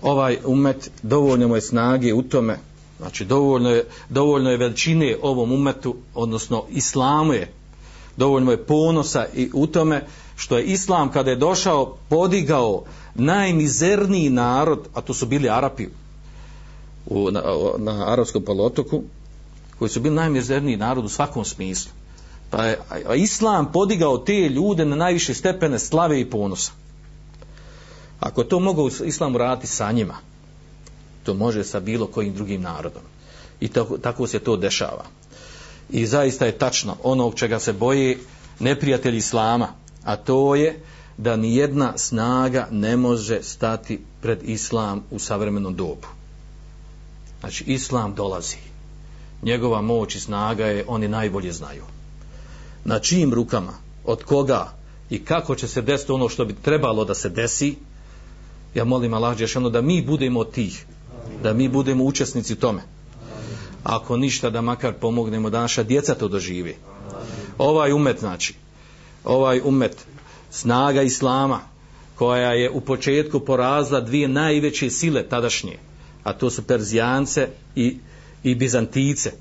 Ovaj 0.07 0.37
umet 0.45 0.91
dovoljno 1.03 1.47
mu 1.47 1.55
je 1.55 1.61
snage 1.61 2.13
u 2.13 2.21
tome, 2.21 2.57
znači 2.99 3.25
dovoljno 3.25 3.69
je, 3.69 3.85
dovoljno 4.09 4.51
je 4.51 4.57
veličine 4.57 5.15
ovom 5.21 5.51
umetu, 5.51 5.95
odnosno 6.15 6.63
islamu 6.69 7.33
je, 7.33 7.51
dovoljno 8.17 8.51
je 8.51 8.63
ponosa 8.63 9.25
i 9.35 9.49
u 9.53 9.67
tome 9.67 10.05
što 10.35 10.57
je 10.57 10.63
islam 10.63 11.11
kada 11.11 11.29
je 11.29 11.35
došao 11.35 11.97
podigao 12.09 12.83
najmizerniji 13.15 14.29
narod, 14.29 14.87
a 14.93 15.01
to 15.01 15.13
su 15.13 15.25
bili 15.25 15.49
Arapi 15.49 15.87
u, 17.05 17.31
na, 17.31 17.43
na 17.77 18.11
arapskom 18.11 18.43
polotoku, 18.43 19.03
koji 19.79 19.89
su 19.89 19.99
bili 19.99 20.15
najmizerniji 20.15 20.77
narod 20.77 21.05
u 21.05 21.09
svakom 21.09 21.45
smislu. 21.45 21.91
Pa 22.49 22.65
je 22.65 22.79
a 23.07 23.15
Islam 23.15 23.71
podigao 23.71 24.17
te 24.17 24.49
ljude 24.49 24.85
na 24.85 24.95
najviše 24.95 25.33
stepene 25.33 25.79
slave 25.79 26.21
i 26.21 26.29
ponosa. 26.29 26.71
Ako 28.19 28.43
to 28.43 28.59
mogu 28.59 28.89
Islam 29.05 29.35
raditi 29.35 29.67
sa 29.67 29.91
njima, 29.91 30.15
to 31.23 31.33
može 31.33 31.63
sa 31.63 31.79
bilo 31.79 32.07
kojim 32.07 32.33
drugim 32.33 32.61
narodom. 32.61 33.01
I 33.59 33.67
tako, 33.67 33.97
tako 33.97 34.27
se 34.27 34.39
to 34.39 34.57
dešava. 34.57 35.05
I 35.89 36.05
zaista 36.05 36.45
je 36.45 36.57
tačno 36.57 36.95
ono 37.03 37.31
čega 37.31 37.59
se 37.59 37.73
boje 37.73 38.17
neprijatelji 38.59 39.17
Islama, 39.17 39.67
a 40.03 40.15
to 40.15 40.55
je 40.55 40.79
da 41.17 41.35
ni 41.35 41.55
jedna 41.55 41.97
snaga 41.97 42.67
ne 42.71 42.97
može 42.97 43.43
stati 43.43 43.99
pred 44.21 44.39
islam 44.43 45.03
u 45.11 45.19
savremenom 45.19 45.75
dobu. 45.75 46.07
Znači, 47.39 47.63
islam 47.67 48.15
dolazi. 48.15 48.57
Njegova 49.43 49.81
moć 49.81 50.15
i 50.15 50.19
snaga 50.19 50.65
je, 50.65 50.85
oni 50.87 51.07
najbolje 51.07 51.51
znaju. 51.51 51.83
Na 52.85 52.99
čijim 52.99 53.33
rukama, 53.33 53.73
od 54.05 54.23
koga 54.23 54.73
i 55.09 55.25
kako 55.25 55.55
će 55.55 55.67
se 55.67 55.81
desiti 55.81 56.11
ono 56.11 56.29
što 56.29 56.45
bi 56.45 56.55
trebalo 56.61 57.05
da 57.05 57.13
se 57.13 57.29
desi, 57.29 57.75
ja 58.75 58.83
molim 58.83 59.13
Allah 59.13 59.37
Đešanu 59.37 59.69
da 59.69 59.81
mi 59.81 60.01
budemo 60.01 60.43
tih, 60.43 60.85
da 61.43 61.53
mi 61.53 61.69
budemo 61.69 62.03
učesnici 62.03 62.55
tome. 62.55 62.81
Ako 63.83 64.17
ništa, 64.17 64.49
da 64.49 64.61
makar 64.61 64.93
pomognemo 64.93 65.49
da 65.49 65.61
naša 65.61 65.83
djeca 65.83 66.15
to 66.15 66.27
doživi. 66.27 66.75
Ovaj 67.57 67.91
umet, 67.91 68.19
znači, 68.19 68.53
ovaj 69.23 69.61
umet 69.63 70.05
snaga 70.51 71.01
islama 71.01 71.59
koja 72.15 72.51
je 72.51 72.69
u 72.71 72.81
početku 72.81 73.39
porazla 73.39 74.01
dvije 74.01 74.27
najveće 74.27 74.89
sile 74.89 75.23
tadašnje 75.23 75.77
a 76.27 76.33
to 76.33 76.49
su 76.49 76.63
Perzijance 76.63 77.47
i, 77.75 77.97
i 78.43 78.55
Bizantice 78.55 79.31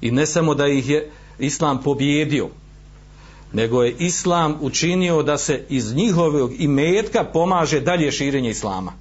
i 0.00 0.10
ne 0.10 0.26
samo 0.26 0.54
da 0.54 0.68
ih 0.68 0.88
je 0.88 1.10
islam 1.38 1.82
pobjedio 1.82 2.48
nego 3.56 3.82
je 3.82 3.94
islam 3.98 4.58
učinio 4.60 5.22
da 5.22 5.38
se 5.38 5.64
iz 5.68 5.94
njihovog 5.94 6.52
imetka 6.58 7.24
pomaže 7.24 7.80
dalje 7.80 8.12
širenje 8.12 8.50
islama. 8.50 8.92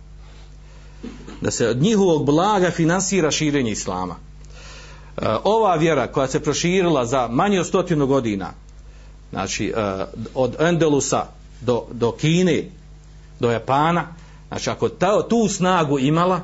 Da 1.42 1.52
se 1.52 1.68
od 1.68 1.82
njihovog 1.82 2.26
blaga 2.26 2.72
finansira 2.72 3.32
širenje 3.32 3.72
islama. 3.72 4.16
E, 4.16 5.28
ova 5.44 5.76
vjera 5.76 6.08
koja 6.08 6.28
se 6.28 6.40
proširila 6.40 7.06
za 7.06 7.28
manje 7.28 7.60
od 7.60 7.68
stotinu 7.68 8.08
godina 8.08 8.54
znači 9.32 9.74
e, 9.76 10.06
od 10.34 10.56
Endelusa 10.60 11.26
do, 11.62 11.84
do 11.92 12.12
Kine 12.12 12.64
do 13.40 13.52
Japana 13.52 14.08
znači 14.48 14.70
ako 14.70 14.90
ta, 14.90 15.28
tu 15.28 15.48
snagu 15.48 16.00
imala 16.00 16.42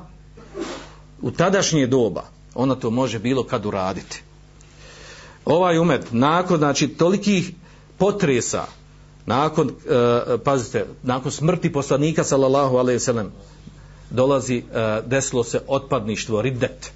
u 1.21 1.31
tadašnje 1.31 1.87
doba 1.87 2.23
ona 2.55 2.75
to 2.75 2.89
može 2.89 3.19
bilo 3.19 3.43
kad 3.43 3.65
uraditi. 3.65 4.21
Ovaj 5.45 5.79
umet 5.79 6.07
nakon 6.11 6.57
znači 6.57 6.87
tolikih 6.87 7.51
potresa 8.01 8.65
nakon 9.25 9.69
e, 9.69 10.37
pazite 10.43 10.85
nakon 11.03 11.31
smrti 11.31 11.71
poslanika 11.73 12.23
sallallahu 12.23 12.77
alejhi 12.77 12.95
ve 12.95 12.99
sellem 12.99 13.31
dolazi 14.09 14.57
e, 14.57 15.01
desilo 15.05 15.43
se 15.43 15.61
otpadništvo 15.67 16.41
riddet 16.41 16.91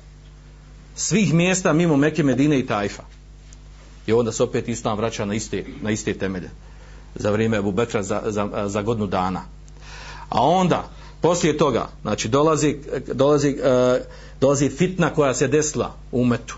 svih 0.96 1.34
mjesta 1.34 1.74
mimo 1.74 1.98
Mekke 1.98 2.24
Medine 2.24 2.60
i 2.60 2.66
Tajfa 2.66 3.04
i 4.08 4.14
onda 4.14 4.32
se 4.32 4.44
opet 4.44 4.68
islam 4.68 4.98
vraća 4.98 5.26
na 5.26 5.36
iste, 5.36 5.66
na 5.82 5.92
iste 5.92 6.14
temelje 6.14 6.50
za 7.16 7.32
vrijeme 7.32 7.58
Abu 7.58 7.72
Bekra 7.72 8.04
za, 8.04 8.22
za, 8.26 8.64
za 8.68 8.82
godinu 8.82 9.08
dana. 9.08 9.42
A 10.30 10.42
onda 10.42 10.90
poslije 11.22 11.58
toga 11.58 11.88
znači 12.02 12.28
dolazi, 12.28 12.78
dolazi, 13.14 13.58
e, 13.64 14.02
dolazi 14.42 14.70
fitna 14.70 15.10
koja 15.10 15.34
se 15.34 15.48
desila 15.48 15.94
u 16.12 16.22
umetu 16.22 16.58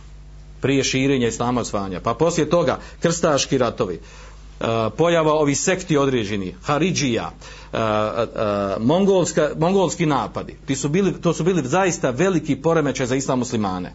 prije 0.62 0.84
širenja 0.84 1.28
islama 1.28 1.62
osvanja 1.62 2.00
pa 2.00 2.14
poslije 2.14 2.50
toga 2.50 2.80
krstaški 3.00 3.58
ratovi. 3.58 3.96
Uh, 3.96 4.27
Eh, 4.60 4.90
pojava 4.98 5.34
ovih 5.34 5.60
sekti 5.60 5.98
određeni, 5.98 6.56
Haridžija, 6.64 7.32
eh, 7.32 7.78
eh, 7.78 8.76
mongolska, 8.80 9.52
mongolski 9.58 10.06
napadi, 10.06 10.56
ti 10.66 10.76
su 10.76 10.90
bili, 10.90 11.22
to 11.22 11.34
su 11.34 11.44
bili 11.44 11.68
zaista 11.68 12.10
veliki 12.10 12.56
poremećaj 12.56 13.06
za 13.06 13.16
islam 13.16 13.40
muslimane. 13.40 13.94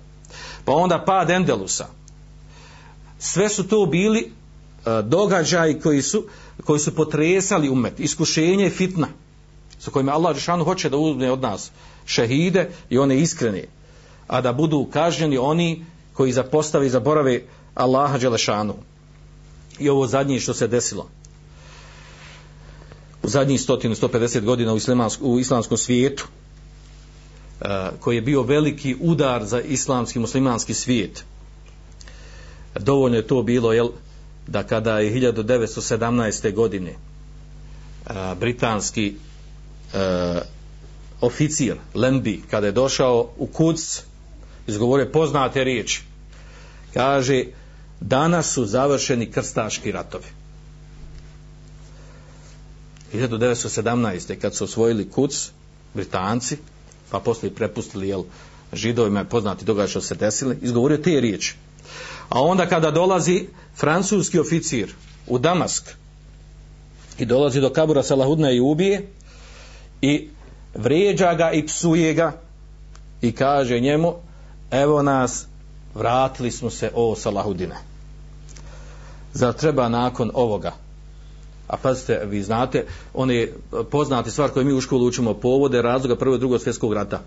Pa 0.64 0.72
onda 0.72 1.04
pad 1.06 1.30
Endelusa, 1.30 1.86
sve 3.18 3.48
su 3.48 3.68
to 3.68 3.86
bili 3.86 4.32
događaji 5.04 5.80
koji 5.80 6.02
su, 6.02 6.24
koji 6.64 6.80
su 6.80 6.94
potresali 6.94 7.68
umet, 7.68 8.00
iskušenje 8.00 8.66
i 8.66 8.70
fitna, 8.70 9.08
sa 9.78 9.90
kojima 9.90 10.12
Allah 10.12 10.34
Žešanu 10.34 10.64
hoće 10.64 10.90
da 10.90 10.96
uzme 10.96 11.30
od 11.30 11.40
nas 11.40 11.70
šehide 12.06 12.70
i 12.90 12.98
one 12.98 13.18
iskrene, 13.18 13.64
a 14.26 14.40
da 14.40 14.52
budu 14.52 14.88
kažnjeni 14.92 15.38
oni 15.38 15.84
koji 16.12 16.32
zapostavi 16.32 16.86
i 16.86 16.90
zaborave 16.90 17.42
Allaha 17.74 18.18
Đelešanu. 18.18 18.74
I 19.78 19.88
ovo 19.88 20.06
zadnje 20.06 20.40
što 20.40 20.54
se 20.54 20.68
desilo 20.68 21.08
u 23.22 23.28
zadnjih 23.28 23.60
100-150 23.60 24.40
godina 24.40 24.72
u, 24.72 24.78
u 25.20 25.40
islamskom 25.40 25.78
svijetu, 25.78 26.26
e, 27.60 27.64
koji 28.00 28.16
je 28.16 28.22
bio 28.22 28.42
veliki 28.42 28.96
udar 29.00 29.44
za 29.44 29.60
islamski 29.60 30.18
muslimanski 30.18 30.74
svijet, 30.74 31.24
dovoljno 32.80 33.16
je 33.16 33.26
to 33.26 33.42
bilo 33.42 33.72
jel, 33.72 33.88
da 34.46 34.62
kada 34.62 34.98
je 34.98 35.14
1917. 35.14 36.54
godine 36.54 36.94
a, 38.06 38.34
britanski 38.40 39.14
a, 39.94 40.40
oficir 41.20 41.76
Lembi 41.94 42.42
kada 42.50 42.66
je 42.66 42.72
došao 42.72 43.28
u 43.38 43.46
Kuc 43.46 44.02
izgovorio 44.66 45.10
poznate 45.12 45.64
riječi 45.64 46.02
kaže 46.94 47.44
danas 48.02 48.52
su 48.52 48.64
završeni 48.64 49.30
krstaški 49.30 49.92
ratovi 49.92 50.24
1917. 53.14 54.38
kad 54.40 54.54
su 54.54 54.64
osvojili 54.64 55.10
Kuc 55.10 55.50
Britanci 55.94 56.56
pa 57.10 57.20
poslije 57.20 57.54
prepustili 57.54 58.08
jel, 58.08 58.22
židovima 58.72 59.24
poznati 59.24 59.64
događaj 59.64 59.88
što 59.88 60.00
se 60.00 60.14
desili 60.14 60.58
izgovorio 60.62 60.96
te 60.96 61.20
riječi 61.20 61.54
A 62.28 62.40
onda 62.40 62.66
kada 62.66 62.90
dolazi 62.90 63.46
francuski 63.76 64.38
oficir 64.38 64.94
u 65.26 65.38
Damask 65.38 65.90
i 67.18 67.24
dolazi 67.24 67.60
do 67.60 67.70
Kabura 67.70 68.02
Salahudna 68.02 68.50
i 68.50 68.60
ubije 68.60 69.08
i 70.00 70.28
vređa 70.74 71.34
ga 71.34 71.50
i 71.50 71.66
psuje 71.66 72.14
ga 72.14 72.32
i 73.22 73.32
kaže 73.32 73.80
njemu 73.80 74.14
evo 74.70 75.02
nas 75.02 75.46
vratili 75.94 76.50
smo 76.50 76.70
se 76.70 76.90
o 76.94 77.16
Salahudine. 77.16 77.91
Zar 79.34 79.52
treba 79.52 79.88
nakon 79.88 80.30
ovoga 80.34 80.72
a 81.72 81.76
pazite, 81.76 82.20
vi 82.24 82.42
znate, 82.42 82.84
one 83.14 83.48
poznate 83.90 84.30
stvar 84.30 84.50
koje 84.50 84.64
mi 84.64 84.72
u 84.72 84.80
školu 84.80 85.06
učimo 85.06 85.34
povode 85.34 85.82
razloga 85.82 86.16
prvog 86.16 86.36
i 86.36 86.38
drugog 86.38 86.60
svjetskog 86.60 86.92
rata. 86.92 87.20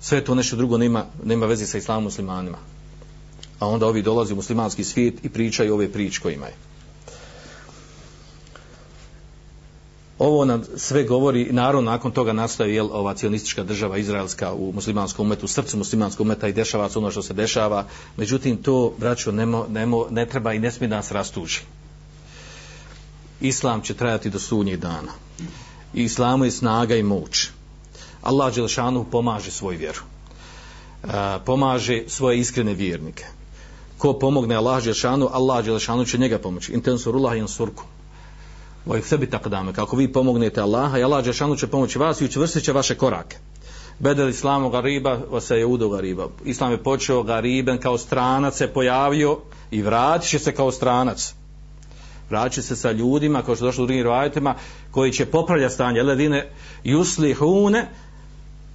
Sve 0.00 0.24
to 0.24 0.34
nešto 0.34 0.56
drugo 0.56 0.78
nema, 0.78 1.04
nema 1.24 1.46
veze 1.46 1.66
sa 1.66 1.78
islamom 1.78 2.04
muslimanima. 2.04 2.58
A 3.58 3.68
onda 3.68 3.86
ovi 3.86 4.02
dolazi 4.02 4.32
u 4.32 4.36
muslimanski 4.36 4.84
svijet 4.84 5.24
i 5.24 5.28
pričaju 5.28 5.74
ove 5.74 5.92
priče 5.92 6.20
koje 6.20 6.34
imaju. 6.34 6.54
Ovo 10.18 10.44
nam 10.44 10.62
sve 10.76 11.04
govori, 11.04 11.52
naravno 11.52 11.90
nakon 11.90 12.12
toga 12.12 12.32
nastaje 12.32 12.74
jel, 12.74 12.88
ova 12.92 13.14
cionistička 13.14 13.64
država 13.64 13.98
izraelska 13.98 14.52
u 14.52 14.72
muslimanskom 14.72 15.26
umetu, 15.26 15.44
u 15.44 15.48
srcu 15.48 15.76
muslimanskog 15.76 16.26
umeta 16.26 16.48
i 16.48 16.52
dešava 16.52 16.88
se 16.90 16.98
ono 16.98 17.10
što 17.10 17.22
se 17.22 17.34
dešava. 17.34 17.84
Međutim, 18.16 18.56
to, 18.56 18.94
braćo, 18.98 19.32
nemo, 19.32 19.66
nemo, 19.68 20.06
ne 20.10 20.26
treba 20.26 20.52
i 20.52 20.58
ne 20.58 20.72
smije 20.72 20.88
nas 20.88 21.12
rastuži. 21.12 21.60
Islam 23.40 23.80
će 23.80 23.94
trajati 23.94 24.30
do 24.30 24.38
sunnjih 24.38 24.78
dana. 24.78 25.12
I 25.94 26.02
islamu 26.02 26.44
je 26.44 26.50
snaga 26.50 26.96
i 26.96 27.02
moć. 27.02 27.48
Allah 28.22 28.54
Đelšanu 28.54 29.04
pomaže 29.04 29.50
svoju 29.50 29.78
vjeru. 29.78 30.00
E, 31.04 31.08
pomaže 31.44 32.02
svoje 32.08 32.38
iskrene 32.38 32.74
vjernike. 32.74 33.24
Ko 33.98 34.12
pomogne 34.12 34.54
Allah 34.54 34.84
Đelšanu, 34.84 35.28
Allah 35.32 35.64
Đelšanu 35.64 36.04
će 36.04 36.18
njega 36.18 36.38
pomoći. 36.38 36.72
Intensurullah 36.72 37.36
i 37.38 37.48
surku. 37.48 37.84
Vaj 38.86 39.02
sebi 39.02 39.26
Ako. 39.26 39.72
Kako 39.72 39.96
vi 39.96 40.12
pomognete 40.12 40.60
Allaha, 40.60 40.98
i 40.98 41.04
Allah 41.04 41.24
Đelšanu 41.24 41.56
će 41.56 41.66
pomoći 41.66 41.98
vas 41.98 42.20
i 42.20 42.24
učvrstit 42.24 42.64
će 42.64 42.72
vaše 42.72 42.94
korake. 42.94 43.36
Bedel 43.98 44.28
islamu 44.28 44.70
gariba, 44.70 45.40
se 45.40 45.58
je 45.58 45.66
udo 45.66 45.88
gariba. 45.88 46.28
Islam 46.44 46.72
je 46.72 46.82
počeo 46.82 47.22
gariben 47.22 47.78
kao 47.78 47.98
stranac, 47.98 48.56
se 48.56 48.68
pojavio 48.68 49.38
i 49.70 49.82
vratit 49.82 50.30
će 50.30 50.38
se 50.38 50.54
kao 50.54 50.72
stranac. 50.72 51.34
Vraća 52.30 52.62
se 52.62 52.76
sa 52.76 52.92
ljudima 52.92 53.42
kao 53.42 53.56
što 53.56 53.64
došlo 53.64 53.84
u 53.84 53.86
drugim 53.86 54.02
rivajetima 54.02 54.54
koji 54.90 55.12
će 55.12 55.26
popravljati 55.26 55.74
stanje. 55.74 56.02
Ledine 56.02 56.50
yuslihune 56.84 57.84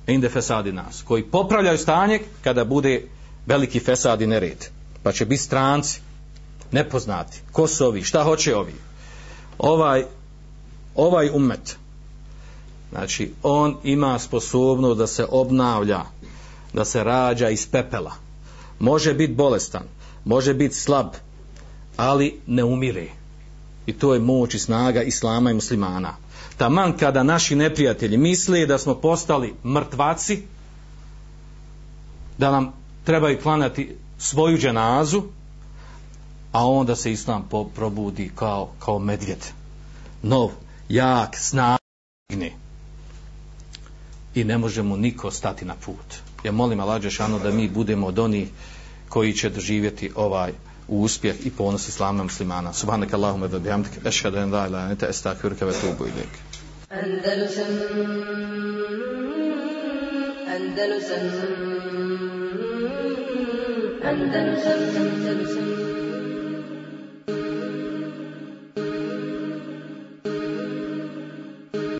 inde 0.08 0.30
fesadi 0.30 0.72
nas. 0.72 1.04
Koji 1.08 1.24
popravljaju 1.24 1.78
stanje 1.78 2.20
kada 2.44 2.66
bude 2.66 3.08
veliki 3.46 3.80
fesad 3.80 4.22
i 4.22 4.28
nered. 4.28 4.66
Pa 5.04 5.12
će 5.12 5.26
biti 5.26 5.44
stranci 5.44 6.02
nepoznati. 6.72 7.42
Ko 7.52 7.68
su 7.68 7.86
ovi? 7.86 8.04
Šta 8.04 8.24
hoće 8.24 8.56
ovi? 8.56 8.74
Ovaj 9.58 10.06
ovaj 10.96 11.30
umet 11.34 11.78
znači 12.92 13.34
on 13.44 13.78
ima 13.84 14.20
sposobnost 14.20 14.98
da 14.98 15.08
se 15.08 15.26
obnavlja 15.30 16.02
da 16.74 16.86
se 16.86 17.04
rađa 17.04 17.50
iz 17.50 17.68
pepela 17.68 18.12
može 18.80 19.14
biti 19.14 19.34
bolestan 19.34 19.84
može 20.26 20.54
biti 20.54 20.76
slab 20.76 21.08
ali 21.98 22.40
ne 22.48 22.64
umire 22.64 23.22
I 23.86 23.94
to 23.94 24.14
je 24.14 24.20
moć 24.20 24.54
i 24.54 24.60
snaga 24.60 25.02
islama 25.04 25.52
i 25.52 25.54
muslimana. 25.54 26.16
Taman 26.58 26.98
kada 26.98 27.24
naši 27.24 27.56
neprijatelji 27.56 28.18
misle 28.18 28.66
da 28.66 28.78
smo 28.78 28.96
postali 28.96 29.54
mrtvaci, 29.66 30.42
da 32.38 32.52
nam 32.52 32.74
trebaju 33.04 33.42
klanati 33.42 33.96
svoju 34.18 34.58
dženazu, 34.58 35.24
a 36.52 36.68
onda 36.68 36.96
se 36.96 37.12
islam 37.12 37.50
probudi 37.76 38.32
kao, 38.36 38.72
kao 38.80 39.00
medvjed. 39.00 39.46
Nov, 40.24 40.50
jak, 40.90 41.38
snagne. 41.38 42.52
I 44.36 44.44
ne 44.44 44.58
možemo 44.58 44.98
niko 44.98 45.32
stati 45.32 45.66
na 45.66 45.76
put. 45.86 46.16
Ja 46.44 46.52
molim 46.52 46.80
Allah 46.80 47.02
da 47.44 47.52
mi 47.52 47.70
budemo 47.70 48.08
od 48.08 48.20
onih 48.20 48.50
koji 49.10 49.34
će 49.34 49.50
doživjeti 49.50 50.12
ovaj 50.16 50.54
uspjeh 50.88 51.46
i 51.46 51.50
ponos 51.50 51.88
islama 51.88 52.24
muslimana. 52.24 52.74
Subhanak 52.74 53.14
Allahumma 53.14 53.48
da 53.48 53.60
bihamdik, 53.60 53.92
ešhadu 54.06 54.38
an 54.38 54.52
la 54.52 54.68
ilaha 54.68 54.68
illa 54.68 54.90
anta 54.90 55.66
ve 55.66 55.74
tubu 55.82 56.04
ilik. 56.04 56.16
ilaik. 56.16 56.52
Andalusam 56.90 57.66
Andalusam 60.56 61.26
Andalusam 64.04 64.82
Andalusam 64.96 65.71